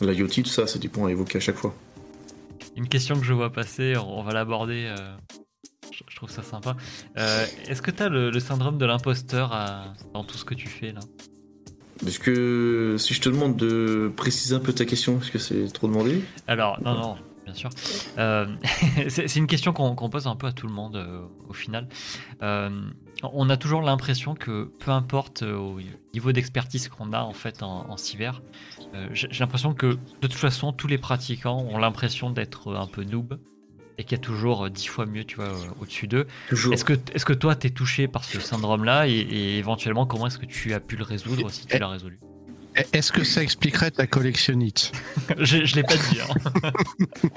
[0.00, 1.74] L'IoT, tout ça, c'est des points à évoquer à chaque fois.
[2.76, 4.94] Une question que je vois passer, on va l'aborder.
[5.92, 6.76] Je, je trouve ça sympa.
[7.16, 9.50] Euh, Est-ce que tu as le, le syndrome de l'imposteur
[10.14, 11.00] dans tout ce que tu fais là?
[12.06, 15.66] Est-ce que si je te demande de préciser un peu ta question, est-ce que c'est
[15.72, 17.70] trop demandé Alors non non, bien sûr.
[18.18, 18.46] Euh,
[19.08, 21.88] c'est une question qu'on pose un peu à tout le monde euh, au final.
[22.42, 22.70] Euh,
[23.24, 25.80] on a toujours l'impression que peu importe au
[26.14, 28.42] niveau d'expertise qu'on a en fait en, cyber,
[29.10, 33.40] j'ai l'impression que de toute façon tous les pratiquants ont l'impression d'être un peu noob
[33.98, 36.26] et qu'il y a toujours dix fois mieux, tu vois, au-dessus d'eux.
[36.52, 40.38] Est-ce que, est que toi, t'es touché par ce syndrome-là et, et, éventuellement, comment est-ce
[40.38, 42.18] que tu as pu le résoudre si tu l'as résolu?
[42.92, 44.92] est-ce que ça expliquerait ta collectionnite?
[45.38, 46.20] Je, je l'ai pas dit.
[46.20, 46.72] Hein.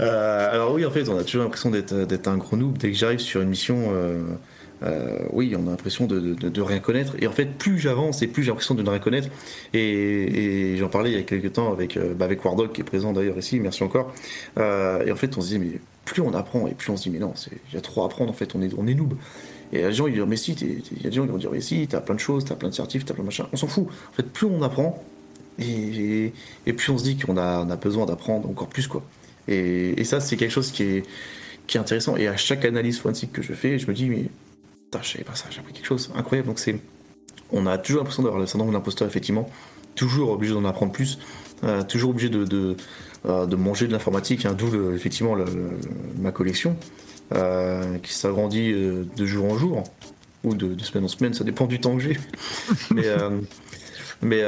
[0.00, 2.76] Euh, alors oui, en fait, on a toujours l'impression d'être un gros noob.
[2.76, 4.24] Dès que j'arrive sur une mission, euh,
[4.84, 7.14] euh, oui, on a l'impression de, rien connaître.
[7.18, 9.28] Et en fait, plus j'avance et plus j'ai l'impression de ne rien connaître.
[9.72, 13.12] Et, j'en parlais il y a quelques temps avec, bah, avec Wardog, qui est présent
[13.12, 14.12] d'ailleurs ici, merci encore.
[14.58, 17.10] et en fait, on se dit, mais plus on apprend, et plus on se dit,
[17.10, 17.32] mais non,
[17.70, 19.14] il y a trop à apprendre, en fait, on est, on est noob.
[19.72, 21.50] Et les gens ils disent mais si, il y a des gens qui vont dire
[21.50, 23.46] mais si, t'as plein de choses, t'as plein de certifs, t'as plein de machins.
[23.52, 23.86] On s'en fout.
[23.88, 25.02] En fait, plus on apprend,
[25.58, 26.32] et,
[26.66, 29.02] et, plus on se dit qu'on a, a besoin d'apprendre encore plus quoi.
[29.48, 31.06] Et, et ça c'est quelque chose qui est,
[31.66, 32.16] qui est intéressant.
[32.16, 34.26] Et à chaque analyse forensique que je fais, je me dis mais
[34.84, 36.48] putain, je savais pas ça, j'ai appris quelque chose incroyable.
[36.48, 36.78] Donc c'est,
[37.52, 39.48] on a toujours l'impression d'avoir le syndrome de l'imposteur effectivement,
[39.94, 41.18] toujours obligé d'en apprendre plus,
[41.62, 42.76] euh, toujours obligé de, de,
[43.26, 45.36] euh, de manger de l'informatique, hein, d'où effectivement
[46.18, 46.76] ma collection.
[47.34, 49.82] Euh, qui s'agrandit de jour en jour,
[50.44, 52.18] ou de, semaine en semaine, ça dépend du temps que j'ai.
[52.90, 53.04] mais
[54.22, 54.44] euh, mais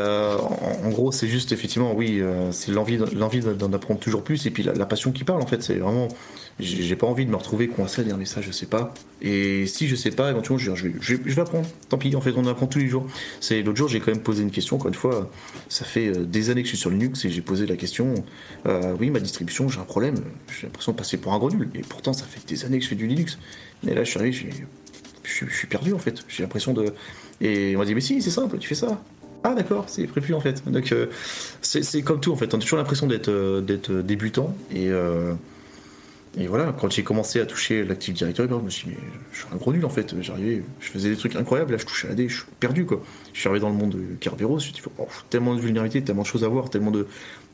[0.87, 2.23] en, gros, c'est juste effectivement, oui,
[2.53, 5.75] c'est l'envie d'en apprendre toujours plus, et puis la, passion qui parle, en fait, c'est
[5.75, 6.09] vraiment,
[6.61, 8.95] j'ai pas envie de me retrouver coincé mais ça je sais pas.
[9.21, 11.67] Et si je sais pas, éventuellement je, je, je, vais apprendre.
[11.89, 13.07] Tant pis, en fait, on apprend tous les jours.
[13.41, 14.77] C'est l'autre jour, j'ai quand même posé une question.
[14.77, 15.31] Encore une fois,
[15.69, 18.15] ça fait des années que je suis sur Linux et j'ai posé la question.
[19.01, 20.17] oui, ma distribution, j'ai un problème.
[20.59, 21.69] J'ai l'impression de passer pour un gros nul.
[21.75, 23.39] Et pourtant, ça fait des années que je fais du Linux.
[23.87, 24.33] Et là, je suis arrivé,
[25.23, 26.25] je, suis perdu en fait.
[26.29, 26.93] J'ai l'impression de.
[27.41, 29.03] Et on m'a dit mais si, c'est simple, tu fais ça.
[29.45, 30.63] Ah d'accord, c'est prévu en fait.
[30.69, 30.93] Donc
[31.63, 32.53] c'est comme tout en fait.
[32.55, 34.91] On a toujours l'impression d'être d'être débutant et
[36.39, 39.39] et voilà, quand j'ai commencé à toucher l'Active Directory, je me suis dit, mais je
[39.39, 40.15] suis un gros nul en fait.
[40.21, 42.85] J'arrivais, je faisais des trucs incroyables, là je touchais à la D, je suis perdu
[42.85, 43.03] quoi.
[43.33, 45.61] Je suis arrivé dans le monde de Kerberos, je me suis dit, oh, tellement de
[45.61, 47.07] vulnérabilité, tellement de choses à voir, tellement de,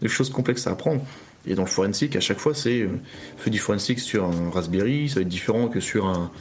[0.09, 1.01] choses complexes à apprendre.
[1.47, 2.89] Et dans le forensic, à chaque fois, c'est euh,
[3.37, 6.33] fait du forensic sur un Raspberry, ça va être différent que sur un,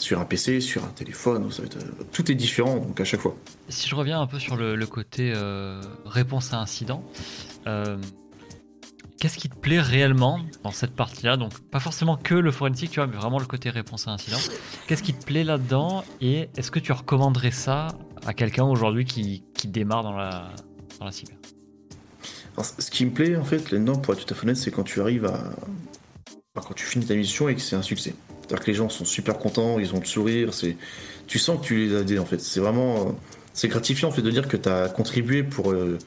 [0.00, 3.04] sur un PC, sur un téléphone, ça va être, euh, tout est différent donc à
[3.04, 3.36] chaque fois.
[3.68, 7.04] Si je reviens un peu sur le, côté euh, réponse à incident,
[9.20, 11.36] Qu'est-ce qui te plaît réellement dans cette partie-là?
[11.36, 14.38] Donc, pas forcément que le forensique, tu vois, mais vraiment le côté réponse à incident.
[14.86, 16.04] Qu'est-ce qui te plaît là-dedans?
[16.22, 17.88] Et est-ce que tu recommanderais ça
[18.24, 20.48] à quelqu'un aujourd'hui qui, démarre dans la,
[20.98, 21.36] dans la cyber?
[22.78, 24.84] Ce qui me plaît, en fait, là-dedans, pour être tout à fait honnête, c'est quand
[24.84, 25.52] tu arrives à.
[26.54, 28.14] quand tu finis ta mission et que c'est un succès.
[28.50, 30.76] C'est-à-dire que les gens sont super contents, ils ont le sourire, c'est...
[31.28, 32.40] tu sens que tu les as aidés, en fait.
[32.40, 33.14] C'est vraiment.
[33.52, 35.98] C'est gratifiant, en fait, de dire que tu as contribué pour, euh,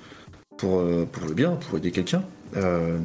[0.58, 2.24] pour, euh, pour le bien, pour aider quelqu'un
[2.56, 3.00] euh,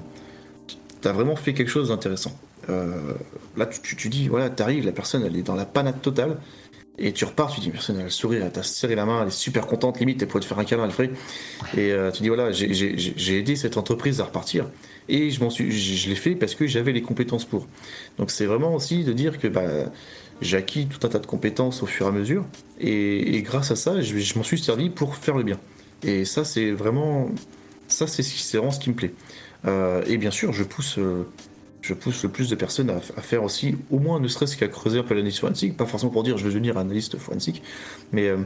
[1.00, 2.36] tu as vraiment fait quelque chose d'intéressant.
[2.68, 3.14] Euh,
[3.56, 6.38] là, tu, tu, dis, voilà, t'arrives, la personne, elle est dans la panade totale,
[6.98, 9.22] et tu repars, tu dis, personne, elle a le sourire, elle t'a serré la main,
[9.22, 11.10] elle est super contente, limite, elle pourrait te faire un câlin, elle.
[11.76, 14.66] Et euh, tu dis, voilà, j'ai aidé cette entreprise à repartir,
[15.08, 17.66] et je, suis, je, l'ai fait parce que j'avais les compétences pour.
[18.18, 19.64] Donc, c'est vraiment aussi de dire que bah,
[20.40, 22.44] j'ai acquis tout un tas de compétences au fur et à mesure,
[22.80, 25.58] et, grâce à ça, je, m'en suis servi pour faire le bien.
[26.02, 27.30] Et ça, c'est vraiment
[27.88, 29.14] ça, c'est vraiment ce qui me plaît.
[29.66, 31.26] Euh, et bien sûr, je pousse, euh,
[31.80, 34.98] je pousse le plus de personnes à, faire aussi, au moins ne serait-ce qu'à creuser
[34.98, 37.62] un peu l'analyse forensique, pas forcément pour dire je vais devenir analyste forensique,
[38.12, 38.36] mais euh,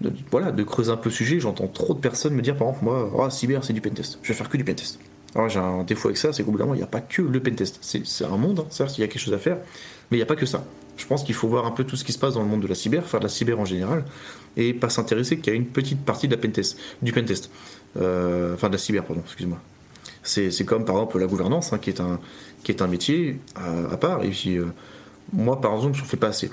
[0.00, 1.40] de, voilà, de creuser un peu le sujet.
[1.40, 4.28] J'entends trop de personnes me dire, par exemple, moi, oh, cyber, c'est du pentest, je
[4.28, 4.98] vais faire que du pentest.
[5.34, 7.22] Alors j'ai un défaut avec ça, c'est qu'au bout moment, il n'y a pas que
[7.22, 7.78] le pentest.
[7.82, 9.56] C'est un monde, hein, certes, il y a quelque chose à faire,
[10.10, 10.64] mais il n'y a pas que ça.
[10.96, 12.62] Je pense qu'il faut voir un peu tout ce qui se passe dans le monde
[12.62, 14.04] de la cyber, faire de la cyber en général,
[14.56, 17.50] et pas s'intéresser a une petite partie de la pentest, du pentest.
[17.96, 19.58] Euh, enfin de la cyber, pardon, excuse-moi.
[20.22, 24.56] C'est comme par exemple la gouvernance, hein, qui, est un, métier à, part, et puis
[24.56, 24.66] euh,
[25.32, 26.50] moi par exemple, je ne fais pas assez.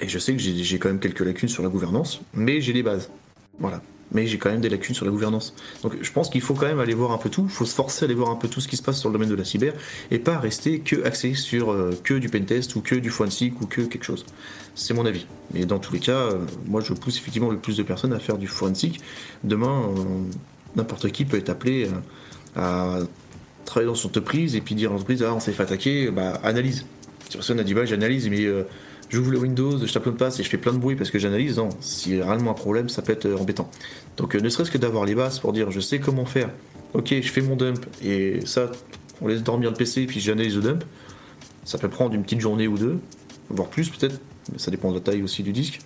[0.00, 2.82] Et je sais que j'ai quand même quelques lacunes sur la gouvernance, mais j'ai les
[2.82, 3.10] bases.
[3.58, 5.54] Voilà mais j'ai quand même des lacunes sur la gouvernance.
[5.82, 7.74] Donc je pense qu'il faut quand même aller voir un peu tout, il faut se
[7.74, 9.34] forcer à aller voir un peu tout ce qui se passe sur le domaine de
[9.34, 9.74] la cyber,
[10.10, 13.66] et pas rester que axé sur euh, que du pentest ou que du forensic ou
[13.66, 14.24] que quelque chose.
[14.74, 15.26] C'est mon avis.
[15.52, 18.18] Mais dans tous les cas, euh, moi je pousse effectivement le plus de personnes à
[18.18, 19.00] faire du forensic.
[19.44, 20.02] Demain, euh,
[20.76, 21.88] n'importe qui peut être appelé
[22.54, 23.00] à
[23.64, 26.40] travailler dans son entreprise et puis dire en entreprise, ah on s'est fait attaquer, bah
[26.42, 26.86] analyse.
[27.28, 28.46] Si personne a dit, bah j'analyse, mais
[29.16, 31.56] j'ouvre le Windows, je tape passe et je fais plein de bruit parce que j'analyse.
[31.56, 33.70] Non, s'il y a réellement un problème, ça peut être euh, embêtant.
[34.18, 36.50] Donc euh, ne serait-ce que d'avoir les bases pour dire je sais comment faire.
[36.92, 38.70] Ok, je fais mon dump et ça,
[39.22, 40.84] on laisse dormir le PC et puis j'analyse le dump.
[41.64, 42.98] Ça peut prendre une petite journée ou deux,
[43.48, 44.20] voire plus peut-être.
[44.52, 45.80] Mais ça dépend de la taille aussi du disque.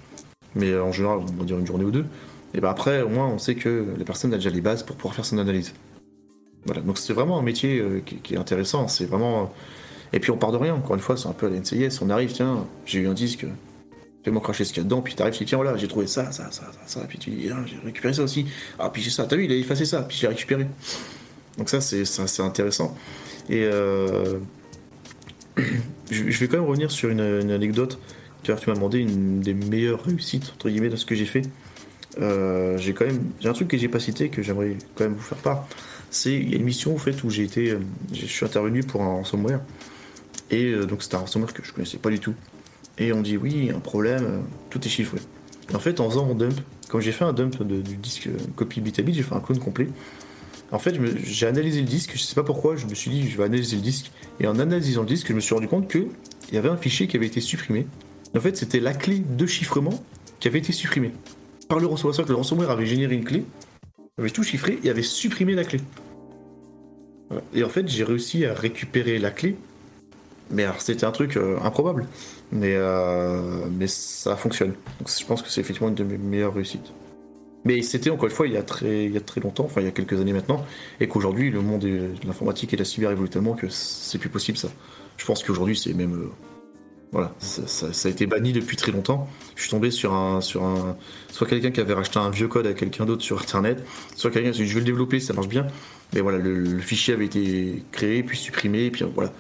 [0.57, 2.07] Mais euh, en général, on va dire une journée ou deux.
[2.53, 4.97] Et ben après, au moins, on sait que la personne a déjà les bases pour
[4.97, 5.73] pouvoir faire son analyse.
[6.67, 8.89] Voilà, donc c'est vraiment un métier qui, est intéressant.
[8.89, 9.53] C'est vraiment.
[10.13, 10.75] Et puis on part de rien.
[10.75, 12.03] Encore une fois, c'est un peu à.
[12.03, 13.47] On arrive, tiens, j'ai eu un disque
[14.25, 16.07] fais-moi cracher ce qu'il y a dedans, puis t'arrives, tu dis, tiens, voilà, j'ai trouvé
[16.07, 18.47] ça, ça, ça, ça, puis tu dis, ah, j'ai récupéré ça aussi.
[18.79, 20.67] Ah, puis j'ai ça, t'as vu, il a effacé ça, puis j'ai récupéré.
[21.59, 22.97] Donc ça, c'est intéressant.
[23.49, 24.39] Et euh,
[26.11, 27.99] je vais quand même revenir sur une, anecdote.
[28.43, 31.43] Tu m'as demandé une des meilleures réussites, entre guillemets, de ce que j'ai fait.
[32.21, 35.15] Euh, j'ai quand même, j'ai un truc que j'ai pas cité, que j'aimerais quand même
[35.15, 35.69] vous faire part.
[36.11, 37.77] C'est, il y a une mission, en fait, où j'ai été,
[38.13, 39.61] je suis intervenu pour un ransomware.
[40.51, 42.35] Et euh, donc c'était un ransomware que je connaissais pas du tout
[43.01, 45.19] et on dit oui, un problème, euh, tout est chiffré.
[45.75, 46.55] en fait, en faisant mon dump,
[46.89, 49.41] quand j'ai fait un dump du disque euh, copie bit à bit, j'ai fait un
[49.41, 49.89] clone complet.
[50.71, 50.95] En fait,
[51.25, 53.77] j'ai analysé le disque, je sais pas pourquoi, je me suis dit je vais analyser
[53.77, 56.09] le disque, et en analysant le disque, je me suis rendu compte qu'il
[56.53, 57.87] y avait un fichier qui avait été supprimé.
[58.37, 60.05] En fait, c'était la clé de chiffrement
[60.39, 61.13] qui avait été supprimée.
[61.69, 63.45] Par le ransomware, le ransomware avait généré une clé,
[64.19, 65.81] avait tout chiffré et avait supprimé la clé.
[67.55, 69.57] Et en fait, j'ai réussi à récupérer la clé,
[70.51, 72.07] mais c'était un truc euh, improbable.
[72.53, 74.75] Mais, euh, mais ça fonctionne.
[74.99, 76.93] Donc je pense que c'est effectivement une de mes meilleures réussites.
[77.65, 79.83] Mais c'était encore une fois il y a très, il y a très longtemps, enfin
[79.83, 80.65] il y a quelques années maintenant,
[80.99, 84.31] et qu'aujourd'hui le monde de l'informatique et de la cyber évolue tellement que c'est plus
[84.31, 84.69] possible ça.
[85.19, 86.15] Je pense qu'aujourd'hui c'est même.
[86.15, 86.31] Euh,
[87.13, 89.29] voilà, ça, a été banni depuis très longtemps.
[89.57, 90.41] Je suis tombé sur un.
[90.41, 90.97] Sur un
[91.31, 93.85] soit quelqu'un qui avait racheté un vieux code à quelqu'un d'autre sur internet,
[94.17, 95.67] soit quelqu'un qui a dit je vais le développer, ça marche bien.
[96.15, 99.33] Mais voilà, le, le fichier avait été créé, puis supprimé, et puis voilà.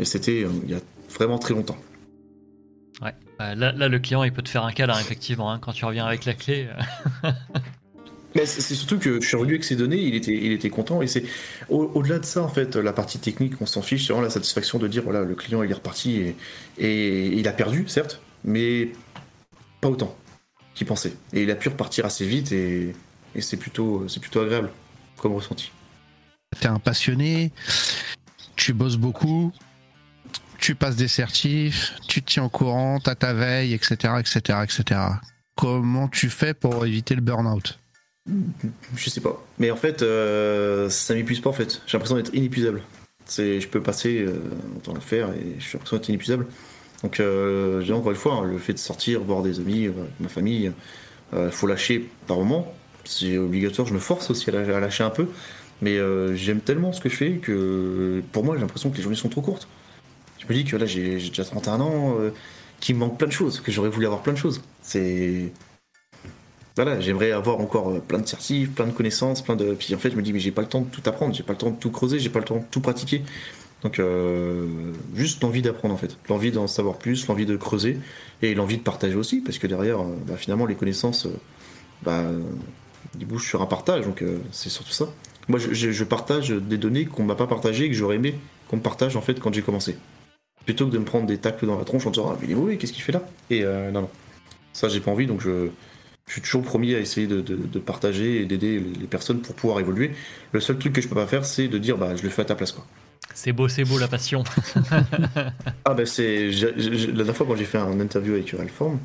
[0.00, 1.76] Mais c'était euh, il y a vraiment très longtemps.
[3.02, 3.12] Ouais.
[3.42, 6.06] Euh, là, le client, il peut te faire un câlin, effectivement, hein, quand tu reviens
[6.06, 6.70] avec la clé.
[8.34, 11.02] Mais c'est surtout que je suis revenu avec ces données, il était, il était content.
[11.02, 11.24] Et c'est
[11.68, 14.06] au-delà de ça, en fait, la partie technique, on s'en fiche.
[14.06, 16.36] C'est vraiment la satisfaction de dire voilà, le client il est reparti et,
[16.78, 18.92] et il a perdu, certes, mais
[19.82, 20.16] pas autant
[20.74, 21.12] qu'il pensait.
[21.34, 22.94] Et il a pu repartir assez vite et,
[23.34, 24.70] et c'est plutôt, plutôt agréable
[25.18, 25.72] comme ressenti.
[26.58, 27.52] T'es un passionné,
[28.56, 29.52] tu bosses beaucoup,
[30.60, 35.00] tu passes des certifs, tu te tiens au courant, t'as ta veille, etc., etc., etc.
[35.56, 37.78] Comment tu fais pour éviter le burn-out?
[38.96, 39.42] Je sais pas.
[39.58, 41.82] Mais en fait, euh, ça m'épuise pas en fait.
[41.86, 42.82] J'ai l'impression d'être inépuisable.
[43.28, 44.40] Je peux passer euh,
[44.82, 46.46] temps à faire et j'ai l'impression d'être inépuisable.
[47.02, 50.28] Donc, euh, encore une fois, hein, le fait de sortir, voir des amis, euh, ma
[50.28, 50.70] famille,
[51.32, 52.72] il euh, faut lâcher par moment.
[53.04, 55.28] C'est obligatoire, je me force aussi à lâcher un peu.
[55.82, 55.98] Mais
[56.36, 59.30] j'aime tellement ce que je fais que pour moi, j'ai l'impression que les journées sont
[59.30, 59.66] trop courtes
[60.50, 62.30] me dis que là, j'ai déjà 31 ans, euh,
[62.80, 64.62] qu'il me manque plein de choses, que j'aurais voulu avoir plein de choses.
[64.82, 65.52] C'est.
[66.76, 69.74] Voilà, j'aimerais avoir encore euh, plein de certifs, plein de connaissances, plein de.
[69.74, 71.42] Puis en fait, je me dis, mais j'ai pas le temps de tout apprendre, j'ai
[71.42, 73.22] pas le temps de tout creuser, j'ai pas le temps de tout pratiquer.
[73.82, 74.66] Donc, euh,
[75.14, 77.98] juste l'envie d'apprendre en fait, l'envie d'en savoir plus, l'envie de creuser
[78.42, 81.26] et l'envie de partager aussi, parce que derrière, bah, finalement, les connaissances,
[82.02, 82.24] bah,
[83.18, 84.22] ils bougent sur un partage, donc
[84.52, 85.06] c'est surtout ça.
[85.48, 88.34] Moi, je, partage des données qu'on m'a pas partagées et que j'aurais aimé
[88.68, 89.96] qu'on me partage en fait quand j'ai commencé
[90.64, 92.78] plutôt que de me prendre des tacles dans la tronche en disant ah mais oui
[92.78, 93.22] qu'est-ce qu'il fait là?
[93.50, 94.10] Et euh, non non.
[94.72, 95.68] Ça j'ai pas envie donc je,
[96.26, 100.12] suis toujours promis à essayer de, partager et d'aider les, personnes pour pouvoir évoluer.
[100.52, 102.42] Le seul truc que je peux pas faire c'est de dire bah je le fais
[102.42, 102.86] à ta place quoi.
[103.34, 104.44] C'est beau c'est beau la passion.
[105.84, 108.98] Ah ben c'est la dernière fois quand j'ai fait un interview avec Alform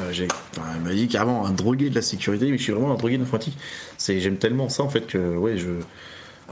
[0.00, 0.28] euh, j'ai,
[0.76, 3.16] il m'a dit carrément un drogué de la sécurité mais je suis vraiment un drogué
[3.16, 3.56] d'informatique.
[3.96, 5.70] C'est j'aime tellement ça en fait que ouais je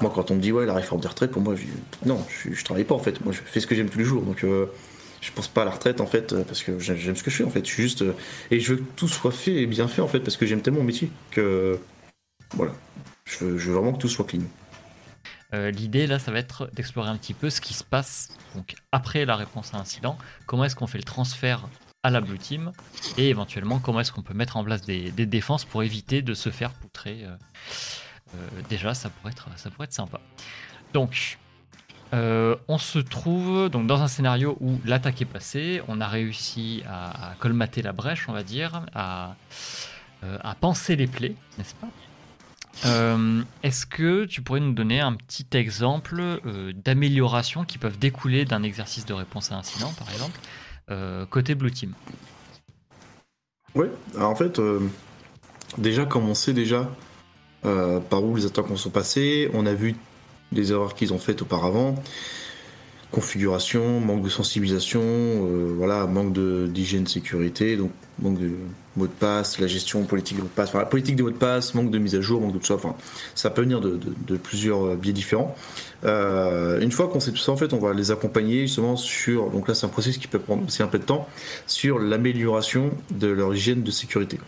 [0.00, 1.64] moi, quand on me dit ouais la réforme des retraites, pour moi, je,
[2.06, 3.24] non, je, travaille pas en fait.
[3.24, 4.22] Moi, je fais ce que j'aime tous les jours.
[4.22, 4.66] Donc, euh,
[5.20, 7.44] je pense pas à la retraite en fait parce que j'aime ce que je fais
[7.44, 7.64] en fait.
[7.64, 8.14] Je suis juste euh,
[8.50, 10.60] et je veux que tout soit fait et bien fait en fait parce que j'aime
[10.60, 11.78] tellement mon métier que
[12.54, 12.72] voilà.
[13.24, 14.42] Je veux, vraiment que tout soit clean.
[15.54, 18.74] Euh, l'idée là, ça va être d'explorer un petit peu ce qui se passe donc
[18.92, 20.18] après la réponse à incident.
[20.46, 21.66] Comment est-ce qu'on fait le transfert
[22.02, 22.70] à la blue team
[23.18, 26.50] et éventuellement comment est-ce qu'on peut mettre en place des, défenses pour éviter de se
[26.50, 27.24] faire poutrer.
[27.24, 27.36] Euh,
[28.68, 30.20] déjà, ça pourrait, être, ça pourrait être sympa.
[30.92, 31.38] Donc,
[32.14, 36.82] euh, on se trouve donc dans un scénario où l'attaque est passée, on a réussi
[36.88, 39.34] à, colmater la brèche, on va dire, à,
[40.22, 41.88] euh, à penser les plaies, n'est-ce pas?
[43.62, 46.22] Est-ce que tu pourrais nous donner un petit exemple
[46.84, 50.38] d'amélioration qui peuvent découler d'un exercice de réponse à incident, par exemple,
[51.30, 51.94] côté Blue Team?
[53.74, 53.86] Oui,
[54.20, 54.60] en fait,
[55.78, 56.86] déjà comme on sait déjà
[57.66, 59.50] euh, par où les attaques sont passées.
[59.52, 59.96] On a vu
[60.52, 61.96] des erreurs qu'ils ont faites auparavant.
[63.10, 66.32] Configuration, manque de sensibilisation, euh, voilà, manque
[66.72, 67.90] d'hygiène sécurité, donc
[68.20, 68.50] manque de
[68.96, 71.36] mots de passe, la gestion politique de mots de passe, la politique des mots de
[71.36, 72.74] passe, manque de mise à jour, manque de tout ça.
[72.74, 72.94] Enfin,
[73.34, 73.98] ça peut venir de,
[74.36, 75.54] plusieurs biais différents.
[76.04, 79.50] Euh, une fois qu'on sait tout ça, en fait, on va les accompagner justement sur.
[79.50, 81.28] Donc là, c'est un processus qui peut prendre aussi un peu de temps
[81.66, 84.38] sur l'amélioration de leur hygiène de sécurité.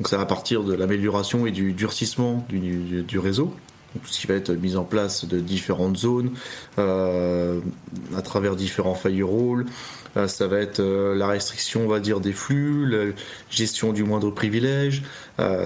[0.00, 3.54] Donc ça va partir de l'amélioration et du durcissement du, réseau, Donc,
[3.94, 6.30] tout ce qui va être mise en place de différentes zones
[6.78, 7.60] euh,
[8.16, 9.66] à travers différents firewalls.
[10.16, 13.12] Euh, ça va être euh, la restriction, on va dire, des flux, la
[13.48, 15.02] gestion du moindre privilège.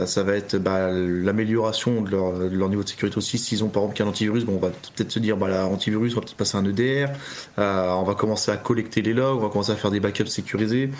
[0.06, 3.38] Ça va être bah, l'amélioration de leur, niveau de sécurité aussi.
[3.38, 6.16] S'ils ont par exemple qu'un antivirus, bon, on va peut-être se dire, bah, l'antivirus, on
[6.16, 7.08] va peut-être passer un EDR.
[7.58, 10.90] on va commencer à collecter les logs, on va commencer à faire des backups sécurisés.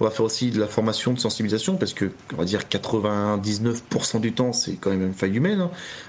[0.00, 4.20] On va faire aussi de la formation de sensibilisation parce que, on va dire, 99%
[4.20, 5.60] du temps, c'est quand même une faille humaine.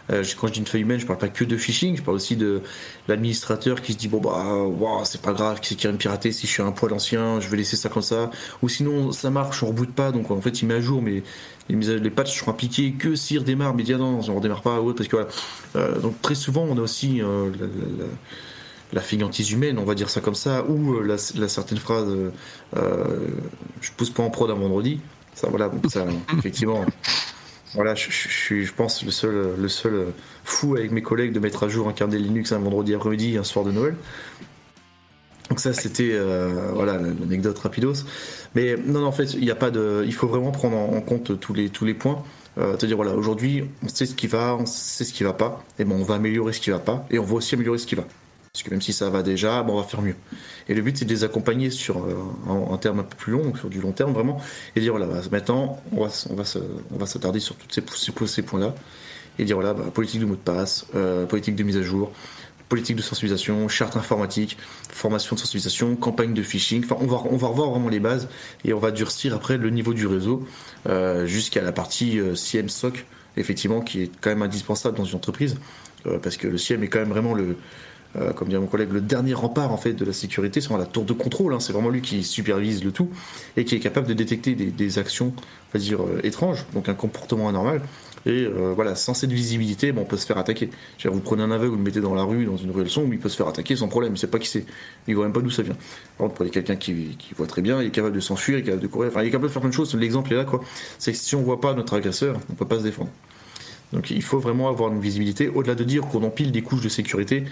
[0.10, 0.24] Hein.
[0.52, 2.62] Je dis une faille humaine, je parle pas que de phishing, je parle aussi de
[3.08, 6.48] l'administrateur qui se dit, bon, bah, wow, c'est pas grave, qui c'est me pirater si
[6.48, 8.30] je suis un poil ancien, je vais laisser ça comme ça.
[8.62, 11.24] Ou sinon, ça marche, on reboot pas, donc en fait, il met à jour, mais
[11.70, 15.08] les, les patchs seront appliqués que s'il redémarre, mais dit non, on redémarre pas, parce
[15.08, 15.30] que voilà.
[15.76, 18.10] Euh, donc très souvent, on a aussi euh, la, la,
[18.94, 22.08] la, figantise humaine, on va dire ça comme ça, ou euh, la, certaine phrase
[22.74, 25.00] je pousse pas en prod un vendredi.
[25.34, 26.06] Ça, voilà, ça,
[26.38, 26.86] effectivement.
[27.74, 30.08] Voilà, je, suis, je pense, le seul, le seul
[30.44, 33.44] fou avec mes collègues de mettre à jour un carnet Linux un vendredi après-midi, un
[33.44, 33.96] soir de Noël.
[35.50, 38.06] Donc ça c'était euh, voilà l'anecdote rapidos.
[38.56, 41.40] Mais non, en fait il y a pas de, il faut vraiment prendre en compte
[41.40, 42.24] tous les points.
[42.58, 45.32] Euh, te dire voilà aujourd'hui on sait ce qui va, on sait ce qui va
[45.32, 47.78] pas, et bon on va améliorer ce qui va pas, et on va aussi améliorer
[47.78, 48.04] ce qui va.
[48.54, 50.16] Parce que même si ça va déjà, bon, on va faire mieux.
[50.68, 52.18] Et le but c'est de les accompagner sur euh,
[52.50, 54.42] un, terme un peu plus long, sur du long terme vraiment,
[54.76, 58.76] et dire voilà bah, maintenant on va s'attarder sur tous ces, ces, ces points là,
[59.40, 62.12] et dire voilà bah, politique de mot de passe, euh, politique de mise à jour,
[62.72, 64.58] politique de sensibilisation, charte informatique,
[64.90, 66.86] formation de sensibilisation, campagne de phishing.
[66.86, 68.30] Enfin, on va, revoir vraiment les bases
[68.64, 70.46] et on va durcir après le niveau du réseau
[70.88, 73.06] euh, jusqu'à la partie euh, CM SOC,
[73.36, 75.58] effectivement, qui est quand même indispensable dans une entreprise
[76.06, 77.58] euh, parce que le CIEM est quand même vraiment le,
[78.36, 80.90] comme dit mon collègue, le dernier rempart en fait de la sécurité, c'est vraiment la
[80.90, 81.54] tour de contrôle.
[81.54, 81.60] Hein.
[81.60, 83.10] c'est vraiment lui qui supervise le tout
[83.58, 87.48] et qui est capable de détecter des, actions, on va dire étranges, donc un comportement
[87.48, 87.82] anormal
[88.26, 90.70] et euh, voilà, sans cette visibilité, bon, on peut se faire attaquer.
[91.06, 93.20] vous prenez un aveugle, vous le mettez dans la rue, dans une ruelle sombre, il
[93.20, 94.14] peut se faire attaquer sans problème.
[94.14, 94.66] Il sait pas qui c'est.
[95.08, 95.76] Il voit même pas d'où ça vient.
[96.18, 98.62] Par contre, prenez quelqu'un qui, qui, voit très bien, il est capable de s'enfuir, il
[98.62, 99.10] est capable de courir.
[99.10, 99.96] Enfin, il est capable de faire plein de choses.
[99.96, 100.62] L'exemple est là, quoi.
[101.00, 103.10] C'est que si on voit pas notre agresseur, on peut pas se défendre.
[103.92, 105.50] Donc, il faut vraiment avoir une visibilité.
[105.50, 107.44] Au-delà de dire qu'on empile des couches de sécurité,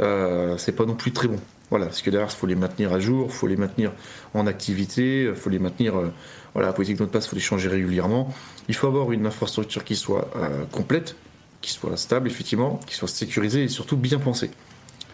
[0.00, 1.38] euh, c'est pas non plus très bon.
[1.70, 3.92] Voilà, parce que derrière, il faut les maintenir à jour, il faut les maintenir
[4.34, 5.96] en activité, il faut les maintenir.
[5.96, 6.12] Euh,
[6.54, 8.32] voilà, la politique de mot de passe, il faut les changer régulièrement.
[8.68, 11.14] Il faut avoir une infrastructure qui soit euh, complète,
[11.60, 14.50] qui soit stable, effectivement, qui soit sécurisée et surtout bien pensée.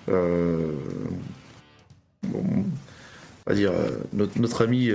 [0.08, 0.72] Euh,
[2.32, 2.64] on
[3.46, 4.90] va dire, euh, notre, ami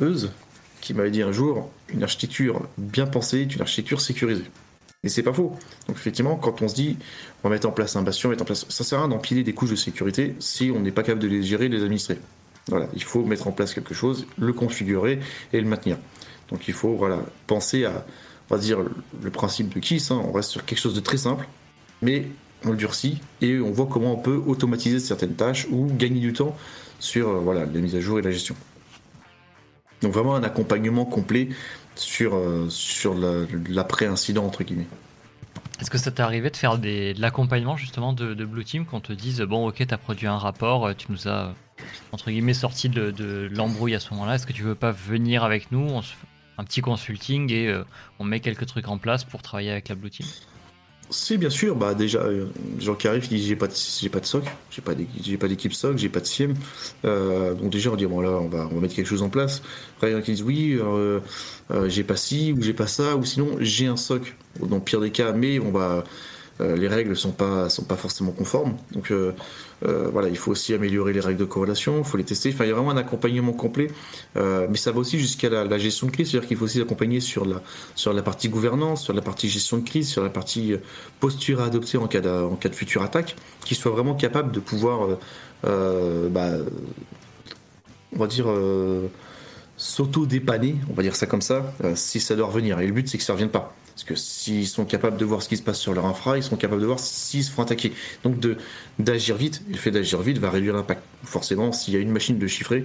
[0.00, 0.32] Euse,
[0.80, 4.44] qui m'avait dit un jour, une architecture bien pensée est une architecture sécurisée.
[5.04, 5.56] Et c'est pas faux.
[5.86, 6.96] Donc effectivement, quand on se dit,
[7.42, 9.44] on va mettre en place un bastion, mettre en place, ça sert à rien d'empiler
[9.44, 12.18] des couches de sécurité si on n'est pas capable de les gérer, de les administrer.
[12.66, 15.20] Voilà, il faut mettre en place quelque chose, le configurer
[15.52, 15.98] et le maintenir.
[16.50, 18.04] Donc il faut voilà, penser à,
[18.50, 18.80] on va dire,
[19.22, 20.20] le principe de KISS, hein.
[20.24, 21.46] on reste sur quelque chose de très simple,
[22.02, 22.26] mais
[22.64, 26.32] on le durcit et on voit comment on peut automatiser certaines tâches ou gagner du
[26.32, 26.56] temps
[26.98, 28.56] sur euh, voilà, les mises à jour et la gestion.
[30.02, 31.48] Donc vraiment un accompagnement complet
[31.98, 34.86] sur, euh, l'après-incident, entre guillemets.
[35.80, 38.84] Est-ce que ça t'est arrivé de faire des, de l'accompagnement justement de, de, Blue Team
[38.84, 41.54] qu'on te dise bon ok tu as produit un rapport, euh, tu nous as
[42.10, 45.44] entre guillemets sorti de, de l'embrouille à ce moment-là, est-ce que tu veux pas venir
[45.44, 46.26] avec nous, on se fait
[46.58, 47.84] un petit consulting et euh,
[48.18, 50.26] on met quelques trucs en place pour travailler avec la Blue Team?
[51.10, 52.46] Si bien sûr, bah déjà, euh,
[52.78, 54.92] les gens qui arrivent, ils disent j'ai pas de, j'ai pas de SOC, j'ai pas
[55.22, 56.54] j'ai pas d'équipe SOC, j'ai pas de SIEM.
[57.04, 59.28] Euh, donc déjà on dit bon là on va, on va mettre quelque chose en
[59.28, 59.62] place.
[59.96, 61.20] Après il y en a qui disent oui, euh,
[61.70, 64.34] euh, j'ai pas ci ou j'ai pas ça, ou sinon j'ai un SOC.
[64.60, 66.04] Dans le pire des cas, mais on va
[66.60, 68.76] les règles sont pas sont pas forcément conformes.
[68.92, 69.32] Donc euh,
[69.86, 72.50] euh, voilà, il faut aussi améliorer les règles de corrélation, il faut les tester.
[72.52, 73.88] Enfin, il y a vraiment un accompagnement complet,
[74.34, 77.44] mais ça va aussi jusqu'à la, gestion de crise, c'est-à-dire qu'il faut aussi accompagner sur
[77.44, 77.62] la
[77.94, 80.74] sur la partie gouvernance, sur la partie gestion de crise, sur la partie
[81.20, 84.52] posture à adopter en cas de, en cas de future attaque, qui soit vraiment capable
[84.52, 85.08] de pouvoir,
[85.62, 86.50] bah,
[88.14, 88.46] on va dire
[89.76, 92.80] s'auto-dépanner, on va dire ça comme ça, si ça doit revenir.
[92.80, 93.76] Et le but, c'est que ça ne revienne pas.
[93.98, 96.44] Parce que s'ils sont capables de voir ce qui se passe sur leur infra, ils
[96.44, 97.92] sont capables de voir s'ils se font attaquer.
[98.22, 98.36] Donc
[99.00, 101.02] d'agir vite, le fait d'agir vite va réduire l'impact.
[101.24, 102.84] Forcément, s'il y a une machine de chiffrer,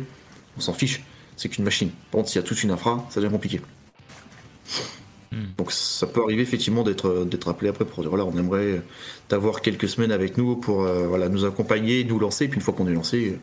[0.57, 1.03] on s'en fiche.
[1.35, 1.91] C'est qu'une machine.
[2.09, 3.61] Par contre, s'il y a toute une infra, ça devient compliqué.
[5.31, 5.53] Hmm.
[5.55, 8.81] Donc ça peut arriver effectivement d'être d'être appelé après pour dire voilà on aimerait
[9.27, 12.73] t'avoir quelques semaines avec nous pour euh, voilà nous accompagner, nous lancer, puis une fois
[12.73, 13.39] qu'on est lancé,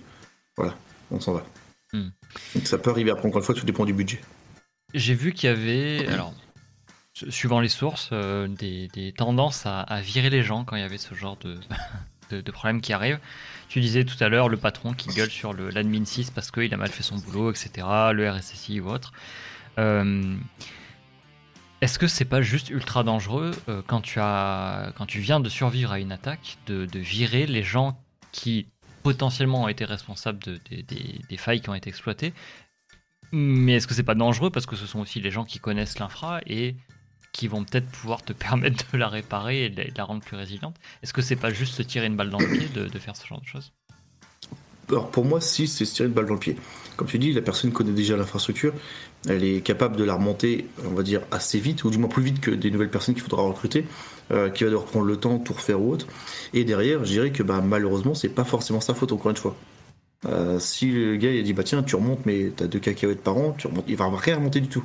[0.57, 0.77] voilà,
[1.13, 1.47] on s'en va.
[1.93, 2.09] Hmm.
[2.57, 4.21] Donc ça peut arriver après encore une fois tout dépend du budget.
[4.93, 6.35] J'ai vu qu'il y avait alors
[7.29, 11.15] suivant les sources, euh, des, tendances à, virer les gens quand il y avait ce
[11.15, 11.37] genre
[12.31, 13.19] de, de, problème qui arrive.
[13.69, 16.77] Tu disais tout à l'heure le patron qui gueule sur l'admin 6 parce qu'il a
[16.77, 19.13] mal fait son boulot, etc., le RSSI ou autre.
[19.79, 20.37] Euh,
[21.81, 25.49] est-ce que c'est pas juste ultra dangereux euh, quand, tu as, quand tu viens de
[25.49, 27.99] survivre à une attaque de, virer les gens
[28.33, 28.69] qui
[29.03, 32.35] potentiellement ont été responsables de, des failles qui ont été exploitées?
[33.33, 35.99] Mais est-ce que c'est pas dangereux parce que ce sont aussi les gens qui connaissent
[35.99, 36.77] l'infra et
[37.33, 40.77] qui vont peut-être pouvoir te permettre de la réparer et de la rendre plus résiliente
[41.03, 43.27] Est-ce que c'est pas juste se tirer une balle dans le pied de, faire ce
[43.27, 43.73] genre de choses?
[44.89, 46.57] Alors pour moi, si, c'est se tirer une balle dans le pied.
[46.97, 48.75] Comme tu dis, la personne connaît déjà l'infrastructure,
[49.29, 52.23] elle est capable de la remonter, on va dire, assez vite, ou du moins plus
[52.23, 53.87] vite que des nouvelles personnes qu'il faudra recruter,
[54.33, 56.07] euh, qui va devoir prendre le temps, tout refaire ou autre.
[56.53, 59.57] Et derrière, je dirais que bah, malheureusement, c'est pas forcément sa faute, encore une fois.
[60.27, 63.39] Euh, si le gars il dit bah tiens tu remontes mais t'as deux cacahuètes par
[63.39, 64.85] an, tu remontes, il va rien remonter du tout.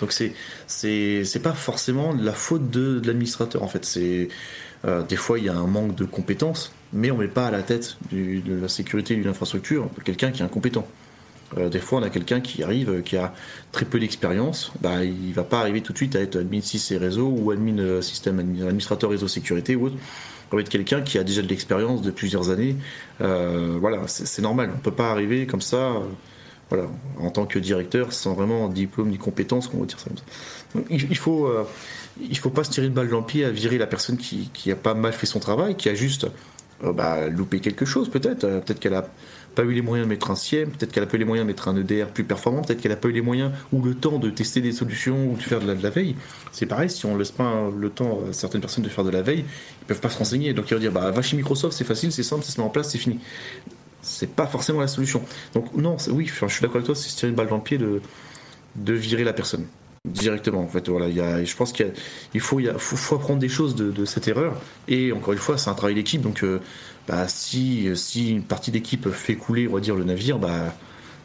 [0.00, 0.32] Donc c'est
[0.66, 3.84] c'est pas forcément la faute de, l'administrateur en fait.
[3.84, 4.28] C'est
[4.84, 7.50] euh, des fois il y a un manque de compétences, mais on met pas à
[7.50, 10.86] la tête de la sécurité d'une infrastructure quelqu'un qui est incompétent.
[11.56, 13.32] Euh, des fois, on a quelqu'un qui arrive, euh, qui a
[13.72, 16.90] très peu d'expérience, bah, il va pas arriver tout de suite à être admin 6
[16.90, 19.96] et réseau ou admin système, administrateur réseau sécurité ou autre.
[20.52, 22.76] On va être quelqu'un qui a déjà de l'expérience de plusieurs années.
[23.18, 24.72] voilà, c'est normal.
[24.74, 25.94] On peut pas arriver comme ça
[26.68, 26.86] voilà,
[27.18, 30.10] en tant que directeur, sans vraiment diplôme ni compétence, on va dire ça
[30.90, 31.64] il, faut, euh,
[32.34, 34.72] faut pas se tirer une balle dans le pied à virer la personne qui, qui
[34.74, 36.26] pas mal fait son travail, qui a juste
[36.84, 38.44] euh, bah, loupé quelque chose, peut-être.
[38.44, 39.08] Euh, peut-être qu'elle a
[39.54, 41.44] pas eu les moyens de mettre un SIEM, peut-être qu'elle a pas eu les moyens
[41.44, 43.94] de mettre un EDR plus performant, peut-être qu'elle a pas eu les moyens ou le
[43.94, 46.14] temps de tester des solutions ou de faire de la, veille.
[46.52, 49.22] C'est pareil, si on laisse pas le temps à certaines personnes de faire de la
[49.22, 49.44] veille,
[49.82, 50.52] ils peuvent pas se renseigner.
[50.52, 52.66] Donc ils vont dire, bah, va chez Microsoft, c'est facile, c'est simple, ça se met
[52.66, 53.18] en place, c'est fini
[54.02, 55.22] c'est pas forcément la solution.
[55.54, 57.78] Donc non, oui, je suis d'accord avec toi, c'est tirer une balle dans le pied
[57.78, 58.00] de,
[58.76, 59.66] de virer la personne
[60.04, 60.60] directement.
[60.60, 64.28] En fait, voilà, y je pense qu'il faut, il faut, apprendre des choses de, cette
[64.28, 64.60] erreur.
[64.86, 66.20] Et encore une fois, c'est un travail d'équipe.
[66.20, 66.60] Donc, euh,
[67.06, 70.74] bah, si, si une partie d'équipe fait couler, on va dire, le navire, bah,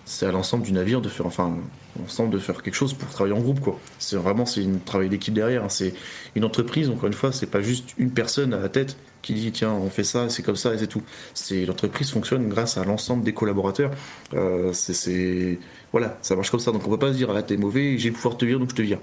[0.06, 1.58] c'est à l'ensemble du navire de faire, enfin,
[2.04, 3.80] ensemble de faire quelque chose pour travailler en groupe, quoi.
[4.00, 5.64] C'est vraiment, c'est un travail d'équipe derrière.
[5.64, 5.70] Hein.
[5.70, 5.94] C'est
[6.36, 6.90] une entreprise.
[6.90, 9.90] Encore une fois, c'est pas juste une personne à la tête qui dit tiens on
[9.90, 11.02] fait ça c'est comme ça et c'est tout
[11.34, 13.90] c'est l'entreprise fonctionne grâce à l'ensemble des collaborateurs
[14.34, 15.60] euh, c'est
[15.92, 18.10] voilà ça marche comme ça donc on peut pas se dire ah t'es mauvais j'ai
[18.10, 19.00] le pouvoir te virer donc je te vire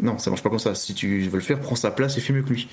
[0.00, 2.20] non ça marche pas comme ça si tu veux le faire prends sa place et
[2.20, 2.68] fais mieux que lui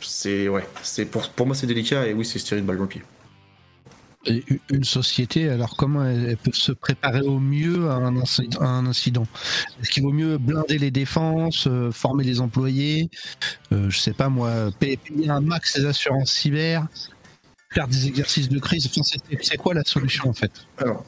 [0.00, 2.76] c'est ouais c'est pour, pour moi c'est délicat et oui c'est se tirer une balle
[2.76, 3.02] dans le pied
[4.26, 9.26] une société, alors comment elle, peut se préparer au mieux à un, incident?
[9.80, 13.10] Est-ce qu'il vaut mieux blinder les défenses, euh, former les employés,
[13.72, 14.98] euh, je sais pas moi, payer,
[15.28, 16.86] un max les assurances cyber,
[17.70, 18.90] faire des exercices de crise?
[19.42, 20.52] C'est quoi la solution en fait?
[20.78, 21.04] Alors,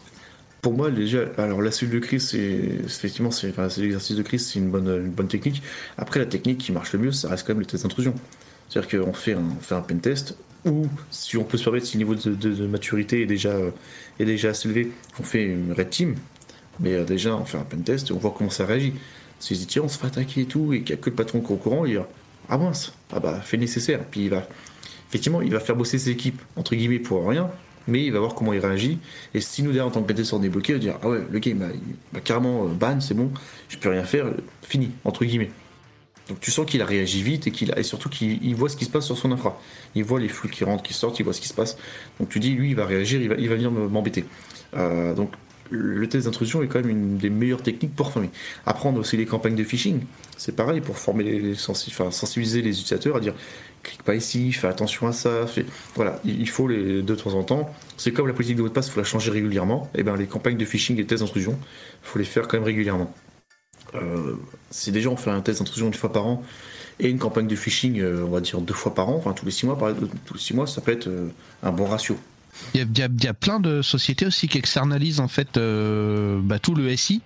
[0.66, 2.38] pour moi, déjà, alors la cellule de crise, c'est
[2.84, 5.62] effectivement, c'est l'exercice de crise, c'est une bonne, technique.
[5.96, 8.14] Après, la technique qui marche le mieux, ça reste quand même les tests d'intrusion.
[8.68, 10.36] C'est-à-dire qu'on fait fait un pen test,
[10.66, 13.70] ou si on peut se permettre, si le niveau de, maturité est déjà, euh,
[14.18, 16.16] est déjà assez élevé, on fait une red team,
[16.80, 18.94] mais euh, déjà on fait un pen test et on voit comment ça réagit.
[19.38, 21.16] Si dit tiens on se fait attaquer et tout, et qu'il n'y a que le
[21.16, 22.08] patron qui est au courant, il va
[22.48, 24.46] ah mince, ah bah fait nécessaire, puis il va
[25.08, 27.50] effectivement il va faire bosser ses équipes entre guillemets pour rien,
[27.88, 28.98] mais il va voir comment il réagit.
[29.34, 31.08] Et si nous derrière en tant que pentest on est bloqué, on va dire ah
[31.08, 33.30] ouais le game il va carrément euh, ban, c'est bon,
[33.68, 34.26] je peux rien faire,
[34.62, 35.50] fini entre guillemets.
[36.28, 38.84] Donc tu sens qu'il a réagi vite et qu'il et surtout qu'il voit ce qui
[38.84, 39.60] se passe sur son infra.
[39.94, 41.76] Il voit les flux qui rentrent, qui sortent, il voit ce qui se passe.
[42.18, 44.24] Donc tu dis lui il va réagir, il va, il va venir m'embêter.
[44.76, 45.30] Euh, donc
[45.70, 48.30] le test d'intrusion est quand même une des meilleures techniques pour former.
[48.66, 50.00] Apprendre aussi les campagnes de phishing,
[50.36, 53.34] c'est pareil pour former les, sensibiliser les utilisateurs à dire
[53.82, 55.46] clique pas ici, fais attention à ça.
[55.94, 57.70] Voilà, il faut les de temps en temps.
[57.96, 59.88] C'est comme la politique de mot de passe, il faut la changer régulièrement.
[59.94, 61.56] Et eh ben les campagnes de phishing et tests d'intrusion,
[62.02, 63.12] il faut les faire quand même régulièrement.
[63.94, 64.34] Euh,
[64.70, 66.42] si déjà on fait un test d'intrusion une fois par an
[66.98, 69.44] et une campagne de phishing, euh, on va dire deux fois par an, enfin tous
[69.44, 69.94] les six mois, par,
[70.24, 71.28] tous les six mois, ça peut être euh,
[71.62, 72.16] un bon ratio.
[72.74, 77.20] Il y, a, plein de sociétés aussi qui externalisent en fait bah, tout le SI.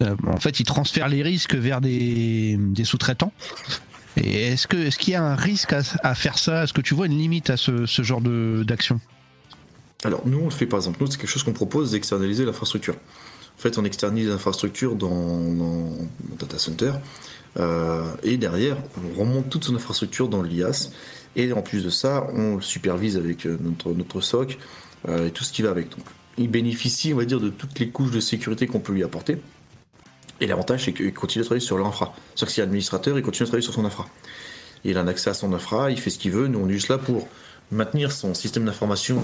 [0.00, 3.32] en fait, ils transfèrent les risques vers des, sous-traitants.
[4.16, 6.64] Et est-ce que est-ce qu'il y a un risque à, faire ça?
[6.64, 9.00] Est-ce que tu vois une limite à ce, genre d'action?
[10.02, 10.98] Alors nous, on le fait par exemple.
[11.00, 12.96] Nous, c'est quelque chose qu'on propose d'externaliser l'infrastructure.
[13.60, 15.92] En fait, on externalise l'infrastructure dans, dans,
[16.38, 16.92] data center.
[17.58, 20.92] Euh, et derrière, on remonte toute son infrastructure dans l'IAS.
[21.36, 24.56] Et en plus de ça, on le supervise avec euh, notre, notre SOC
[25.10, 25.90] euh, et tout ce qui va avec.
[25.90, 26.00] Donc,
[26.38, 29.36] il bénéficie, on va dire, de toutes les couches de sécurité qu'on peut lui apporter.
[30.40, 32.14] Et l'avantage, c'est qu'il continue à travailler sur l'infra.
[32.28, 34.06] C'est-à-dire que s'il est administrateur, il continue à travailler sur son infra.
[34.84, 36.46] Il a un accès à son infra, il fait ce qu'il veut.
[36.46, 37.28] Nous, on est juste là pour
[37.72, 39.20] maintenir son système d'information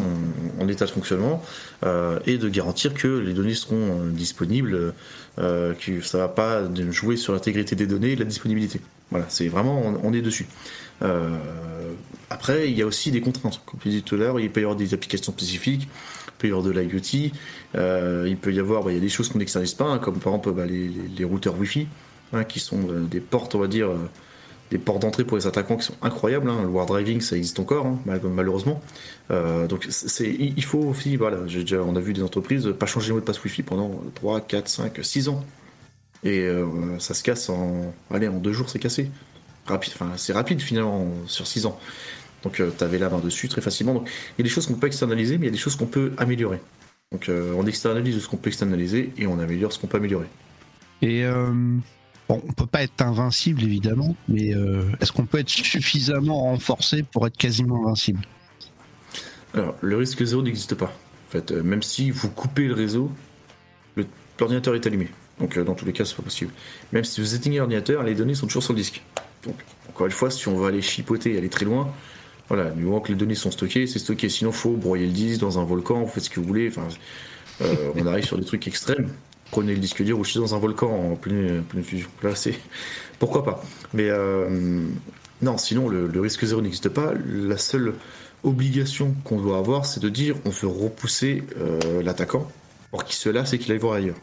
[0.60, 1.42] en, état de fonctionnement
[1.84, 4.94] euh, et de garantir que les données seront euh, disponibles,
[5.38, 8.80] euh, que ça va pas jouer sur l'intégrité des données et la disponibilité.
[9.10, 10.46] Voilà, c'est vraiment on, est dessus.
[12.28, 13.60] après, il y a aussi des contraintes.
[13.64, 15.88] Comme je disais tout à l'heure, il peut y avoir des applications spécifiques,
[16.26, 17.30] il peut y avoir de l'IoT,
[17.74, 20.18] il peut y avoir, bah, il y a des choses qu'on n'externalise pas, hein, comme
[20.18, 21.86] par exemple bah, les, routeurs Wi-Fi.
[22.32, 23.90] hein, qui sont des portes, on va dire,
[24.70, 26.48] des portes d'entrée pour les attaquants qui sont incroyables.
[26.50, 26.62] Hein.
[26.62, 28.82] Le war driving, ça existe encore, hein, malheureusement.
[29.30, 31.38] donc c'est, il faut aussi, voilà,
[31.86, 34.68] on a vu des entreprises pas changer le mot de passe Wi-Fi pendant 3, 4,
[34.68, 35.44] 5, 6 ans.
[36.24, 36.48] Et
[36.98, 39.10] ça se casse en, allez, en deux jours, c'est cassé.
[39.66, 41.78] Rapide, c'est rapide finalement sur 6 ans.
[42.46, 43.94] Donc tu avais la main dessus très facilement.
[43.94, 45.76] Donc il y a des choses qu'on peut externaliser, mais il y a des choses
[45.76, 46.60] qu'on peut améliorer.
[47.12, 50.26] Donc euh, on externalise ce qu'on peut externaliser et on améliore ce qu'on peut améliorer.
[51.02, 51.52] Et euh,
[52.28, 57.02] bon, on peut pas être invincible évidemment, mais euh, est-ce qu'on peut être suffisamment renforcé
[57.02, 58.20] pour être quasiment invincible?
[59.54, 60.92] Alors le risque zéro n'existe pas.
[61.28, 63.10] En fait, même si vous coupez le réseau,
[64.38, 65.08] l'ordinateur est allumé.
[65.40, 66.52] Donc dans tous les cas, c'est pas possible.
[66.92, 69.02] Même si vous éteignez l'ordinateur, les données sont toujours sur le disque.
[69.44, 69.56] Donc
[69.88, 71.92] encore une fois, si on veut aller chipoter et aller très loin,
[72.48, 74.28] voilà, du moment que les données sont stockées, c'est stocké.
[74.28, 76.68] Sinon, faut broyer le disque dans un volcan, vous faites ce que vous voulez.
[76.68, 76.86] Enfin,
[77.62, 79.10] euh, on arrive sur des trucs extrêmes.
[79.50, 82.08] Prenez le disque dur ou je suis dans un volcan en pleine, fusion.
[82.22, 82.58] Là, c'est
[83.18, 83.62] pourquoi pas.
[83.94, 84.84] Mais euh,
[85.42, 87.12] non, sinon le, risque zéro n'existe pas.
[87.26, 87.94] La seule
[88.44, 92.50] obligation qu'on doit avoir, c'est de dire on veut repousser euh, l'attaquant
[92.90, 94.16] pour qu'il se lasse et qu'il aille voir ailleurs.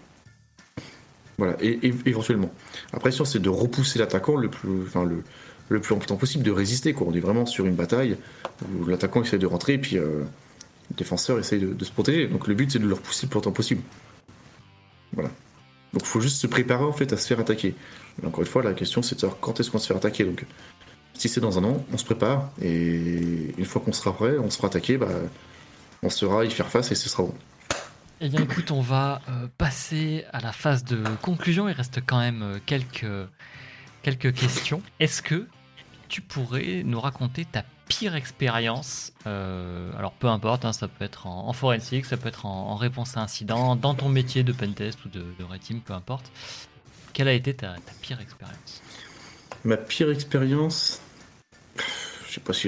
[1.38, 2.52] Voilà, et, éventuellement.
[2.92, 5.24] Après, sûr, c'est de repousser l'attaquant le plus, enfin le
[5.70, 6.94] le plus longtemps possible de résister.
[6.94, 7.08] Quoi.
[7.10, 8.18] On est vraiment sur une bataille
[8.78, 10.20] où l'attaquant essaie de rentrer et puis euh,
[10.92, 12.28] le défenseur essaie de, se protéger.
[12.28, 13.82] Donc le but c'est de le repousser le plus longtemps possible.
[15.14, 15.30] Voilà.
[15.94, 17.76] Donc faut juste se préparer en fait à se faire attaquer.
[18.26, 20.26] encore une fois, la question c'est de savoir quand est-ce qu'on se fait attaquer.
[20.26, 20.46] Donc
[21.14, 24.50] si c'est dans un an, on se prépare et une fois qu'on sera prêt, on
[24.50, 25.08] se fera attaquer, bah,
[26.02, 27.36] on sera y faire face et ce sera bon.
[28.22, 31.68] Eh bien écoute, on va euh, passer à la phase de conclusion.
[31.68, 33.06] Il reste quand même euh, quelques,
[34.02, 34.82] quelques questions.
[35.00, 35.48] Est-ce que
[36.08, 41.28] tu pourrais nous raconter ta pire expérience euh, Alors peu importe, hein, ça peut être
[41.28, 45.10] en, forensique, ça peut être en, réponse à incident, dans ton métier de pentest ou
[45.10, 46.32] de, de red team, peu importe.
[47.14, 48.82] Quelle a été ta, pire expérience?
[49.64, 51.00] Ma pire expérience
[52.28, 52.68] je sais pas si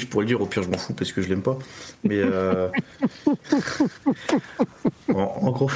[0.00, 1.56] je pourrais le dire au pire je m'en fous parce que je l'aime pas
[2.02, 2.68] mais euh,
[5.14, 5.70] en, gros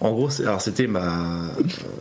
[0.00, 1.50] en gros, c'était ma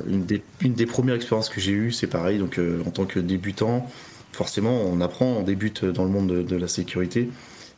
[0.07, 2.39] une des, une des premières expériences que j'ai eues, c'est pareil.
[2.39, 3.89] Donc euh, en tant que débutant,
[4.31, 7.29] forcément, on apprend, on débute dans le monde de, la sécurité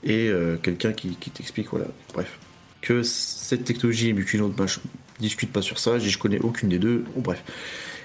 [0.04, 2.40] et euh, quelqu'un qui, t'explique, voilà, bref,
[2.82, 4.56] que cette technologie est mieux qu'une autre.
[4.56, 4.80] Ben, je
[5.20, 7.06] discute pas sur ça, je, connais aucune des deux.
[7.16, 7.44] Bref,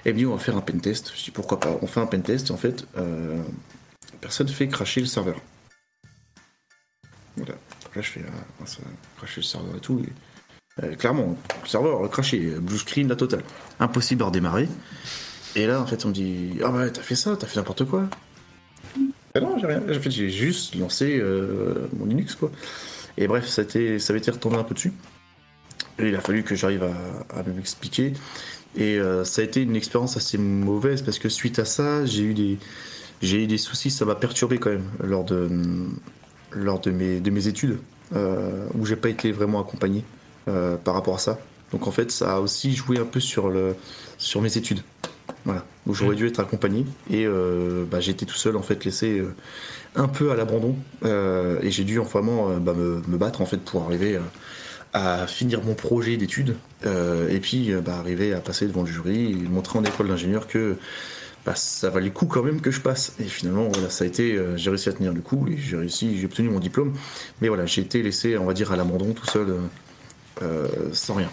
[0.05, 1.12] et bien on va faire un pen test.
[1.16, 1.78] Je dis pourquoi pas?
[1.82, 2.86] On fait un pen test et en fait,
[4.20, 5.40] personne fait cracher le serveur.
[7.36, 7.55] Voilà.
[7.94, 8.20] Là, je fais
[9.16, 10.01] cracher le serveur et tout.
[10.01, 13.43] Et, euh, clairement, le serveur craché, blue screen, la totale.
[13.81, 14.68] Impossible à redémarrer.
[15.55, 17.85] Et là, en fait, on me dit Ah bah, t'as fait ça, t'as fait n'importe
[17.85, 18.09] quoi.
[19.40, 19.82] Non, j'ai rien.
[19.82, 22.50] En fait, j'ai juste lancé euh, mon Linux, quoi.
[23.16, 24.92] Et bref, ça, ça avait été retourné un peu dessus.
[25.98, 28.12] Et il a fallu que j'arrive à, m'expliquer.
[28.76, 32.24] Et euh, ça a été une expérience assez mauvaise parce que suite à ça, j'ai
[32.24, 32.58] eu des,
[33.22, 35.48] j'ai eu des soucis, ça m'a perturbé quand même lors de,
[36.52, 37.78] lors de mes, de mes études,
[38.12, 40.04] où j'ai pas été vraiment accompagné.
[40.48, 41.40] Euh, par rapport à ça.
[41.72, 43.74] Donc en fait, ça a aussi joué un peu sur, le,
[44.16, 44.78] sur mes études.
[45.44, 49.18] Voilà, où j'aurais dû être accompagné et euh, bah, été tout seul en fait laissé
[49.18, 49.34] euh,
[49.94, 54.18] un peu à l'abandon et j'ai dû enfin bah, me, battre en fait pour arriver
[54.92, 59.34] à finir mon projet d'études et puis bah, arriver à passer devant le jury et
[59.48, 60.76] montrer en école d'ingénieur que
[61.46, 63.14] bah, ça valait le coup quand même que je passe.
[63.20, 66.18] Et finalement, voilà, ça a été, j'ai réussi à tenir le coup et j'ai réussi,
[66.18, 66.92] j'ai obtenu mon diplôme.
[67.40, 69.56] Mais voilà, j'ai été laissé, on va dire, à l'abandon tout seul
[70.42, 71.30] euh, sans rien.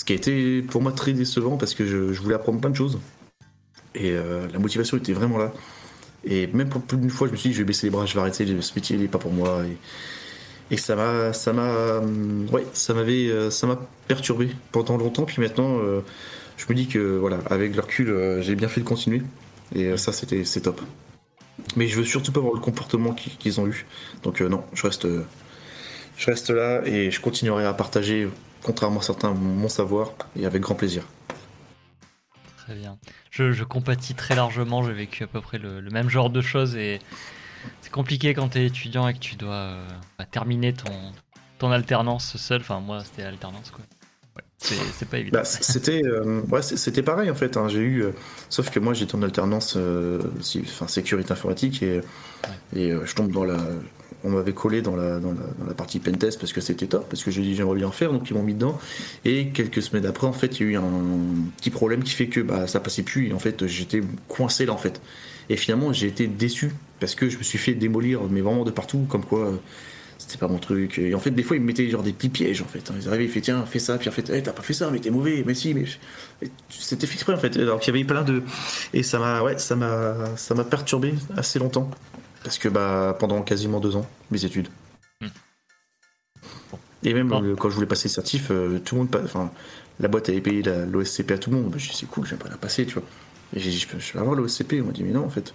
[0.00, 2.74] Ce qui a été pour moi très décevant parce que je, voulais apprendre plein de
[2.74, 2.98] choses.
[3.94, 5.52] Et euh, la motivation était vraiment là.
[6.24, 8.06] Et même pour plus d'une fois, je me suis dit, je vais baisser les bras,
[8.06, 9.62] je vais arrêter, ce métier n'est pas pour moi.
[10.70, 13.78] Et, ça m'a, ça m'a, euh, ouais, ça m'avait, ça m'a
[14.08, 15.26] perturbé pendant longtemps.
[15.26, 15.76] Puis maintenant,
[16.56, 19.20] je me dis que voilà, avec le recul, j'ai bien fait de continuer.
[19.74, 20.80] Et ça, c'était, c'est top.
[21.76, 23.84] Mais je veux surtout pas avoir le comportement qu'ils ont eu.
[24.22, 25.06] Donc non, je reste,
[26.16, 28.30] je reste là et je continuerai à partager,
[28.62, 31.04] contrairement à certains, mon savoir et avec grand plaisir.
[32.56, 32.98] Très bien.
[33.30, 37.00] Je, compatis très largement, j'ai vécu à peu près le, même genre de choses et
[37.80, 39.88] c'est compliqué quand tu es étudiant et que tu dois euh,
[40.18, 40.92] bah, terminer ton,
[41.58, 42.60] ton alternance seul.
[42.60, 43.84] Enfin, moi, c'était l'alternance quoi.
[44.58, 45.38] c'est pas évident.
[45.38, 47.56] Bah, c'était euh, ouais, c'était pareil en fait.
[47.56, 47.68] Hein.
[47.68, 48.12] J'ai eu, euh,
[48.48, 52.00] sauf que moi j'étais en alternance, enfin sécurité informatique et,
[52.74, 53.58] et je tombe dans la,
[54.24, 55.34] on m'avait collé dans la, dans
[55.66, 58.12] la, partie pentest parce que c'était top, parce que j'ai dit j'aimerais bien en faire,
[58.12, 58.78] donc ils m'ont mis dedans.
[59.24, 61.02] Et quelques semaines après, en fait, il y a eu un
[61.56, 64.72] petit problème qui fait que bah, ça passait plus, et en fait, j'étais coincé là,
[64.72, 65.00] en fait.
[65.48, 68.70] Et finalement, j'ai été déçu parce que je me suis fait démolir, mais vraiment de
[68.70, 69.58] partout, comme quoi
[70.18, 70.98] c'était pas mon truc.
[70.98, 72.92] Et en fait, des fois, ils me mettaient genre des petits pièges en fait.
[73.00, 74.90] Ils arrivaient, ils faisaient tiens, fais ça, puis en fait, hey, t'as pas fait ça,
[74.90, 75.84] mais t'es mauvais, mais si, mais
[76.68, 77.56] c'était fait exprès en fait.
[77.56, 78.42] Alors qu'il y avait plein de
[78.92, 81.90] et ça m'a, ouais, ça m'a perturbé assez longtemps
[82.44, 84.68] parce que bah pendant quasiment deux ans, mes études.
[85.20, 85.28] Hmm.
[87.02, 89.50] Et même euh, quand je voulais passer le certif, euh, tout le monde, enfin,
[89.98, 91.70] la boîte avait payé l'OSCP à tout le monde.
[91.70, 93.04] Bah, je dit c'est cool, j'aime pas la passer, tu vois.
[93.54, 94.80] Et j'ai dit, je peux, je peux avoir l'OSCP.
[94.82, 95.54] On m'a dit, mais non, en fait.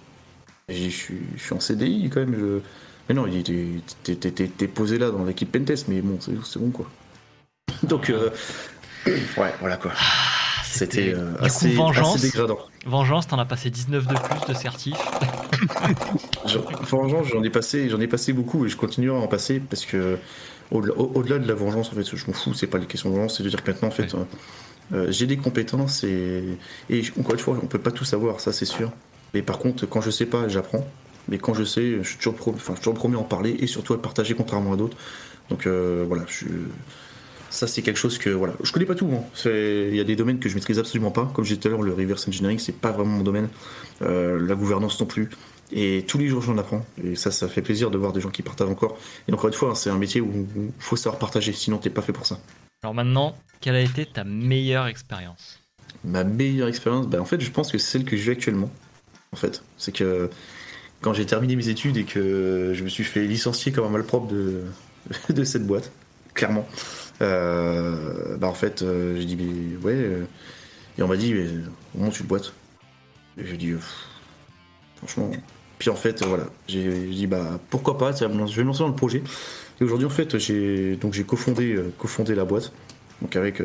[0.68, 2.34] Je suis, je suis en CDI quand même.
[2.34, 2.60] Je...
[3.08, 6.90] Mais non, il dit, t'es posé là dans l'équipe Pentest, mais bon, c'est bon quoi.
[7.84, 8.30] Donc, euh,
[9.06, 9.92] ouais, voilà quoi.
[9.96, 12.58] Ah, c'était euh, assez, assez dégradant.
[12.84, 14.96] Vengeance, t'en as passé 19 de plus de certif.
[16.90, 19.86] Vengeance, j'en ai passé, j'en ai passé beaucoup et je continuerai à en passer parce
[19.86, 20.18] que
[20.70, 22.54] au-delà de la vengeance, en fait, je m'en fous.
[22.54, 24.14] C'est pas la question de vengeance, c'est de dire que maintenant, en fait,
[24.92, 26.42] euh, j'ai des compétences et,
[26.90, 28.90] et encore une fois, on peut pas tout savoir, ça c'est sûr.
[29.34, 30.86] Mais par contre, quand je sais pas, j'apprends.
[31.28, 33.66] Mais quand je sais, je suis toujours, pro, enfin, toujours premier à en parler et
[33.66, 34.96] surtout à le partager contrairement à d'autres.
[35.50, 36.46] Donc euh, voilà, je,
[37.50, 39.10] ça c'est quelque chose que voilà, je connais pas tout.
[39.12, 39.24] Hein.
[39.44, 41.30] Il y a des domaines que je maîtrise absolument pas.
[41.34, 43.48] Comme je disais tout à l'heure, le reverse engineering c'est pas vraiment mon domaine.
[44.02, 45.30] Euh, la gouvernance non plus.
[45.72, 46.84] Et tous les jours j'en apprends.
[47.02, 48.98] Et ça, ça fait plaisir de voir des gens qui partagent encore.
[49.28, 51.90] Et encore une fois, hein, c'est un métier où il faut savoir partager, sinon t'es
[51.90, 52.38] pas fait pour ça.
[52.82, 55.58] Alors maintenant, quelle a été ta meilleure expérience?
[56.04, 58.70] Ma meilleure expérience, bah, en fait, je pense que c'est celle que je vis actuellement.
[59.32, 60.30] En fait, c'est que
[61.00, 64.28] quand j'ai terminé mes études et que je me suis fait licencier comme un malpropre
[64.28, 64.62] de,
[65.30, 65.90] de cette boîte,
[66.34, 66.66] clairement.
[67.22, 69.94] Euh, bah en fait, euh, j'ai dit, mais ouais.
[69.94, 70.24] Euh,
[70.98, 71.46] et on m'a dit, mais
[71.98, 72.52] on monte une boîte.
[73.38, 73.74] Et j'ai dit,
[74.96, 75.30] franchement.
[75.78, 78.94] Puis en fait, voilà, j'ai dit, bah pourquoi pas, je vais me lancer dans le
[78.94, 79.22] projet.
[79.80, 81.76] Et aujourd'hui, en fait, j'ai donc j'ai cofondé,
[82.34, 82.72] la boîte,
[83.20, 83.62] donc avec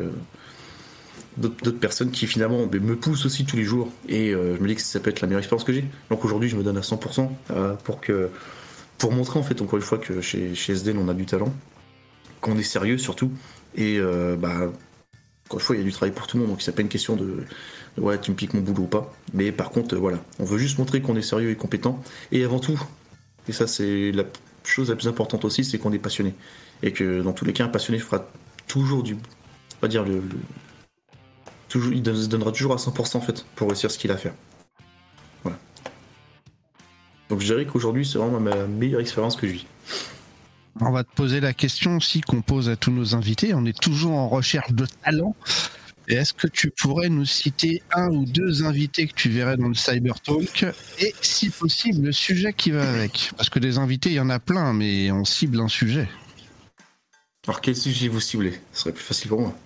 [1.38, 4.74] d'autres personnes qui finalement ben, me poussent aussi tous les jours et je me dis
[4.74, 5.86] que ça peut être la meilleure expérience que j'ai.
[6.10, 7.74] Donc aujourd'hui je me donne à 100% euh,
[8.98, 11.52] pour montrer en fait encore une fois que chez, chez on a du talent,
[12.42, 13.32] qu'on est sérieux surtout
[13.74, 14.70] et euh, bah
[15.46, 16.82] encore une fois il y a du travail pour tout le monde donc c'est pas
[16.82, 17.44] une question de,
[17.96, 20.78] ouais tu me piques mon boulot ou pas mais par contre voilà on veut juste
[20.78, 22.78] montrer qu'on est sérieux et compétent et avant tout
[23.48, 24.24] et ça c'est la
[24.64, 26.34] chose la plus importante aussi c'est qu'on est passionné
[26.82, 28.26] et que dans tous les cas un passionné fera
[28.66, 29.16] toujours du
[29.80, 30.22] pas dire le
[31.74, 34.34] il se donnera toujours à 100% en fait pour réussir ce qu'il a à faire.
[35.42, 35.58] Voilà.
[37.28, 39.66] Donc je dirais qu'aujourd'hui c'est vraiment ma meilleure expérience que je vis.
[40.80, 43.54] On va te poser la question aussi qu'on pose à tous nos invités.
[43.54, 45.36] On est toujours en recherche de talent.
[46.08, 49.74] Est-ce que tu pourrais nous citer un ou deux invités que tu verrais dans le
[49.74, 50.66] Cyber Talk
[50.98, 53.30] et si possible le sujet qui va avec?
[53.36, 56.08] Parce que des invités, il y en a plein, mais on cible un sujet.
[57.46, 58.60] Alors quel sujet vous ciblez?
[58.72, 59.56] Ce serait plus facile pour moi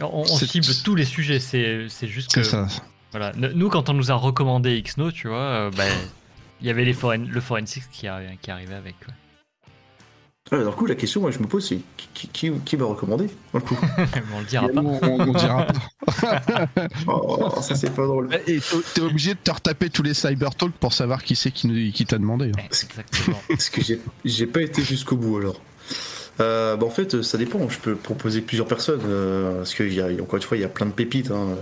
[0.00, 2.42] on, cible tous les sujets, c'est juste que.
[2.42, 2.66] Ça.
[3.10, 3.32] Voilà.
[3.34, 5.84] Nous, quand on nous a recommandé Xno, tu vois, euh, bah,
[6.60, 8.08] il y avait les le Forensics qui,
[8.40, 8.96] qui arrivait avec.
[9.06, 9.14] Ouais.
[10.52, 11.80] Alors, du coup, la question, moi, je me pose, c'est
[12.14, 13.58] qui, qui, qui m'a recommandé on
[14.38, 14.80] le dira pas.
[14.80, 16.68] On, dira pas.
[17.08, 18.28] oh, ça, c'est pas drôle.
[18.46, 18.60] Et
[18.94, 22.18] t'es obligé de te retaper tous les Cybertalk pour savoir qui c'est qui, qui t'a
[22.18, 22.52] demandé.
[22.56, 22.62] Hein.
[22.64, 23.40] Exactement.
[23.48, 23.80] Parce que
[24.24, 25.60] j'ai pas été jusqu'au bout alors.
[26.38, 27.68] Euh, bah, en fait, ça dépend.
[27.68, 29.00] Je peux proposer plusieurs personnes.
[29.04, 31.32] Euh, parce qu'il y a, encore une fois, il y a plein de pépites.
[31.32, 31.56] Hein.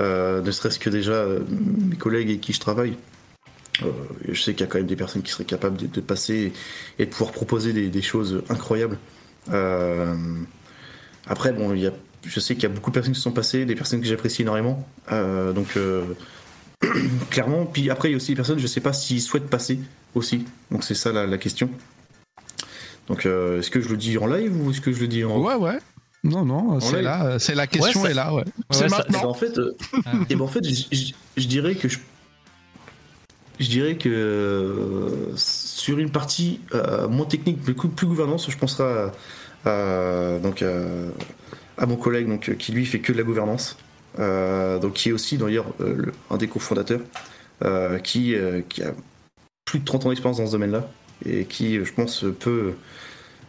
[0.00, 2.96] Euh, ne serait-ce que déjà mes collègues avec qui je travaille.
[4.28, 6.52] Je sais qu'il y a quand même des personnes qui seraient capables de, passer
[6.98, 8.98] et de pouvoir proposer des, choses incroyables.
[11.26, 11.92] après, bon, il y a,
[12.24, 14.42] je sais qu'il y a beaucoup de personnes qui sont passées, des personnes que j'apprécie
[14.42, 14.86] énormément.
[15.10, 15.78] donc,
[17.30, 17.66] clairement.
[17.66, 19.78] Puis après, il y a aussi des personnes, je ne sais pas s'ils souhaitent passer
[20.14, 20.44] aussi.
[20.70, 21.70] Donc, c'est ça la question.
[23.08, 25.24] Donc, euh, est-ce que je le dis en live ou est-ce que je le dis
[25.24, 25.40] en.
[25.40, 25.78] Ouais, ouais.
[26.24, 28.42] Non, non, c'est là, c'est la question est là, ouais.
[28.70, 29.20] c'est maintenant.
[29.20, 29.76] Ben, en fait, euh,
[30.28, 31.98] et ben, en fait, je dirais que je,
[33.58, 36.60] je dirais que euh, sur une partie
[37.08, 39.10] moins technique, plus gouvernance, je penserai
[39.64, 43.76] à, donc à mon collègue donc qui lui fait que de la gouvernance,
[44.18, 45.66] donc qui est aussi d'ailleurs
[46.30, 47.00] un des cofondateurs,
[48.02, 48.92] qui a
[49.64, 50.88] plus de 30 ans d'expérience dans ce domaine-là
[51.24, 52.74] et qui, je pense, peut.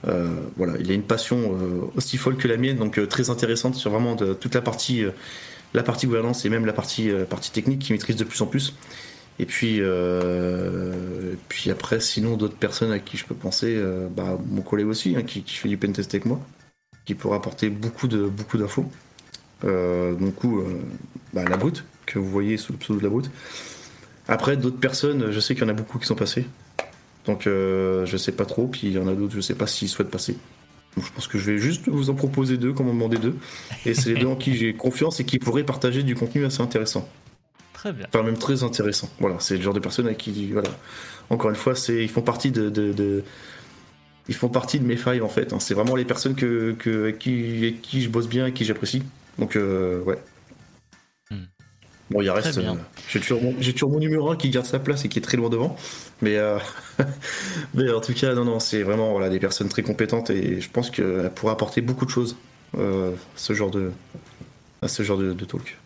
[0.08, 0.28] Euh,
[0.58, 3.74] voilà, il a une passion euh, aussi folle que la mienne, donc euh, très intéressante
[3.74, 5.04] sur vraiment de, toute la partie,
[5.74, 8.74] la partie gouvernance et même la partie, partie technique qui maîtrise de plus en plus.
[9.40, 9.82] Et puis,
[11.48, 13.80] puis après, sinon d'autres personnes à qui je peux penser,
[14.16, 16.40] bah, mon collègue aussi, hein, qui, fait du pentest avec moi,
[17.06, 18.86] qui pourra apporter beaucoup de beaucoup d'infos.
[19.64, 20.64] donc coup,
[21.34, 23.30] bah, la brute que vous voyez sous le pseudo de la brute.
[24.28, 26.46] Après, d'autres personnes, je sais qu'il y en a beaucoup qui sont passés.
[27.28, 29.68] Donc euh, je sais pas trop, puis il y en a d'autres, je sais pas
[29.68, 30.38] s'ils souhaitent passer.
[30.96, 33.36] Donc, je pense que je vais juste vous en proposer deux, comme on demandait deux.
[33.86, 36.62] Et c'est les deux en qui j'ai confiance et qui pourraient partager du contenu assez
[36.62, 37.08] intéressant.
[37.88, 38.06] Très bien.
[38.14, 39.10] Enfin, même très intéressant.
[39.20, 40.70] Voilà, c'est le genre de personnes à qui, voilà.
[41.30, 43.24] Encore une fois, c'est, ils font partie de, de,
[44.28, 45.54] ils font partie de mes five en fait.
[45.54, 45.60] hein.
[45.60, 48.66] C'est vraiment les personnes que, que, avec qui, avec qui je bosse bien et qui
[48.66, 49.04] j'apprécie.
[49.40, 50.18] Donc, euh, ouais.
[51.32, 51.46] Hmm.
[52.10, 52.58] Bon, il reste.
[52.58, 52.74] euh,
[53.10, 53.42] j'ai toujours,
[53.76, 55.76] toujours mon numéro 1 qui garde sa place et qui est très loin devant.
[56.22, 56.60] Mais, euh,
[57.74, 60.70] mais en tout cas, non, non, c'est vraiment voilà, des personnes très compétentes et je
[60.70, 62.38] pense qu'elles pourraient apporter beaucoup de choses
[62.78, 63.92] à ce genre de,
[64.82, 65.78] à ce genre de, de talk.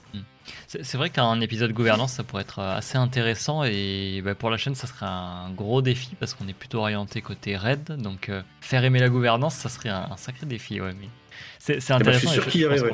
[0.82, 4.56] C'est vrai qu'un épisode gouvernance, ça pourrait être euh, assez intéressant et bah, pour la
[4.58, 7.92] chaîne, ça serait un gros défi parce qu'on est plutôt orienté côté raid.
[7.98, 10.80] Donc euh, faire aimer la gouvernance, ça serait un, un sacré défi.
[10.80, 11.10] Ouais, mais
[11.60, 12.28] c'est c'est ben, je intéressant.
[12.32, 12.94] suis sûr qu'il y arriverait.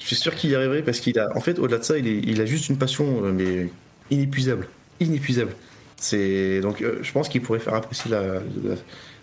[0.00, 2.06] Je suis sûr qu'il y arriverait parce qu'il a, en fait, au-delà de ça, il,
[2.08, 3.70] est- il a juste une passion, euh, mais
[4.10, 4.68] inépuisable,
[5.00, 5.54] inépuisable.
[5.96, 8.22] C'est donc, euh, je pense qu'il pourrait faire apprécier la,
[8.64, 8.74] la,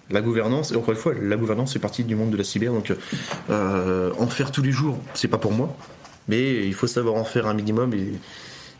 [0.09, 0.71] la gouvernance.
[0.71, 2.93] Et encore une fois, la gouvernance fait partie du monde de la cyber, donc
[3.49, 5.75] euh, en faire tous les jours, c'est pas pour moi,
[6.27, 8.13] mais il faut savoir en faire un minimum et,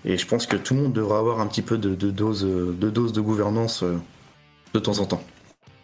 [0.05, 2.43] et je pense que tout le monde devra avoir un petit peu de, de dose,
[2.43, 3.97] de dose de gouvernance euh,
[4.73, 5.23] de temps en temps.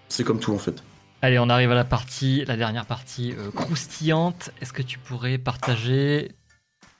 [0.09, 0.83] C'est comme tout en fait.
[1.21, 4.51] Allez, on arrive à la partie, la dernière partie euh, croustillante.
[4.61, 6.31] Est-ce que tu pourrais partager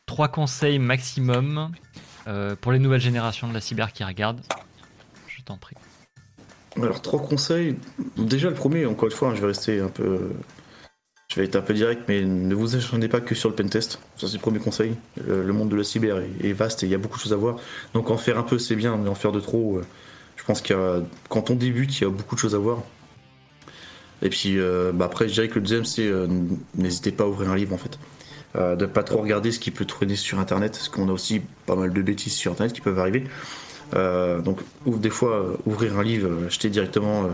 [0.05, 1.71] trois conseils maximum
[2.27, 4.41] euh, pour les nouvelles générations de la cyber qui regardent?
[5.27, 5.75] Je t'en prie.
[6.75, 7.75] Alors trois conseils.
[8.17, 10.31] Déjà le premier, encore une fois, hein, je vais rester un peu,
[11.29, 13.99] je vais être un peu direct, mais ne vous acharnez pas que sur le pentest.
[14.15, 14.95] Ça c'est le premier conseil.
[15.27, 17.37] Le, monde de la cyber est, vaste et il y a beaucoup de choses à
[17.37, 17.57] voir.
[17.93, 19.85] Donc en faire un peu c'est bien, mais en faire de trop, euh,
[20.37, 22.81] je pense que quand on débute, il y a beaucoup de choses à voir.
[24.21, 26.27] Et puis euh, bah, après, je dirais que le deuxième c'est euh,
[26.75, 27.99] n'hésitez pas à ouvrir un livre en fait.
[28.55, 31.75] De pas trop regarder ce qui peut traîner sur internet, parce qu'on a aussi pas
[31.75, 33.25] mal de bêtises sur internet qui peuvent arriver.
[33.93, 37.29] Donc des fois ouvrir un livre, acheter directement,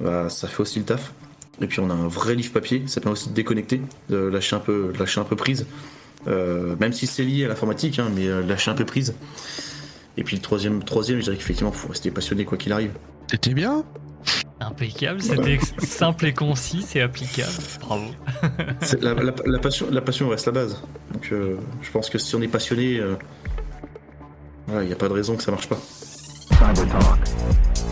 [0.00, 1.12] bah, ça fait aussi le taf.
[1.60, 3.80] Et puis on a un vrai livre papier, ça permet aussi de déconnecter,
[4.10, 5.66] de lâcher un peu, de lâcher un peu prise.
[6.26, 9.14] Euh, même si c'est lié à l'informatique, hein, mais euh, lâcher un peu prise.
[10.16, 12.90] Et puis le troisième, troisième je dirais qu'effectivement faut rester passionné quoi qu'il arrive.
[13.30, 13.84] C'était bien
[14.60, 17.52] Impeccable, c'était simple et concis, c'est applicable.
[17.80, 18.06] Bravo.
[19.00, 20.82] La, la- la passion, la passion reste la base.
[21.12, 23.14] Donc euh, je pense que si on est passionné, euh,
[24.66, 25.78] voilà, il n'y a pas de raison que ça marche pas.
[26.50, 27.87] Cyber Talk.